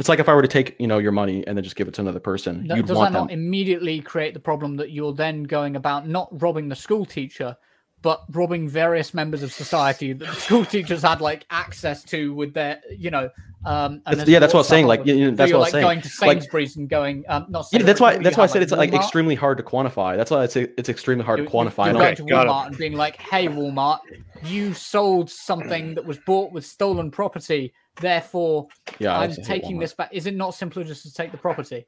[0.00, 1.86] It's like if I were to take, you know, your money and then just give
[1.86, 3.26] it to another person, That- you'd does want that them.
[3.28, 7.56] not immediately create the problem that you're then going about not robbing the school teacher,
[8.02, 12.52] but robbing various members of society that the school teachers had like access to with
[12.54, 13.30] their, you know,
[13.64, 15.72] um, That's- yeah, that's what I'm saying, like, you know, that's you're what I'm like
[15.72, 15.84] saying.
[15.84, 18.16] going to Like- Sainsbury's and going, um, not Yeah, that's why.
[18.18, 18.96] That's you why I have, said it's like Walmart?
[18.96, 20.16] extremely hard to quantify.
[20.16, 21.86] That's why it's it's extremely hard You- to quantify.
[21.86, 22.46] You're going all- to got.
[22.48, 24.00] Walmart and being like, "Hey, Walmart,
[24.44, 27.72] you sold something that was bought with stolen property.
[27.96, 28.68] Therefore,
[28.98, 31.86] yeah, I'm taking this back." Is it not simpler just to take the property?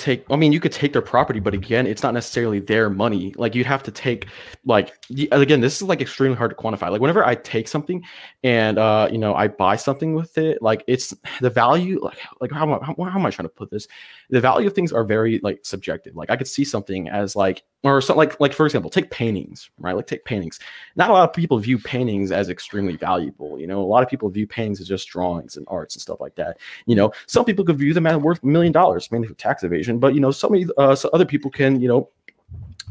[0.00, 3.34] take i mean you could take their property but again it's not necessarily their money
[3.36, 4.26] like you'd have to take
[4.64, 4.94] like
[5.30, 8.02] again this is like extremely hard to quantify like whenever i take something
[8.42, 12.50] and uh you know i buy something with it like it's the value like like
[12.50, 13.86] how, how, how am i trying to put this
[14.30, 16.16] the value of things are very like subjective.
[16.16, 19.70] Like i could see something as like or something like like for example take paintings
[19.78, 19.94] right?
[19.96, 20.58] Like take paintings.
[20.96, 23.80] Not a lot of people view paintings as extremely valuable you know?
[23.80, 26.58] A lot of people view paintings as just drawings and arts and stuff like that
[26.86, 27.12] you know?
[27.26, 30.14] Some people could view them as worth a million dollars mainly for tax evasion but
[30.14, 32.08] you know so many uh, so other people can you know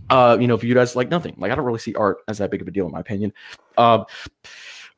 [0.10, 1.36] uh you know view it as like nothing.
[1.38, 3.34] Like i don't really see art as that big of a deal in my opinion.
[3.78, 4.06] Um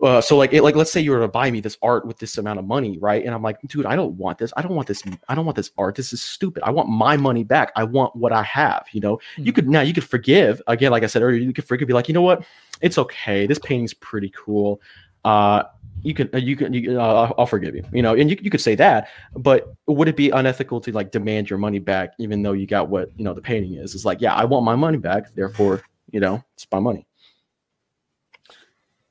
[0.01, 2.17] uh, so like it, like let's say you were to buy me this art with
[2.17, 3.23] this amount of money right?
[3.25, 4.51] And i'm like dude i don't want this.
[4.57, 5.95] I don't want this i don't want this art.
[5.95, 6.63] This is stupid.
[6.63, 7.71] I want my money back.
[7.75, 9.19] I want what i have you know?
[9.37, 10.61] You could now you could forgive.
[10.67, 12.43] Again like i said earlier you could forgive be like you know what?
[12.81, 13.45] It's okay.
[13.45, 14.81] This painting's pretty cool.
[15.23, 15.63] Uh
[16.03, 18.15] you can uh, you can you, uh, I'll- I'll forgive you you know?
[18.15, 21.59] And you, you could say that but would it be unethical to like demand your
[21.59, 23.93] money back even though you got what you know the painting is?
[23.93, 25.33] It's like yeah i want my money back.
[25.35, 27.05] Therefore you know it's my money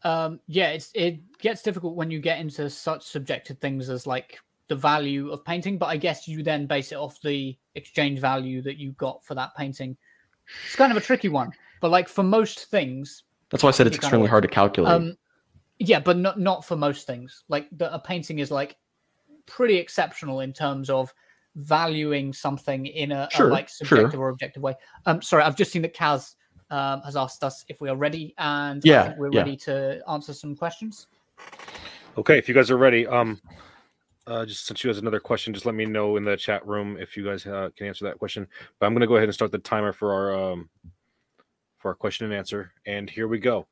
[0.03, 4.39] Um, yeah, it's it gets difficult when you get into such subjective things as like
[4.69, 8.63] the value of painting, but I guess you then base it off the exchange value
[8.63, 9.97] that you got for that painting.
[10.65, 13.87] It's kind of a tricky one, but like for most things, that's why i said
[13.87, 15.17] it's extremely hard to calculate um,
[15.81, 17.43] yeah, but not not for most things.
[17.49, 18.77] Like the, a painting is like
[19.47, 21.13] pretty exceptional in terms of
[21.57, 23.87] valuing something in a, a, Sure, like sure.
[23.87, 24.75] subjective or objective way.
[25.07, 26.35] Um, sorry, I've just seen that Kaz
[26.71, 29.39] um, has asked us if we are ready, and Yeah, we're yeah.
[29.39, 31.09] ready to answer some questions.
[32.19, 33.41] Okay, if you guys are ready, um,
[34.27, 36.97] uh, just since you guys another question, just let me know in the chat room
[37.01, 38.47] if you guys uh, can answer that question.
[38.79, 40.71] But I'm going to go ahead and start the timer for our um,
[41.79, 42.73] for our question and answer.
[42.87, 43.67] And here we go.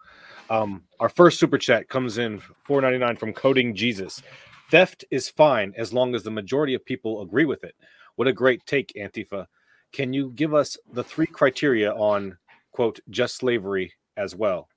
[0.51, 4.23] Um, our first super chat comes in 4.99 from Coding Jesus.
[4.71, 7.75] Theft is fine as long as the majority of people agree with it.
[8.17, 9.47] What a great take, Antifa.
[9.93, 12.37] Can you give us the three criteria on
[12.73, 14.69] quote just slavery as well?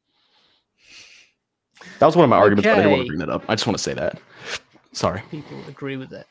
[1.99, 3.55] that was one of my arguments but i didn't want to bring that up i
[3.55, 4.21] just want to say that
[4.91, 6.27] sorry people agree with it.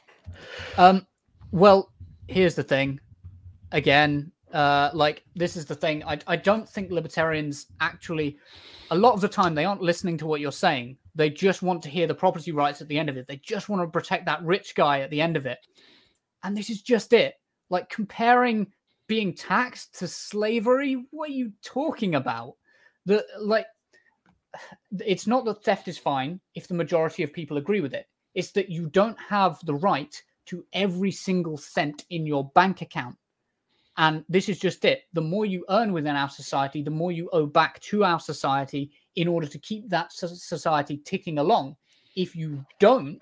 [0.77, 1.07] Um,
[1.53, 1.93] well,
[2.29, 3.01] here's the thing.
[3.73, 6.03] Again, uh, like this is the thing.
[6.05, 8.39] I I don't think libertarians actually,
[8.91, 10.97] a lot of the time, they aren't listening to what you're saying.
[11.15, 13.27] They just want to hear the property rights at the end of it.
[13.27, 15.59] They just want to protect that rich guy at the end of it.
[16.43, 17.35] And this is just it.
[17.69, 18.67] Like comparing
[19.11, 21.05] being taxed to slavery.
[21.11, 22.55] What are you talking about?
[23.07, 23.67] The like
[25.01, 28.07] it's not that theft is fine if the majority of people agree with it.
[28.37, 30.15] It's that you don't have the right
[30.47, 33.17] to every single cent in your bank account.
[33.97, 35.03] And this is just it.
[35.13, 38.93] The more you earn within our society, the more you owe back to our society
[39.17, 41.75] in order to keep that society ticking along.
[42.15, 43.21] If you don't,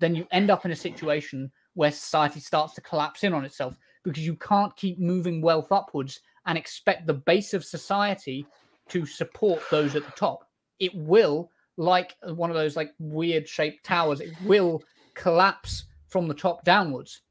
[0.00, 3.78] then you end up in a situation where society starts to collapse in on itself
[4.04, 8.46] because you can't keep moving wealth upwards and expect the base of society
[8.88, 10.48] to support those at the top.
[10.78, 14.82] It will, like one of those like weird shaped towers, it will
[15.14, 17.22] collapse from the top downwards.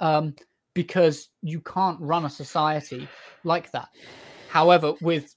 [0.00, 0.34] Um,
[0.74, 3.08] because you can't run a society
[3.42, 3.88] like that.
[4.48, 5.34] However, with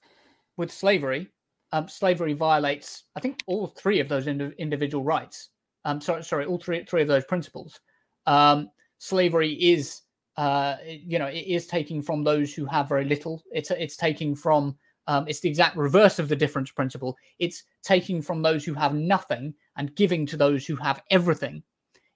[0.56, 1.28] with slavery,
[1.72, 5.48] um, slavery violates, I think, all three of those indi- individual rights.
[5.84, 7.80] Um, sorry, sorry, all three three of those principles.
[8.26, 10.02] Um, slavery is,
[10.36, 13.42] uh, you know, it is taking from those who have very little.
[13.52, 14.76] It's it's taking from.
[15.08, 17.16] Um, it's the exact reverse of the difference principle.
[17.40, 21.64] It's taking from those who have nothing and giving to those who have everything.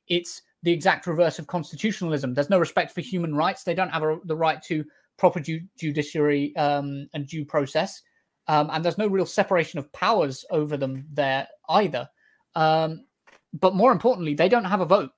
[0.06, 2.32] It's the exact reverse of constitutionalism.
[2.32, 3.64] There's no respect for human rights.
[3.64, 4.84] They don't have a, the right to
[5.16, 8.02] proper ju- judiciary um, and due process,
[8.46, 12.08] um, and there's no real separation of powers over them there either.
[12.54, 13.04] Um,
[13.52, 15.10] but more importantly, they don't have a vote.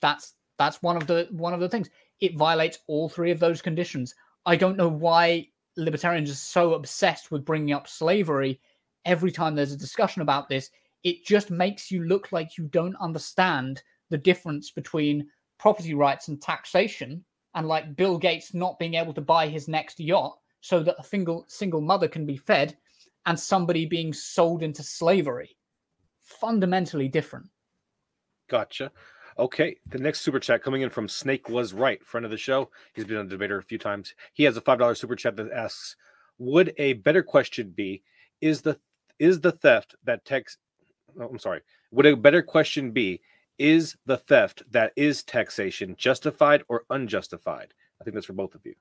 [0.00, 1.90] That's that's one of the one of the things.
[2.20, 4.14] It violates all three of those conditions.
[4.46, 8.60] I don't know why libertarians are so obsessed with bringing up slavery
[9.04, 10.70] every time there's a discussion about this.
[11.04, 15.28] It just makes you look like you don't understand the difference between
[15.58, 17.24] property rights and taxation,
[17.54, 21.04] and like Bill Gates not being able to buy his next yacht so that a
[21.04, 22.76] single single mother can be fed,
[23.26, 25.56] and somebody being sold into slavery.
[26.20, 27.46] Fundamentally different.
[28.48, 28.90] Gotcha.
[29.38, 32.70] Okay, the next super chat coming in from Snake was right, friend of the show.
[32.94, 34.14] He's been on debater a few times.
[34.32, 35.96] He has a five dollar super chat that asks,
[36.38, 38.02] "Would a better question be,
[38.40, 38.78] is the
[39.18, 40.56] is the theft that tax?
[41.20, 41.60] Oh, I'm sorry.
[41.90, 43.20] Would a better question be,
[43.58, 47.72] is the theft that is taxation justified or unjustified?
[48.00, 48.74] I think that's for both of you.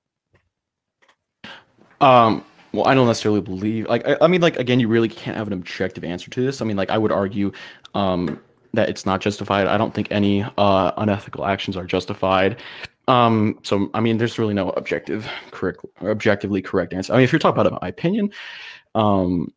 [2.02, 3.88] Um, well, I don't necessarily believe.
[3.88, 6.62] Like, I, I mean, like again, you really can't have an objective answer to this.
[6.62, 7.52] I mean, like, I would argue,
[7.94, 8.42] um,
[8.76, 9.68] that it's not justified.
[9.68, 12.62] I don't think any uh, unethical actions are justified.
[13.08, 17.14] Um, so I mean, there's really no objective, correct, or objectively correct answer.
[17.14, 18.32] I mean, if you're talking about my opinion,
[18.96, 19.54] um,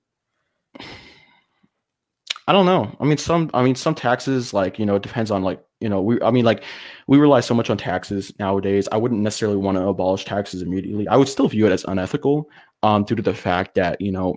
[2.47, 2.97] I don't know.
[2.99, 5.89] I mean, some, I mean, some taxes, like you know, it depends on like you
[5.89, 6.65] know, we, I mean, like
[7.07, 8.89] we rely so much on taxes nowadays.
[8.91, 11.07] I wouldn't necessarily want to abolish taxes immediately.
[11.09, 12.51] I would still view it as unethical,
[12.83, 14.37] um, due to the fact that you know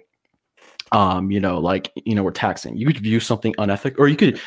[0.91, 4.15] um you know like you know we're taxing you could view something unethical or you
[4.17, 4.39] could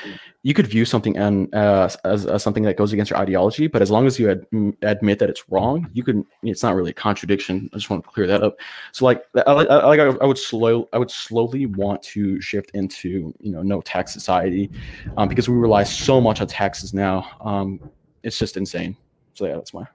[0.42, 3.80] you could view something and uh, as, as something that goes against your ideology but
[3.80, 4.46] as long as you ad-
[4.82, 8.10] admit that it's wrong you can it's not really a contradiction i just want to
[8.10, 8.56] clear that up
[8.92, 12.70] so like i like I, I, I would slow i would slowly want to shift
[12.74, 14.70] into you know no tax society
[15.16, 17.80] um, because we rely so much on taxes now um
[18.22, 18.96] it's just insane
[19.32, 19.86] so yeah that's my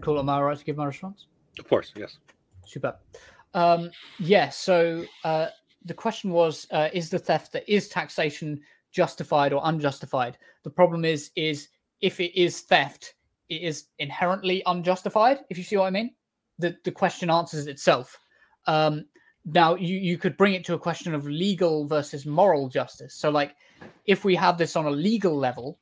[0.00, 0.18] Cool.
[0.18, 1.26] Am I right to give my response?
[1.58, 2.18] Of course, yes.
[2.66, 2.96] Super.
[3.54, 4.48] Um, yeah.
[4.48, 5.48] So uh,
[5.84, 8.60] the question was: uh, Is the theft that is taxation
[8.92, 10.38] justified or unjustified?
[10.62, 11.68] The problem is, is
[12.00, 13.14] if it is theft,
[13.48, 15.40] it is inherently unjustified.
[15.50, 16.14] If you see what I mean,
[16.58, 18.18] the the question answers itself.
[18.66, 19.06] Um,
[19.44, 23.14] now you you could bring it to a question of legal versus moral justice.
[23.14, 23.56] So like,
[24.06, 25.78] if we have this on a legal level,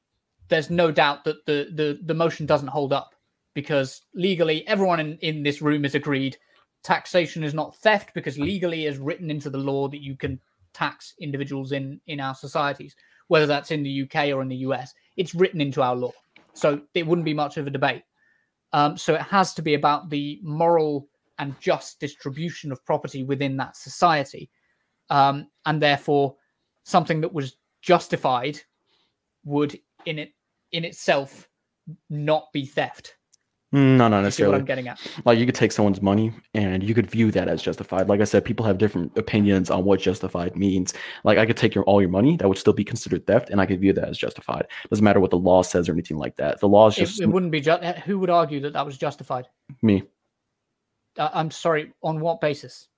[0.48, 3.14] there's no doubt that the the the motion doesn't hold up
[3.54, 6.36] because legally everyone in, in this room is agreed
[6.82, 10.40] taxation is not theft because legally is written into the law that you can
[10.72, 12.94] tax individuals in in our societies
[13.28, 16.12] whether that's in the uk or in the us it's written into our law.
[16.54, 18.02] So it wouldn't be much of a debate.
[18.72, 23.56] Um, so it has to be about the moral and just distribution of property within
[23.56, 24.50] that society
[25.10, 26.36] um, and therefore
[26.84, 28.58] something that was justified
[29.44, 30.32] would in it
[30.72, 31.48] in itself
[32.10, 33.16] not be theft
[33.72, 34.56] no, not see what necessarily.
[34.56, 34.98] i'm getting at?
[35.26, 38.08] Like you could take someone's money and you could view that as justified.
[38.08, 40.94] Like i said people have different opinions on what justified means.
[41.24, 43.60] Like i could take your all your money that would still be considered theft and
[43.60, 44.66] i could view that as justified.
[44.88, 46.60] Doesn't matter what the law says or anything like that.
[46.60, 49.48] The law is just it wouldn't be just who would argue that that was justified?
[49.82, 50.02] Me.
[51.18, 52.88] Uh, i'm sorry on what basis?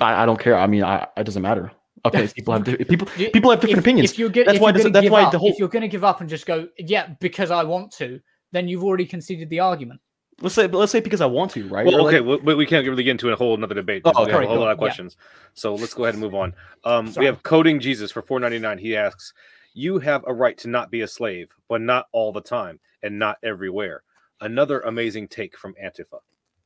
[0.00, 0.56] I, I don't care.
[0.56, 1.70] I mean i it doesn't matter.
[2.04, 4.10] Okay people have people people have different if, opinions.
[4.10, 6.20] If you're, That's why that's why up, the whole- if you're going to give up
[6.20, 8.20] and just go, yeah, because I want to,
[8.52, 10.00] then you've already conceded the argument.
[10.40, 12.66] let's say let's say because i want to right Well, Or, like- okay, well, we
[12.66, 14.02] can't really get into a whole another debate.
[14.04, 14.86] Oh, because we have okay, a whole lot on, of yeah.
[14.86, 15.16] questions.
[15.54, 16.54] So let's go ahead and move on.
[16.84, 18.78] Um, we have coding Jesus for four ninety nine.
[18.78, 19.34] He asks,
[19.74, 23.18] "You have a right to not be a slave, but not all the time and
[23.18, 24.02] not everywhere."
[24.40, 26.20] Another amazing take from Antifa.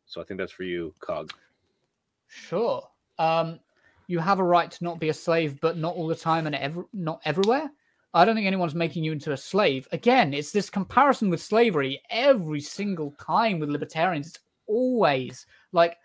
[0.06, 1.32] So I think that's for you, Cog.
[2.28, 2.88] Sure.
[3.18, 3.58] Um,
[4.06, 6.54] you have a right to not be a slave, but not all the time and
[6.54, 7.70] ever, not everywhere.
[8.14, 9.88] I don't think anyone's making you into a slave.
[9.90, 14.28] Again, it's this comparison with slavery every single time with libertarians.
[14.28, 14.38] It's
[14.68, 15.96] always like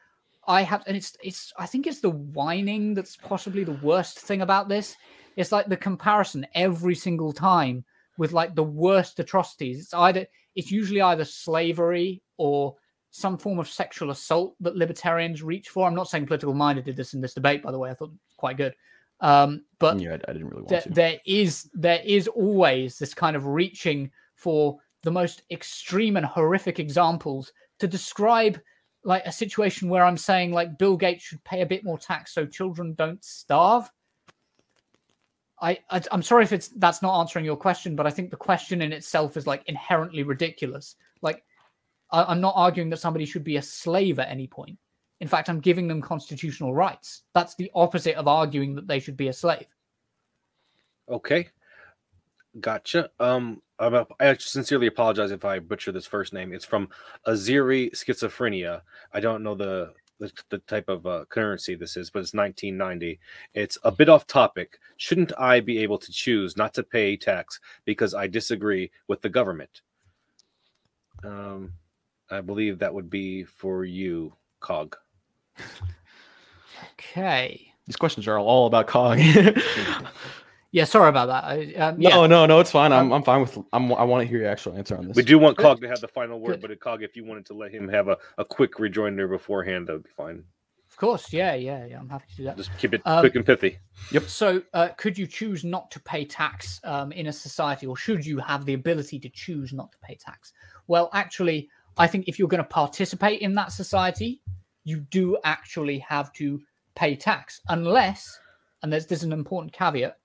[0.48, 1.54] I have, and it's it's.
[1.60, 4.98] I think it's the whining that's possibly the worst thing about this.
[5.36, 7.86] It's like the comparison every single time
[8.18, 9.80] with like the worst atrocities.
[9.80, 10.26] It's either
[10.56, 12.76] it's usually either slavery or
[13.12, 15.88] some form of sexual assault that libertarians reach for.
[15.88, 17.92] I'm not saying political minded did this in this debate, by the way.
[17.92, 18.74] I thought quite good.
[19.22, 22.98] Um, but yeah I, I didn't really want there, to there is there is always
[22.98, 28.60] this kind of reaching for the most extreme and horrific examples to describe
[29.04, 32.34] like a situation where I'm saying like Bill Gates should pay a bit more tax
[32.34, 33.90] so children don't starve.
[35.62, 38.38] I, I I'm sorry if it's that's not answering your question, but I think the
[38.38, 40.96] question in itself is like inherently ridiculous.
[41.22, 41.44] Like
[42.12, 44.78] I, I'm not arguing that somebody should be a slave at any point.
[45.22, 47.24] In fact, I'm giving them constitutional rights.
[47.34, 49.68] That's the opposite of arguing that they should be a slave.
[51.10, 51.50] Okay.
[52.60, 53.10] Gotcha.
[53.20, 56.54] Um, a- I sincerely apologize if I butcher this first name.
[56.54, 56.90] It's from
[57.28, 58.82] Aziri Schizophrenia.
[59.14, 63.20] I don't know the the, the type of uh, currency this is, but it's 1990.
[63.54, 64.78] It's a bit off topic.
[64.98, 69.30] Shouldn't I be able to choose not to pay tax because I disagree with the
[69.30, 69.82] government?
[71.24, 71.72] Um,
[72.30, 74.98] I believe that would be for you, Cog.
[76.94, 77.74] Okay.
[77.86, 79.20] These questions are all about cog.
[80.72, 81.44] Yeah, sorry about that.
[81.46, 82.28] I, um, no, yeah.
[82.28, 82.92] no, no, it's fine.
[82.94, 83.58] I'm, Um, I'm fine with.
[83.74, 85.16] I'm, I want to hear your actual answer on this.
[85.16, 85.64] We do want Good.
[85.64, 86.70] Cog to have the final word, Good.
[86.70, 89.94] but Cog, if you wanted to let him have a, a quick rejoinder beforehand, that
[89.94, 90.44] would be fine.
[90.88, 91.34] Of course.
[91.34, 91.98] Yeah, yeah, yeah.
[92.00, 92.58] I'm happy to do that.
[92.58, 93.80] Just keep it Um, quick and pithy.
[94.12, 94.24] Yep.
[94.24, 98.24] So, uh, could you choose not to pay tax um, in a society, or should
[98.24, 100.54] you have the ability to choose not to pay tax?
[100.86, 101.68] Well, actually,
[101.98, 104.40] I think if you're going to participate in that society,
[104.90, 106.60] you do actually have to
[106.96, 108.40] pay tax, unless,
[108.82, 110.18] and there's, there's an important caveat,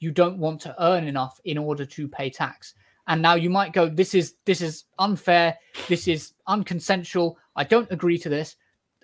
[0.00, 2.74] you don't want to earn enough in order to pay tax.
[3.06, 5.56] And now you might go, this is this is unfair,
[5.88, 7.36] this is unconsensual.
[7.56, 8.56] I don't agree to this,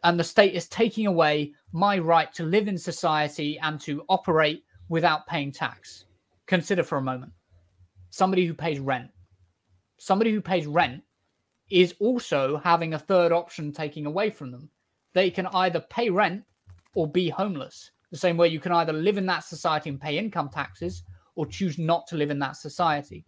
[0.02, 4.64] and the state is taking away my right to live in society and to operate
[4.90, 6.04] without paying tax.
[6.46, 7.32] Consider for a moment
[8.10, 9.10] somebody who pays rent.
[9.98, 11.02] Somebody who pays rent
[11.70, 14.68] is also having a third option taken away from them.
[15.14, 16.44] They can either pay rent
[16.94, 17.90] or be homeless.
[18.10, 21.02] The same way you can either live in that society and pay income taxes
[21.34, 23.24] or choose not to live in that society.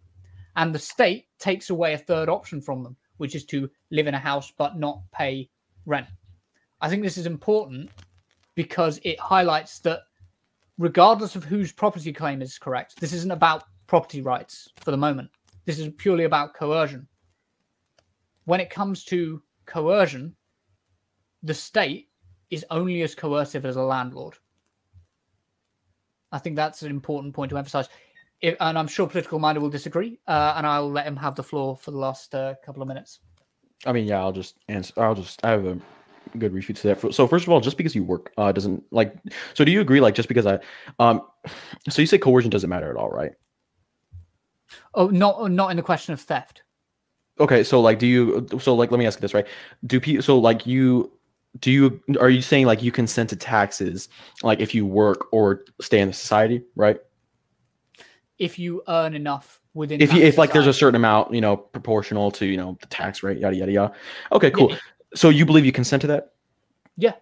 [0.57, 4.15] And the state takes away a third option from them, which is to live in
[4.15, 5.49] a house but not pay
[5.87, 6.07] rent.
[6.81, 7.91] I think this is important
[8.55, 10.03] because it highlights that
[10.79, 15.31] regardless of whose property claim is correct, this isn't about property rights for the moment.
[15.65, 17.07] This is purely about coercion.
[18.45, 20.35] When it comes to coercion,
[21.47, 22.09] the state
[22.51, 24.35] is only as coercive as a landlord.
[26.33, 27.89] I think that's an important point to emphasize.
[28.43, 31.77] And I'm sure political minded will disagree, uh, and I'll let him have the floor
[31.77, 33.21] for the last uh, couple of minutes.
[33.87, 34.93] I mean, yeah, I'll just answer.
[34.99, 35.43] I'll just.
[35.45, 35.79] I have a
[36.39, 37.15] good refute to that.
[37.15, 39.15] So, first of all, just because you work uh, doesn't like.
[39.55, 40.01] So, do you agree?
[40.01, 40.59] Like, just because I,
[40.99, 41.23] um,
[41.89, 43.33] so you say coercion doesn't matter at all, right?
[44.95, 46.63] Oh, not not in the question of theft.
[47.39, 48.47] Okay, so like, do you?
[48.61, 49.47] So, like, let me ask you this, right?
[49.87, 50.23] Do people?
[50.23, 51.13] So, like, you.
[51.61, 52.01] Do you?
[52.21, 54.09] Are you saying like you consent to taxes,
[54.43, 56.99] like if you work or stay in the society, right?
[58.39, 61.57] If you earn enough within, If you, if like there's a certain amount, you know,
[61.57, 63.95] proportional to you know the tax rate, yada yada yada.
[64.33, 64.77] Okay, cool.
[65.15, 66.33] So you believe you consent to that?
[66.97, 67.13] Yeah.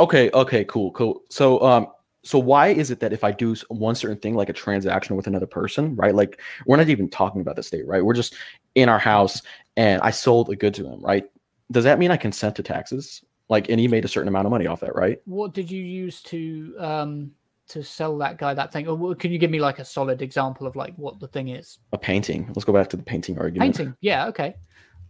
[0.00, 0.30] Okay.
[0.32, 0.64] Okay.
[0.64, 0.90] Cool.
[0.92, 1.22] Cool.
[1.28, 1.86] So, um,
[2.24, 5.26] so why is it that if I do one certain thing, like a transaction with
[5.26, 6.14] another person, right?
[6.14, 8.04] Like we're not even talking about the state, right?
[8.04, 8.34] We're just
[8.74, 9.42] in our house,
[9.76, 11.24] and I sold a good to him, right?
[11.70, 13.22] Does that mean I consent to taxes?
[13.48, 15.20] Like, and he made a certain amount of money off that, right?
[15.26, 17.30] what did you use to um
[17.68, 18.86] to sell that guy that thing?
[18.88, 21.78] Or can you give me like a solid example of like what the thing is?
[21.92, 22.46] A painting.
[22.48, 23.76] Let's go back to the painting argument.
[23.76, 23.96] Painting.
[24.00, 24.26] Yeah.
[24.28, 24.54] Okay.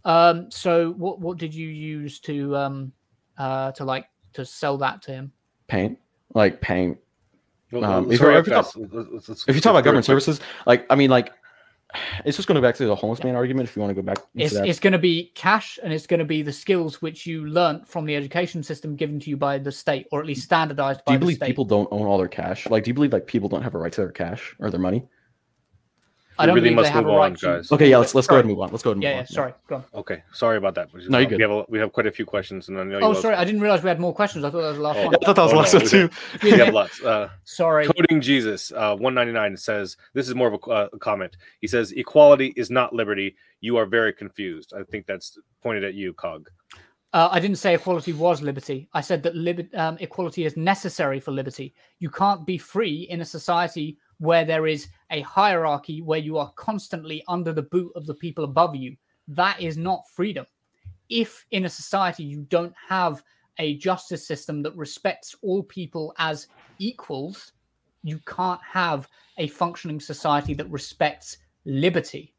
[0.05, 0.49] Um.
[0.51, 2.91] So what what did you use to um
[3.37, 5.31] uh to like to sell that to him?
[5.67, 5.97] Paint.
[6.33, 6.97] Like paint.
[7.71, 9.71] Well, um, let's if you're- if you're talk- Let's- let's- let's- If you let's talk
[9.71, 10.21] about government quick.
[10.21, 11.31] services, like I mean, like
[12.25, 13.69] it's just going to back to the homeless man argument.
[13.69, 15.93] If you want to go back into It's that, it's going to be cash, and
[15.93, 19.29] it's going to be the skills which you learnt from the education system given to
[19.29, 21.47] you by the state, or at least standardized do you believe state.
[21.47, 22.67] people don't own all their cash?
[22.67, 24.79] Like, do you believe like people don't have a right to their cash or their
[24.79, 25.03] money?
[26.39, 27.45] I don't really believe must they have a move right on, to.
[27.45, 27.71] guys.
[27.71, 28.71] Okay, yeah, let's let's go ahead and move on.
[28.71, 29.25] Let's go ahead and move Yeah, on.
[29.29, 29.35] yeah.
[29.35, 29.53] Sorry.
[29.67, 29.83] Go on.
[29.93, 30.89] Okay, sorry about that.
[31.09, 31.37] No, you're good.
[31.37, 33.35] We have a, we have quite a few questions, and I know Oh, lost- sorry.
[33.35, 34.43] I didn't realize we had more questions.
[34.45, 35.15] I thought that was the last Oh, one.
[35.15, 36.09] I thought that was Oh, the last no, one too.
[36.43, 37.03] we have lots.
[37.03, 37.85] Uh, Sorry.
[37.87, 41.37] Coding Jesus, uh, 199 says, this is more of a, uh, a comment.
[41.61, 43.35] He says, equality is not liberty.
[43.61, 44.73] You are very confused.
[44.77, 46.49] I think that's pointed at you, Cog.
[47.13, 48.89] Uh, I didn't say equality was liberty.
[48.95, 51.75] I said that liber- um, equality is necessary for liberty.
[51.99, 56.51] You can't be free in a society where there is a hierarchy where you are
[56.55, 58.95] constantly under the boot of the people above you.
[59.27, 60.45] That is not freedom.
[61.09, 63.23] If in a society you don't have
[63.59, 66.47] a justice system that respects all people as
[66.79, 67.53] equals,
[68.03, 69.07] you can't have
[69.37, 72.33] a functioning society that respects liberty.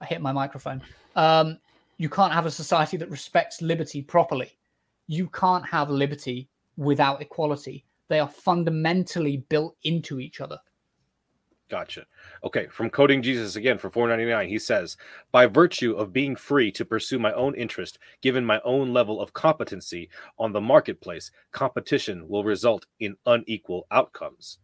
[0.00, 0.82] I hit my microphone.
[1.14, 1.58] Um,
[1.98, 4.58] you can't have a society that respects liberty properly.
[5.06, 7.84] You can't have liberty without equality.
[8.08, 10.58] They are fundamentally built into each other.
[11.68, 12.06] Gotcha.
[12.44, 14.96] Okay, from Coding Jesus again for 499, he says,
[15.32, 19.32] by virtue of being free to pursue my own interest, given my own level of
[19.32, 24.58] competency on the marketplace, competition will result in unequal outcomes.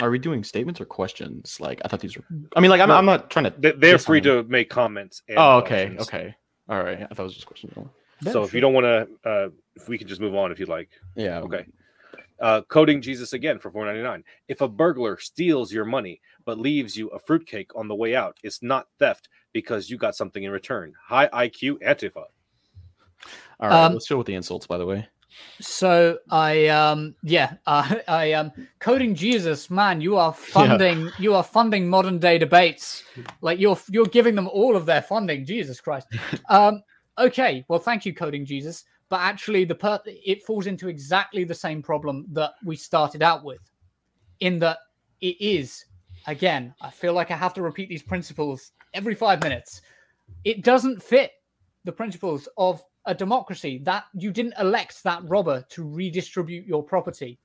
[0.00, 1.58] Are we doing statements or questions?
[1.60, 2.24] Like I thought these were.
[2.54, 3.54] I mean, like I'm, I'm not trying to.
[3.58, 5.22] They- They're free on- to make comments.
[5.28, 6.08] And Oh, okay, questions.
[6.08, 6.34] okay,
[6.68, 7.00] all right.
[7.02, 7.72] I thought it was just questions.
[8.30, 10.68] So if you don't want to, uh, if we can just move on if you'd
[10.68, 10.90] like.
[11.16, 11.40] Yeah.
[11.40, 11.64] Okay.
[12.40, 14.22] Uh, coding Jesus again for 4.99.
[14.48, 18.38] If a burglar steals your money but leaves you a fruitcake on the way out,
[18.42, 20.92] it's not theft because you got something in return.
[21.06, 22.24] High IQ Antifa.
[23.60, 25.06] All right, Um, let's go with the insults, by the way.
[25.60, 31.44] So I um yeah uh, I um coding Jesus man you are funding you are
[31.44, 33.04] funding modern day debates
[33.40, 36.08] like you're you're giving them all of their funding Jesus Christ
[36.48, 36.82] um
[37.18, 41.54] okay well thank you coding Jesus but actually the per- it falls into exactly the
[41.54, 43.60] same problem that we started out with
[44.40, 44.78] in that
[45.20, 45.84] it is
[46.26, 49.82] again I feel like I have to repeat these principles every 5 minutes
[50.44, 51.32] it doesn't fit
[51.84, 57.38] the principles of a democracy that you didn't elect that robber to redistribute your property.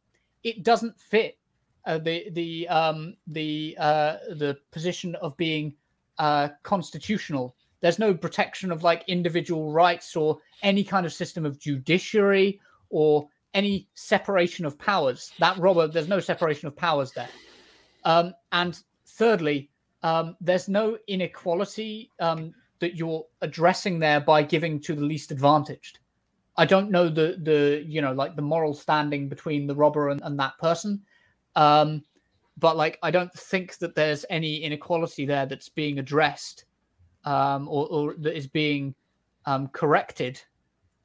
[0.43, 1.37] It doesn't fit
[1.85, 5.73] uh, the the um, the uh, the position of being
[6.17, 7.55] uh, constitutional.
[7.85, 12.59] There's no protection of like individual rights or any kind of system of judiciary
[12.89, 15.31] or any separation of powers.
[15.37, 17.29] That robber, there's no separation of powers there.
[18.03, 19.69] Um, and thirdly,
[20.01, 25.99] um, there's no inequality um, that you're addressing there by giving to the least advantaged.
[26.57, 30.21] I don't know the the you know like the moral standing between the robber and,
[30.23, 31.03] and that person,
[31.55, 32.03] um,
[32.57, 36.65] but like I don't think that there's any inequality there that's being addressed
[37.25, 38.95] um, or, or that is being
[39.45, 40.41] um, corrected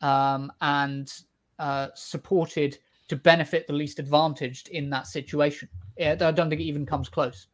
[0.00, 1.12] um, and
[1.58, 2.78] uh, supported
[3.08, 5.68] to benefit the least advantaged in that situation.
[5.98, 7.48] Yeah, I don't think it even comes close.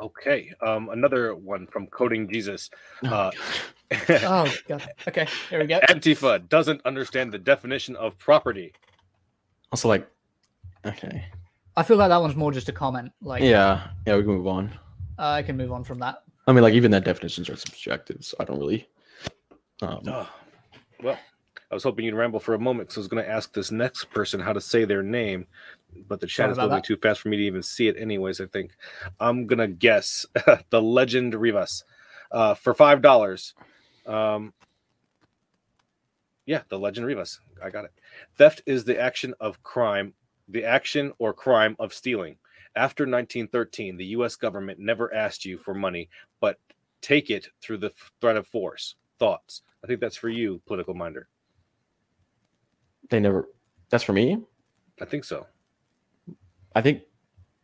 [0.00, 0.50] Okay.
[0.66, 2.70] Um, another one from Coding Jesus.
[3.04, 3.30] Uh,
[4.22, 4.88] Oh god.
[5.08, 5.80] Okay, here we go.
[5.88, 8.72] Antifa doesn't understand the definition of property.
[9.72, 10.08] Also, like,
[10.86, 11.24] okay,
[11.76, 13.10] I feel like that one's more just a comment.
[13.20, 14.70] Like, yeah, yeah, we can move on.
[15.18, 16.22] uh, I can move on from that.
[16.46, 18.88] I mean, like, even that definitions are subjective, so I don't really.
[19.82, 20.28] Um, Oh,
[21.02, 21.18] well,
[21.70, 23.70] I was hoping you'd ramble for a moment because I was going to ask this
[23.70, 25.46] next person how to say their name,
[26.08, 26.84] but the chat is moving that.
[26.84, 27.96] too fast for me to even see it.
[27.96, 28.72] Anyways, I think
[29.18, 30.26] I'm gonna guess
[30.70, 31.84] the Legend Rivas
[32.32, 33.54] uh, for five dollars.
[34.06, 34.52] Um,
[36.46, 37.40] yeah, the Legend Rivas.
[37.62, 37.92] I got it.
[38.36, 40.14] Theft is the action of crime,
[40.48, 42.36] the action or crime of stealing.
[42.80, 44.36] After 1913, the U.S.
[44.36, 46.08] government never asked you for money,
[46.40, 46.56] but
[47.02, 47.92] take it through the
[48.22, 48.94] threat of force.
[49.18, 49.60] Thoughts?
[49.84, 51.24] I think that's for you, political minded.
[53.10, 53.50] they never.
[53.90, 54.38] That's for me.
[54.98, 55.46] I think so.
[56.74, 57.02] I think.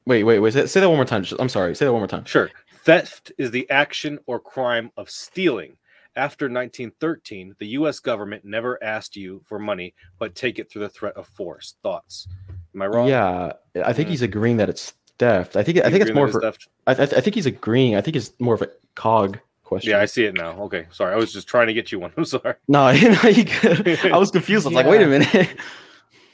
[0.04, 0.52] Wait, wait, wait.
[0.52, 1.24] Say, say that one more time.
[1.38, 1.74] I'm sorry.
[1.74, 2.26] Say that one more time.
[2.26, 2.50] Sure.
[2.84, 5.78] Theft is the action or crime of stealing.
[6.14, 8.00] After 1913, the U.S.
[8.00, 11.76] government never asked you for money, but take it through the threat of force.
[11.82, 12.28] Thoughts?
[12.74, 13.08] Am I wrong?
[13.08, 13.52] Yeah,
[13.82, 14.10] I think Mm.
[14.10, 15.56] he's agreeing that it's theft.
[15.56, 15.78] I think.
[15.78, 16.40] I think it's more for.
[16.40, 16.68] theft?
[16.86, 17.96] I, I, I think he's agreeing.
[17.96, 19.90] I think it's more of a cog question.
[19.90, 20.52] Yeah, I see it now.
[20.62, 21.12] Okay, sorry.
[21.14, 22.12] I was just trying to get you one.
[22.16, 22.54] I'm sorry.
[22.68, 23.44] No, no, you.
[24.12, 24.66] I was confused.
[24.66, 25.56] I was like, wait a minute.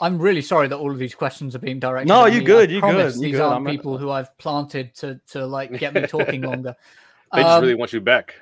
[0.00, 2.08] I'm really sorry that all of these questions are being directed.
[2.08, 2.44] No, you me.
[2.44, 3.40] good, you promise good, you These good.
[3.42, 6.74] aren't I'm not- people who I've planted to to like get me talking longer.
[7.32, 8.34] They just Um, really want you back.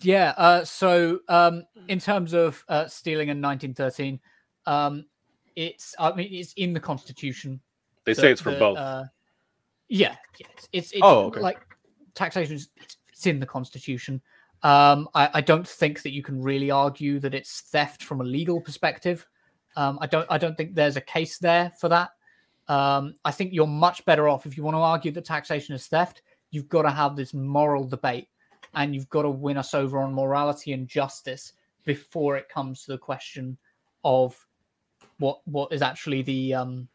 [0.00, 0.32] Yeah.
[0.36, 4.20] Uh, so, um, in terms of uh, stealing in 1913,
[4.64, 5.04] um,
[5.56, 7.60] it's I mean it's in the Constitution.
[8.04, 8.78] They the- say it's for the, both.
[8.78, 9.04] Uh,
[9.92, 11.40] yeah, yeah, it's it's, it's Oh, okay.
[11.40, 11.60] like
[12.14, 12.56] taxation.
[12.56, 14.20] is- It's, in the Constitution.
[14.64, 18.24] Um, I, I don't think that you can really argue that it's theft from a
[18.24, 19.24] legal perspective.
[19.76, 22.10] Um, I don't I don't think there's a case there for that.
[22.66, 25.86] Um, I think you're much better off if you want to argue that taxation is
[25.86, 26.22] theft.
[26.50, 28.26] You've got to have this moral debate,
[28.74, 31.52] and you've got to win us over on morality and justice
[31.84, 33.56] before it comes to the question
[34.02, 34.34] of
[35.18, 36.88] what what is actually the um,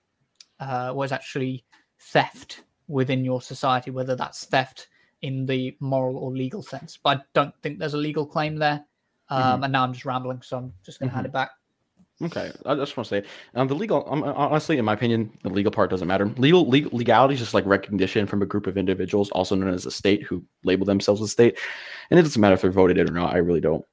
[0.59, 1.63] uh, what is actually
[1.99, 4.87] theft within your society, whether that's theft
[5.21, 6.97] in the moral or legal sense.
[7.01, 8.85] But I don't think there's a legal claim there.
[9.29, 11.51] Um, And now I'm just rambling, so I'm just going to hand it back.
[12.19, 15.49] Okay, I just want to say, um, the legal, um, honestly, in my opinion, the
[15.49, 16.25] legal part doesn't matter.
[16.37, 19.85] Legal, legal legality is just like recognition from a group of individuals, also known as
[19.85, 21.59] a state, who label themselves a state,
[22.09, 23.33] and it doesn't matter if they're voted in or not.
[23.33, 23.85] I really don't.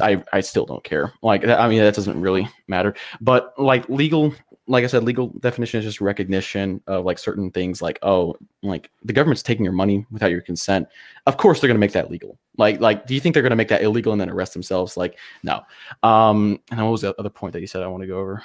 [0.00, 1.12] I, I still don't care.
[1.22, 2.94] Like, that- I mean, that doesn't really matter.
[3.20, 4.34] But like legal,
[4.66, 7.80] like I said, legal definition is just recognition of like certain things.
[7.80, 10.88] Like, oh, like the government's taking your money without your consent.
[11.26, 12.38] Of course, they're gonna make that legal.
[12.56, 14.96] Like, like, do you think they're gonna make that illegal and then arrest themselves?
[14.96, 15.62] Like, no.
[16.02, 18.42] Um, and what was the other point that you said I want to go over?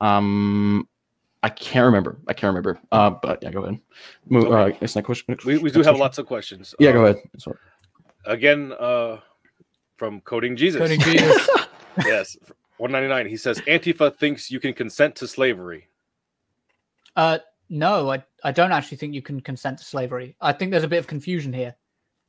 [0.00, 0.88] Um,
[1.42, 2.18] I can't remember.
[2.26, 2.78] I can't remember.
[2.90, 3.78] Uh, but yeah, go ahead.
[4.28, 4.46] Move.
[4.46, 4.78] Uh, Okay.
[4.80, 5.24] next, next question.
[5.28, 6.74] next- we, we do have lots of questions.
[6.78, 7.22] Yeah, Uh, go ahead.
[7.38, 7.56] Sorry.
[8.26, 9.18] Again, uh,
[9.96, 10.80] from Coding Jesus.
[10.80, 11.48] Coding Jesus.
[12.04, 12.36] yes,
[12.78, 13.30] 199.
[13.30, 15.88] He says Antifa thinks you can consent to slavery.
[17.14, 20.36] Uh, no, I, I don't actually think you can consent to slavery.
[20.40, 21.74] I think there's a bit of confusion here.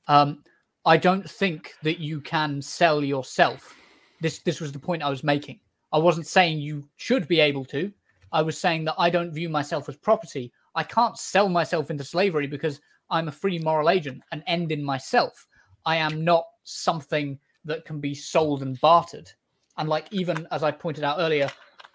[0.07, 0.43] Um,
[0.85, 3.75] I don't think that you can sell yourself.
[4.21, 5.59] This this was the point I was making.
[5.91, 7.91] I wasn't saying you should be able to.
[8.31, 10.51] I was saying that I don't view myself as property.
[10.75, 12.79] I can't sell myself into slavery because
[13.09, 15.47] I'm a free moral agent, an end in myself.
[15.85, 19.31] I am not something that can be sold and bartered.
[19.77, 21.49] And like even as I pointed out earlier,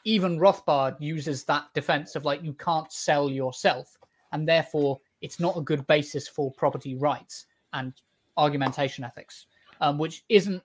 [0.05, 3.97] even Rothbard uses that defense of like you can't sell yourself,
[4.33, 7.93] and therefore it's not a good basis for property rights and
[8.37, 9.47] argumentation ethics,
[9.81, 10.63] um, which isn't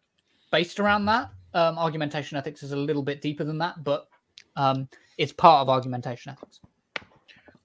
[0.52, 1.30] based around that.
[1.54, 4.08] Um, argumentation ethics is a little bit deeper than that, but
[4.56, 6.60] um, it's part of argumentation ethics.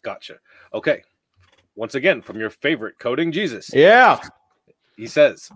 [0.02, 0.36] Gotcha.
[0.73, 1.02] Okay.
[1.74, 4.20] Once again, from your favorite coding Jesus, Yeah.
[4.97, 5.51] he says,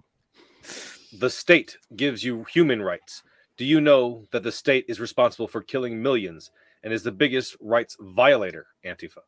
[1.12, 3.22] "The state gives you human rights.
[3.56, 6.50] Do you know that the state is responsible for killing millions
[6.82, 9.20] and is the biggest rights violator?" Antifa.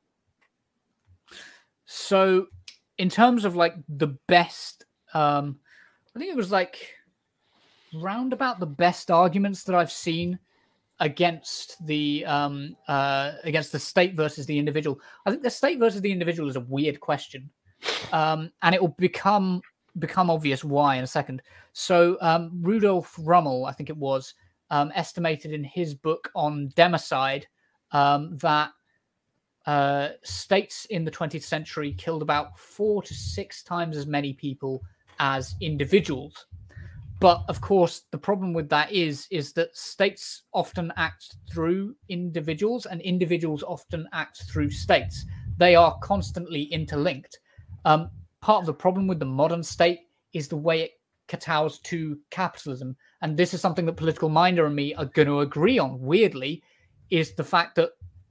[1.87, 2.49] So,
[2.99, 4.85] in terms of like the best,
[5.15, 5.59] um,
[6.15, 6.95] I think it was like
[7.95, 10.39] round about the best arguments that I've seen
[11.01, 15.01] against the um, uh, against the state versus the individual.
[15.25, 17.49] I think the state versus the individual is a weird question,
[18.13, 19.63] um, and it will become
[19.99, 21.43] become obvious why in a second.
[21.73, 24.35] So um, Rudolf Rummel, I think it was,
[24.71, 27.45] um, estimated in his book on democide
[27.93, 28.71] um, that
[29.67, 34.83] uh, states in the 20th century killed about four to six times as many people
[35.19, 36.47] as individuals.
[37.21, 42.87] But of course, the problem with that is is that states often act through individuals,
[42.87, 45.25] and individuals often act through states.
[45.57, 47.41] They are constantly interlinked.
[47.85, 50.01] Um, part of the problem with the modern state
[50.33, 50.91] is the way it
[51.29, 55.41] kowtows to capitalism, and this is something that political minded and me are going to
[55.41, 56.01] agree on.
[56.01, 56.63] Weirdly,
[57.11, 57.91] is the fact that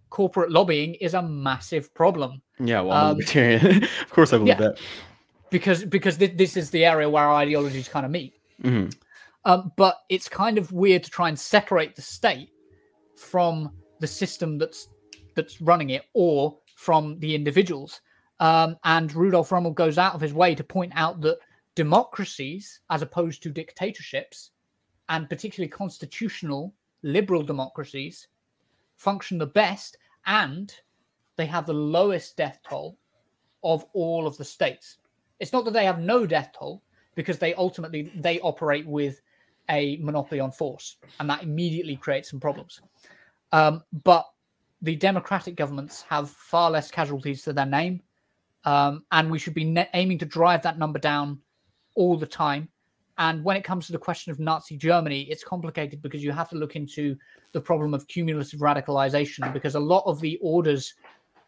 [0.10, 2.82] corporate lobbying is a massive problem Yeah.
[2.82, 3.20] Well, Um,
[4.02, 4.56] of course, I believe yeah.
[4.56, 4.80] that.
[5.52, 8.34] because because thi- this is the area where our ideologies kind of meet.
[8.64, 8.96] Mhm.
[9.46, 12.50] Um, but it's kind of weird to try and separate the state
[13.16, 14.88] from the system that's
[15.36, 18.02] that's running it or from the individuals.
[18.40, 21.40] Um, and Rudolf Rummel goes out of his way to point out that
[21.76, 24.52] democracies, as opposed to dictatorships,
[25.10, 26.74] and particularly constitutional
[27.04, 28.28] liberal democracies,
[28.98, 30.74] function the best and
[31.36, 32.98] they have the lowest death toll
[33.64, 34.98] of all of the states.
[35.40, 36.84] It's not that they have no death toll
[37.16, 39.22] because they ultimately they operate with
[39.70, 42.82] a monopoly on force, and that immediately creates some problems.
[43.52, 44.26] Um, but
[44.82, 48.02] the democratic governments have far less casualties to their name,
[48.68, 51.40] um, and we should be ne- aiming to drive that number down
[51.96, 52.68] all the time.
[53.18, 56.50] And when it comes to the question of Nazi Germany, it's complicated because you have
[56.50, 57.16] to look into
[57.54, 60.94] the problem of cumulative radicalization because a lot of the orders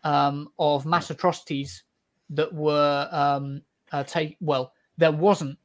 [0.05, 1.83] um, of mass atrocities
[2.29, 5.57] that were um, uh, take well, there wasn't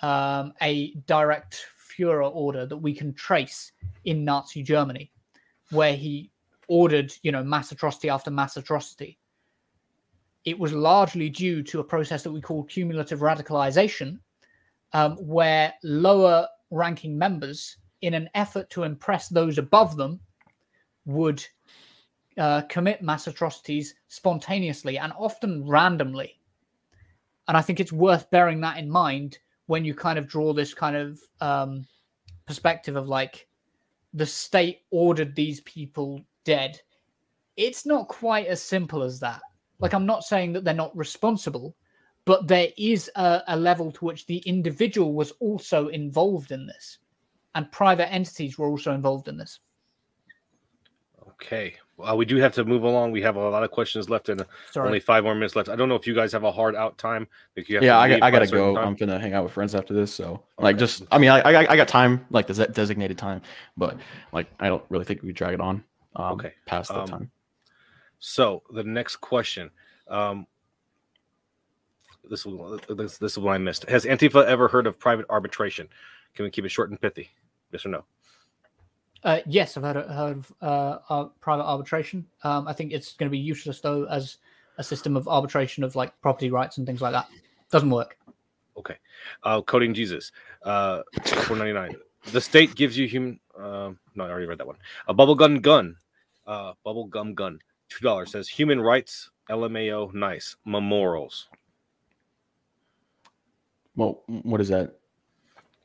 [0.00, 3.72] um, a direct Führer order that we can trace
[4.04, 5.10] in Nazi Germany,
[5.72, 6.30] where he
[6.68, 9.18] ordered, you know, mass atrocity after mass atrocity.
[10.44, 14.18] It was largely due to a process that we call cumulative radicalization,
[14.92, 20.20] um, where lower ranking members, in an effort to impress those above them,
[21.06, 21.44] would
[22.36, 26.40] uh, commit mass atrocities spontaneously and often randomly.
[27.48, 30.74] And I think it's worth bearing that in mind when you kind of draw this
[30.74, 31.86] kind of um,
[32.46, 33.46] perspective of like
[34.12, 36.80] the state ordered these people dead.
[37.56, 39.40] It's not quite as simple as that.
[39.84, 41.76] Like, I'm not saying that they're not responsible,
[42.24, 46.98] but there is a, a level to which the individual was also involved in this,
[47.54, 49.60] and private entities were also involved in this.
[51.32, 51.74] Okay.
[51.98, 53.12] Uh, we do have to move along.
[53.12, 54.86] We have a lot of questions left and Sorry.
[54.86, 55.68] only five more minutes left.
[55.68, 57.28] I don't know if you guys have a hard out time.
[57.54, 58.22] If you have Yeah, to I, got.
[58.22, 58.74] I gotta go.
[58.74, 58.88] time.
[58.88, 60.12] I'm gonna hang out with friends after this.
[60.12, 63.42] So, like, just I mean, I, I I got time, like the designated time,
[63.76, 63.98] but
[64.32, 65.84] like I don't really think we drag it on.
[66.16, 67.30] Um, Okay, Past the um, time.
[68.26, 69.70] So the next question.
[70.08, 70.46] Um,
[72.30, 73.86] this was this, this is what I missed.
[73.90, 75.86] Has Antifa ever heard of private arbitration?
[76.34, 77.28] Can we keep it short and pithy?
[77.70, 78.04] Yes or no?
[79.24, 82.26] Uh, yes, I've heard, of- heard of uh, uh, private arbitration.
[82.44, 84.38] Um, I think it's going to be useless though as
[84.78, 87.28] a system of arbitration of like property rights and things like that.
[87.70, 88.16] Doesn't work.
[88.78, 88.96] Okay.
[89.42, 90.32] Uh, coding Jesus.
[90.62, 91.02] Uh,
[91.42, 91.94] four ninety nine.
[92.32, 93.38] The state gives you human.
[93.54, 94.78] Um, no, I already read that one.
[95.08, 95.96] A bubble gun gun.
[96.46, 97.58] Uh, bubble gum gun.
[97.94, 99.30] Two dollars says human rights.
[99.48, 100.12] LMAO.
[100.12, 100.56] Nice.
[100.64, 101.48] Memorials.
[103.94, 104.96] Well, what is that?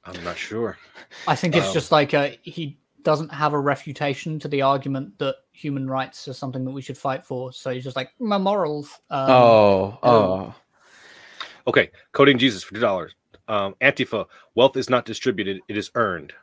[0.05, 0.77] I'm not sure.
[1.27, 5.17] I think it's Um, just like uh he doesn't have a refutation to the argument
[5.19, 7.53] that human rights are something that we should fight for.
[7.53, 8.99] So he's just like my morals.
[9.11, 10.55] Um, oh, oh,
[11.67, 11.91] Okay.
[12.11, 13.13] Coding Jesus for two dollars.
[13.47, 14.25] Um, Antifa.
[14.55, 15.61] Wealth is not distributed.
[15.67, 16.33] It is earned.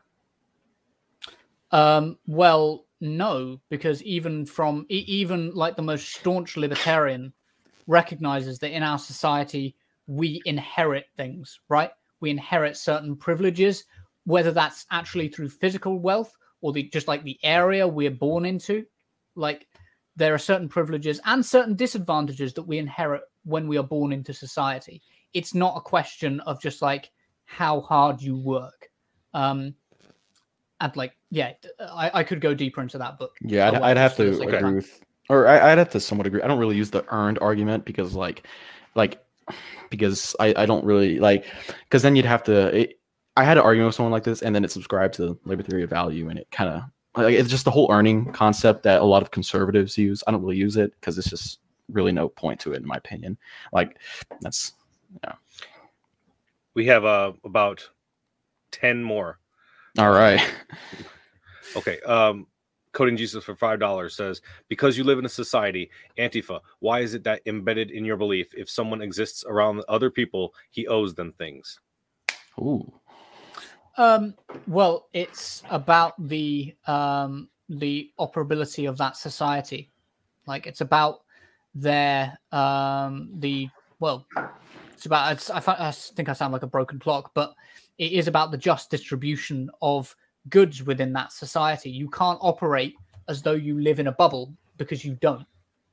[1.73, 7.33] Um, well, no, because even from even like the most staunch libertarian
[7.87, 11.91] recognizes that in our society we inherit things, right?
[12.21, 13.85] We inherit certain privileges,
[14.25, 18.85] whether that's actually through physical wealth or the just like the area we're born into.
[19.35, 19.67] Like
[20.17, 24.33] there are certain privileges and certain disadvantages that we inherit when we are born into
[24.33, 25.03] society.
[25.35, 27.11] It's not a question of just like
[27.45, 28.91] how hard you work.
[29.35, 29.75] Um,
[30.81, 33.97] and like, yeah, I, I could go deeper into that, but Yeah, I'd, I'll I'd
[33.97, 34.75] have to for the sake of agree time.
[34.77, 36.43] with, or I, I'd have to somewhat agree.
[36.43, 38.47] I don't really use the earned argument because, like,
[38.95, 39.25] like,
[39.91, 41.47] because I, I don't really like,
[41.85, 42.75] because then you'd have to.
[42.77, 43.01] It,
[43.37, 45.63] I had an argument with someone like this, and then it subscribed to the labor
[45.63, 46.83] theory of value, and it kind of
[47.23, 50.23] like it's just the whole earning concept that a lot of conservatives use.
[50.27, 51.59] I don't really use it because it's just
[51.89, 53.37] really no point to it, in my opinion.
[53.73, 53.99] Like,
[54.41, 54.73] that's
[55.23, 55.33] yeah.
[56.75, 57.89] We have uh, about
[58.73, 59.39] 10 more.
[59.99, 60.41] all right.
[61.75, 62.01] Okay.
[62.01, 62.47] Um,
[62.93, 67.25] Coding Jesus for $5 says, Because you live in a society, Antifa, why is it
[67.25, 71.79] that embedded in your belief if someone exists around other people, he owes them things?
[72.59, 72.91] Ooh.
[73.99, 74.35] Um,
[74.67, 79.91] well, it's about the um, the operability of that society.
[80.47, 81.21] Like it's about
[81.75, 83.69] their um, the
[83.99, 84.27] well,
[84.93, 85.33] it's about.
[85.33, 87.55] It's, I, I think I sound like a broken clock, but
[87.99, 90.15] it is about the just distribution of
[90.49, 91.91] goods within that society.
[91.91, 92.95] You can't operate
[93.29, 95.47] as though you live in a bubble because you don't.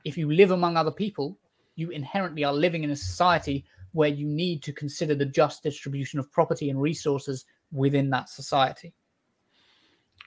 [0.04, 1.36] If you live among other people,
[1.76, 6.18] you inherently are living in a society where you need to consider the just distribution
[6.18, 8.92] of property and resources within that society.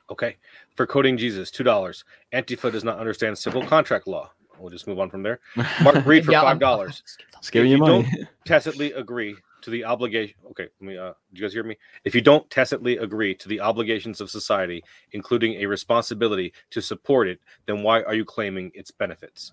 [0.10, 0.38] Okay.
[0.76, 2.04] For Coding Jesus, $2.
[2.34, 4.32] Antifa does not understand civil contract law.
[4.58, 5.40] We'll just move on from there.
[5.84, 7.02] Mark Reed for Yeah, I'm- $5.
[7.38, 8.28] It's giving If you you money.
[8.46, 9.36] tacitly agree
[9.68, 11.76] to the obligation okay let me uh do you guys hear me
[12.06, 14.82] if you don't tacitly agree to the obligations of society
[15.12, 19.52] including a responsibility to support it then why are you claiming its benefits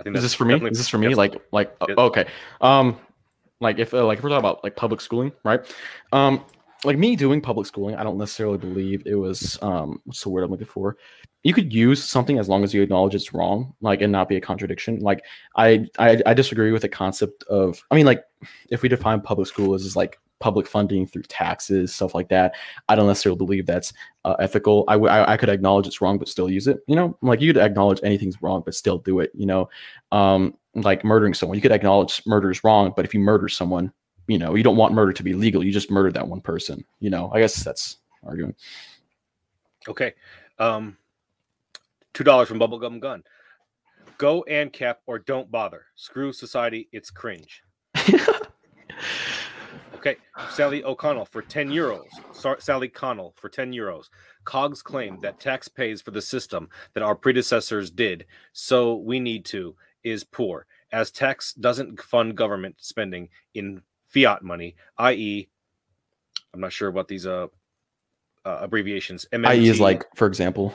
[0.00, 0.54] i think Is this for me?
[0.54, 1.14] Is this for me?
[1.14, 2.26] Like, like, uh, okay.
[2.60, 2.98] Um,
[3.60, 5.60] like if uh, like if we're talking about like public schooling, right?
[6.12, 6.44] Um,
[6.84, 10.44] like me doing public schooling, I don't necessarily believe it was um what's the word
[10.44, 10.96] I'm looking for.
[11.42, 14.36] You could use something as long as you acknowledge it's wrong, like and not be
[14.36, 15.00] a contradiction.
[15.00, 15.22] Like
[15.56, 18.22] I I, I disagree with the concept of I mean like
[18.70, 22.54] if we define public school as, like public funding through taxes, stuff like that,
[22.88, 23.92] I don't necessarily believe that's
[24.24, 24.84] uh, ethical.
[24.86, 26.78] I, w- I I could acknowledge it's wrong but still use it.
[26.86, 29.32] You know, like you could acknowledge anything's wrong but still do it.
[29.34, 29.68] You know,
[30.12, 33.92] um, like murdering someone, you could acknowledge murder is wrong, but if you murder someone,
[34.28, 35.64] you know, you don't want murder to be legal.
[35.64, 36.84] You just murdered that one person.
[37.00, 38.54] You know, I guess that's arguing.
[39.88, 40.12] okay
[40.58, 40.96] um
[42.12, 43.22] two dollars from bubblegum gun
[44.18, 47.62] go and cap or don't bother screw society it's cringe
[49.94, 50.16] Okay,
[50.50, 52.06] Sally O'Connell for 10 euros.
[52.30, 54.04] Sar- Sally Connell for 10 euros.
[54.44, 59.44] Cogs claim that tax pays for the system that our predecessors did, so we need
[59.46, 59.74] to,
[60.04, 65.48] is poor, as tax doesn't fund government spending in fiat money, i.e.,
[66.54, 67.46] I'm not sure what these uh,
[68.44, 69.26] uh abbreviations.
[69.32, 69.46] MMT.
[69.48, 69.68] I.e.
[69.68, 70.74] is like, for example,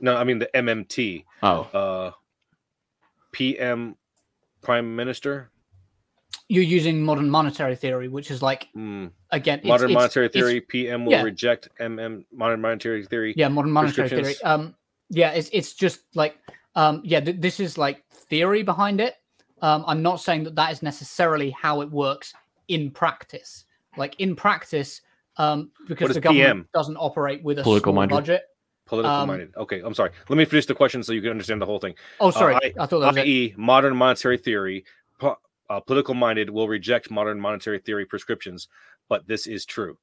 [0.00, 2.10] no, I mean the MMT, oh, uh,
[3.32, 3.96] PM
[4.62, 5.50] Prime Minister.
[6.48, 9.06] You're using modern monetary theory, which is like Hmm.
[9.30, 11.22] again it's- modern it's- monetary it's- theory PM will yeah.
[11.22, 13.34] reject MM modern monetary theory.
[13.36, 14.34] yeah, modern monetary theory.
[14.42, 14.74] Um,
[15.08, 16.38] yeah, it's it's just like
[16.74, 19.16] um, yeah, th- this is like theory behind it.
[19.60, 22.34] Um, I'm not saying that that is necessarily how it works
[22.72, 23.64] in practice.
[23.96, 25.02] Like in practice,
[25.36, 26.68] um, because the government PM?
[26.74, 28.14] doesn't operate with a Political small minded.
[28.14, 28.42] budget.
[28.86, 29.52] Political Um, minded.
[29.56, 30.10] Okay, I'm sorry.
[30.28, 31.94] Let me finish the question so you can understand the whole thing.
[32.20, 33.26] Oh, sorry, I- I, thought that was it.
[33.26, 34.84] I.e., modern monetary theory,
[35.18, 35.38] po-
[35.70, 38.68] uh, political minded will reject modern monetary theory prescriptions,
[39.08, 39.96] but this is true.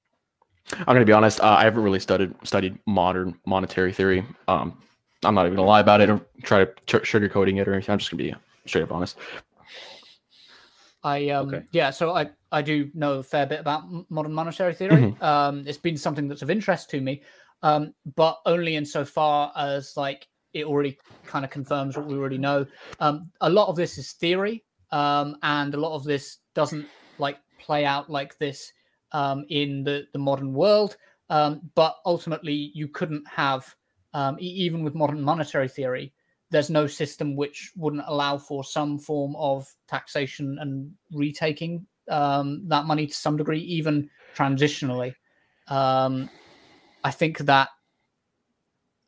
[0.73, 1.39] I'm gonna be honest.
[1.41, 4.23] Uh, I haven't really studied studied modern monetary theory.
[4.47, 4.79] Um,
[5.23, 7.91] I'm not even gonna lie about it or try to ch- sugarcoating it or anything.
[7.93, 8.35] I'm just gonna be
[8.67, 9.17] straight up honest.
[11.03, 11.63] I um Okay.
[11.71, 15.03] yeah, so I I do know a fair bit about modern monetary theory.
[15.03, 15.23] Mm-hmm.
[15.23, 17.23] Um, it's been something that's of interest to me,
[17.61, 22.65] um, but only insofar as like it already kind of confirms what we already know.
[22.99, 27.38] Um, a lot of this is theory, um, and a lot of this doesn't like
[27.59, 28.71] play out like this
[29.11, 30.97] um, in the the modern world.
[31.30, 33.73] Um, but ultimately, you couldn't have
[34.13, 36.13] um, even with modern monetary theory
[36.51, 42.85] there's no system which wouldn't allow for some form of taxation and retaking um, that
[42.85, 45.13] money to some degree, even transitionally.
[45.67, 46.30] Um,
[47.03, 47.69] I think that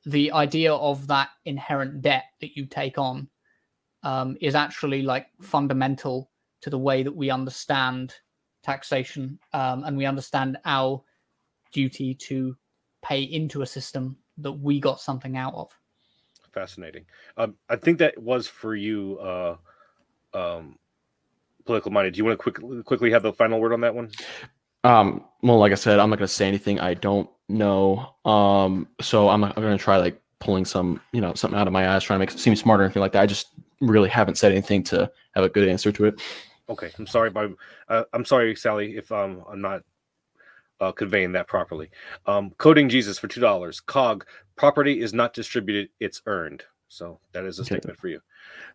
[0.05, 3.27] the idea of that inherent debt that you take on
[4.03, 6.31] um, is actually like fundamental
[6.61, 8.15] to the way that we understand
[8.63, 11.03] taxation um, and we understand our
[11.71, 12.55] duty to
[13.03, 15.75] pay into a system that we got something out of.
[16.53, 17.05] Fascinating.
[17.37, 19.55] Um, I think that was for you, uh,
[20.33, 20.77] um,
[21.65, 22.13] political minded.
[22.13, 24.11] Do you want to quick, quickly have the final word on that one?
[24.83, 28.15] Um, well, like I said, I'm not gonna say anything I don't know.
[28.25, 31.83] Um, so I'm, I'm gonna try like pulling some, you know, something out of my
[31.83, 33.21] ass, trying to make it seem smarter or anything like that.
[33.21, 33.47] I just
[33.79, 36.21] really haven't said anything to have a good answer to it.
[36.69, 37.51] Okay, I'm sorry, but
[37.89, 39.83] uh, I'm sorry, Sally, if um, I'm not
[40.81, 41.89] uh, conveying that properly.
[42.25, 43.79] Um, coding Jesus for two dollars.
[43.79, 44.25] Cog
[44.57, 46.63] property is not distributed; it's earned.
[46.89, 47.75] So that is a Okay.
[47.75, 48.19] statement for you.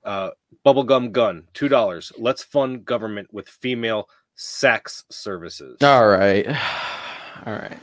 [0.04, 0.30] Uh,
[0.64, 2.12] bubblegum gun two dollars.
[2.16, 5.82] Let's fund government with female sex services.
[5.82, 6.46] All right,
[7.46, 7.78] all right.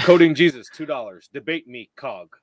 [0.00, 1.28] Coding Jesus two dollars.
[1.32, 2.36] Debate me, Cog.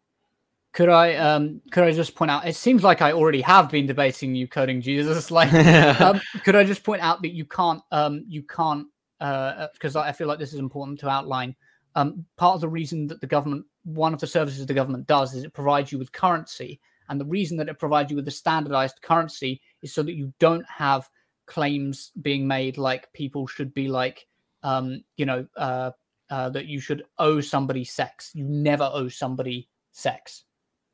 [0.74, 2.48] Could I um could I just point out?
[2.48, 5.32] It seems like I already have been debating you coding Jesus.
[5.40, 5.52] Like,
[6.02, 8.88] um, could I just point out that you can't um you can't
[9.20, 11.56] uh because I feel like this is important to outline.
[11.96, 15.34] Um, part of the reason that the government, one of the services the government does,
[15.34, 16.80] is it provides you with currency,
[17.10, 20.32] and the reason that it provides you with a standardized currency is so that you
[20.40, 21.10] don't have
[21.48, 24.28] claims being made like people should be like,
[24.62, 25.90] um, you know, uh,
[26.30, 28.32] uh, that you should owe somebody sex.
[28.36, 30.44] You never owe somebody sex.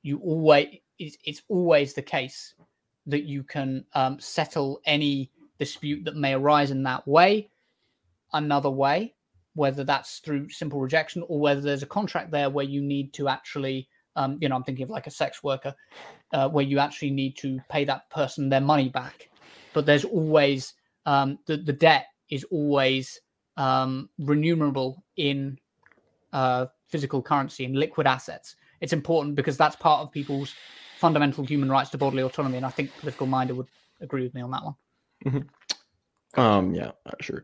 [0.01, 2.53] You always it's, it's always the case
[3.07, 5.29] that you can um, settle any
[5.59, 7.49] dispute that may arise in that way
[8.35, 9.13] another way
[9.55, 13.27] whether that's through simple rejection or whether there's a contract there where you need to
[13.27, 15.73] actually um, you know i'm thinking of like a sex worker
[16.35, 19.29] uh, where you actually need to pay that person their money back.
[19.73, 20.73] But there's always
[21.05, 23.19] um, the, the debt is always
[23.57, 25.57] um, remunerable in
[26.33, 28.55] uh, physical currency in liquid assets.
[28.81, 30.53] It's important because that's part of people's
[30.97, 33.67] fundamental human rights to bodily autonomy and i think political minded would
[33.99, 34.75] agree with me on that one.
[36.37, 37.43] Um, yeah, sure.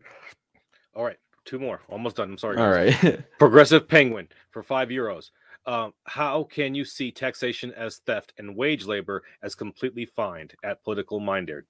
[0.94, 1.80] All right, two more.
[1.88, 2.30] Almost done.
[2.30, 2.58] I'm sorry.
[2.58, 3.02] All guys.
[3.02, 3.20] right.
[3.38, 5.30] Progressive Penguin for five euros.
[5.66, 10.82] Um, how can you see taxation as theft and wage labor as completely fined at
[10.82, 11.64] political minded?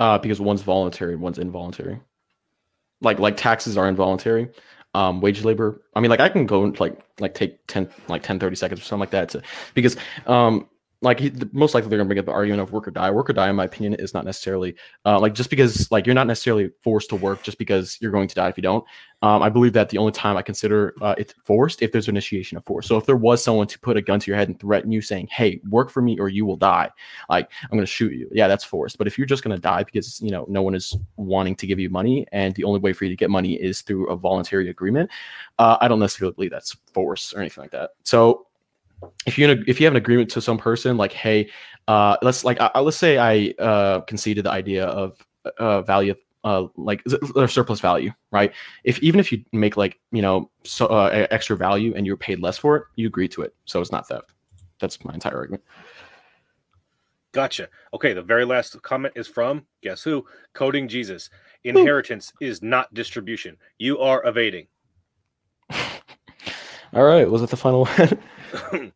[0.00, 2.00] uh, because one's voluntary, one's involuntary.
[3.00, 4.50] Like like taxes are involuntary.
[4.94, 5.82] Um, wage labor.
[5.94, 8.80] I mean, like I can go and like like take 10 like 10, 30 seconds
[8.80, 9.42] or something like that to
[9.74, 9.96] because
[10.26, 10.68] um
[11.04, 13.10] like he, most likely they're gonna bring up the argument of work or die.
[13.10, 14.74] Work or die, in my opinion, is not necessarily
[15.04, 18.28] uh, like just because like you're not necessarily forced to work just because you're going
[18.28, 18.84] to die if you don't.
[19.22, 22.58] Um, I believe that the only time I consider uh, it's forced if there's initiation
[22.58, 22.86] of force.
[22.86, 25.00] So if there was someone to put a gun to your head and threaten you,
[25.00, 26.90] saying, "Hey, work for me or you will die,"
[27.28, 28.28] like I'm to shoot you.
[28.32, 28.98] Yeah, that's forced.
[28.98, 31.78] But if you're just to die because you know no one is wanting to give
[31.78, 34.70] you money, and the only way for you to get money is through a voluntary
[34.70, 35.10] agreement,
[35.58, 37.90] uh, I don't necessarily believe that's force or anything like that.
[38.04, 38.46] So
[39.26, 41.50] if you if you have an agreement to some person, like, hey,
[41.88, 45.18] uh, let's like let's say I uh, conceded the idea of
[45.58, 46.14] uh, value.
[46.44, 47.02] Uh, like
[47.36, 48.52] or surplus value, right?
[48.84, 52.38] If even if you make like you know so uh, extra value and you're paid
[52.38, 54.34] less for it, you agree to it, so it's not theft.
[54.78, 55.62] That's my entire argument.
[57.32, 57.68] Gotcha.
[57.94, 60.26] Okay, the very last comment is from guess who?
[60.52, 61.30] Coding Jesus.
[61.64, 63.56] Inheritance is not distribution.
[63.78, 64.66] You are evading.
[66.94, 68.18] All right, was it the final one?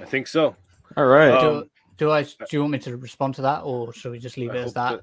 [0.00, 0.56] I think so.
[0.96, 1.30] All right.
[1.30, 4.18] Um, do, do I do you want me to respond to that or should we
[4.18, 5.00] just leave I it as hope that?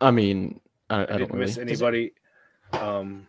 [0.00, 1.46] I mean, I, I, I don't didn't really.
[1.46, 2.12] miss anybody.
[2.72, 3.26] Um,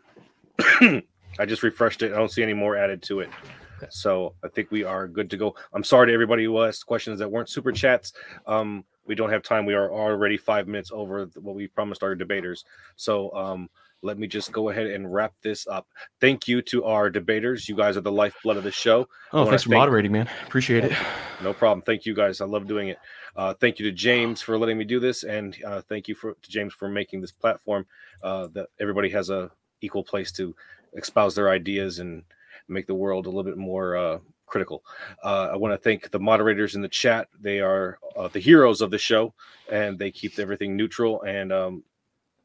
[0.59, 2.13] I just refreshed it.
[2.13, 3.29] I don't see any more added to it.
[3.77, 3.87] Okay.
[3.89, 5.55] So I think we are good to go.
[5.73, 8.13] I'm sorry to everybody who asked questions that weren't super chats.
[8.45, 9.65] Um, we don't have time.
[9.65, 12.65] We are already five minutes over what we promised our debaters.
[12.95, 13.69] So um,
[14.01, 15.87] let me just go ahead and wrap this up.
[16.21, 17.67] Thank you to our debaters.
[17.67, 19.07] You guys are the lifeblood of the show.
[19.33, 20.29] Oh, thanks for thank- moderating, man.
[20.45, 20.93] Appreciate it.
[21.41, 21.81] No problem.
[21.81, 22.41] Thank you guys.
[22.41, 22.99] I love doing it.
[23.33, 26.33] Uh, thank you to James for letting me do this, and uh, thank you for
[26.33, 27.85] to James for making this platform
[28.23, 29.49] uh, that everybody has a
[29.79, 30.53] equal place to
[30.95, 32.23] espouse their ideas and
[32.67, 34.17] make the world a little bit more uh,
[34.47, 34.83] critical.
[35.23, 37.29] Uh, I want to thank the moderators in the chat.
[37.39, 39.33] They are uh, the heroes of the show,
[39.71, 41.83] and they keep everything neutral and um,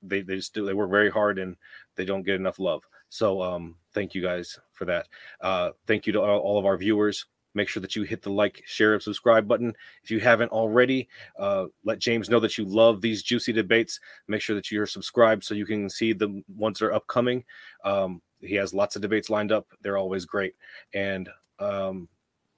[0.06, 1.56] they they just do they work very hard and
[1.96, 2.82] they don't get enough love.
[3.08, 5.06] So um, thank you guys for that.
[5.40, 7.26] Uh, thank you to all, all of our viewers.
[7.56, 9.72] Make sure that you hit the like, share, and subscribe button.
[10.02, 11.08] If you haven't already,
[11.38, 14.00] uh, let James know that you love these juicy debates.
[14.26, 17.44] Make sure that you're subscribed so you can see the ones that are upcoming.
[17.84, 19.68] Um, he has lots of debates lined up.
[19.82, 20.56] They're always great.
[20.92, 21.28] And
[21.60, 22.08] um,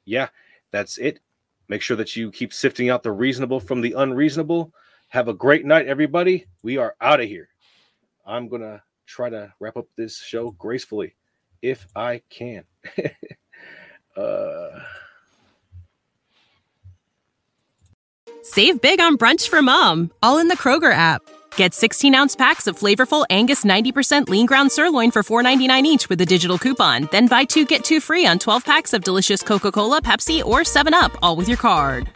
[0.06, 0.28] yeah,
[0.70, 1.20] that's it.
[1.68, 4.73] Make sure that you keep sifting out the reasonable from the unreasonable.
[5.09, 6.47] Have a great night, everybody.
[6.62, 7.49] We are out of here.
[8.27, 11.15] I'm going to try to wrap up this show gracefully
[11.62, 12.65] if I can.
[14.16, 14.81] uh...
[18.43, 21.20] Save big on brunch for mom, all in the Kroger app.
[21.57, 26.20] Get 16 ounce packs of flavorful Angus 90% lean ground sirloin for $4.99 each with
[26.20, 27.09] a digital coupon.
[27.11, 30.61] Then buy two get two free on 12 packs of delicious Coca Cola, Pepsi, or
[30.61, 32.15] 7UP, all with your card.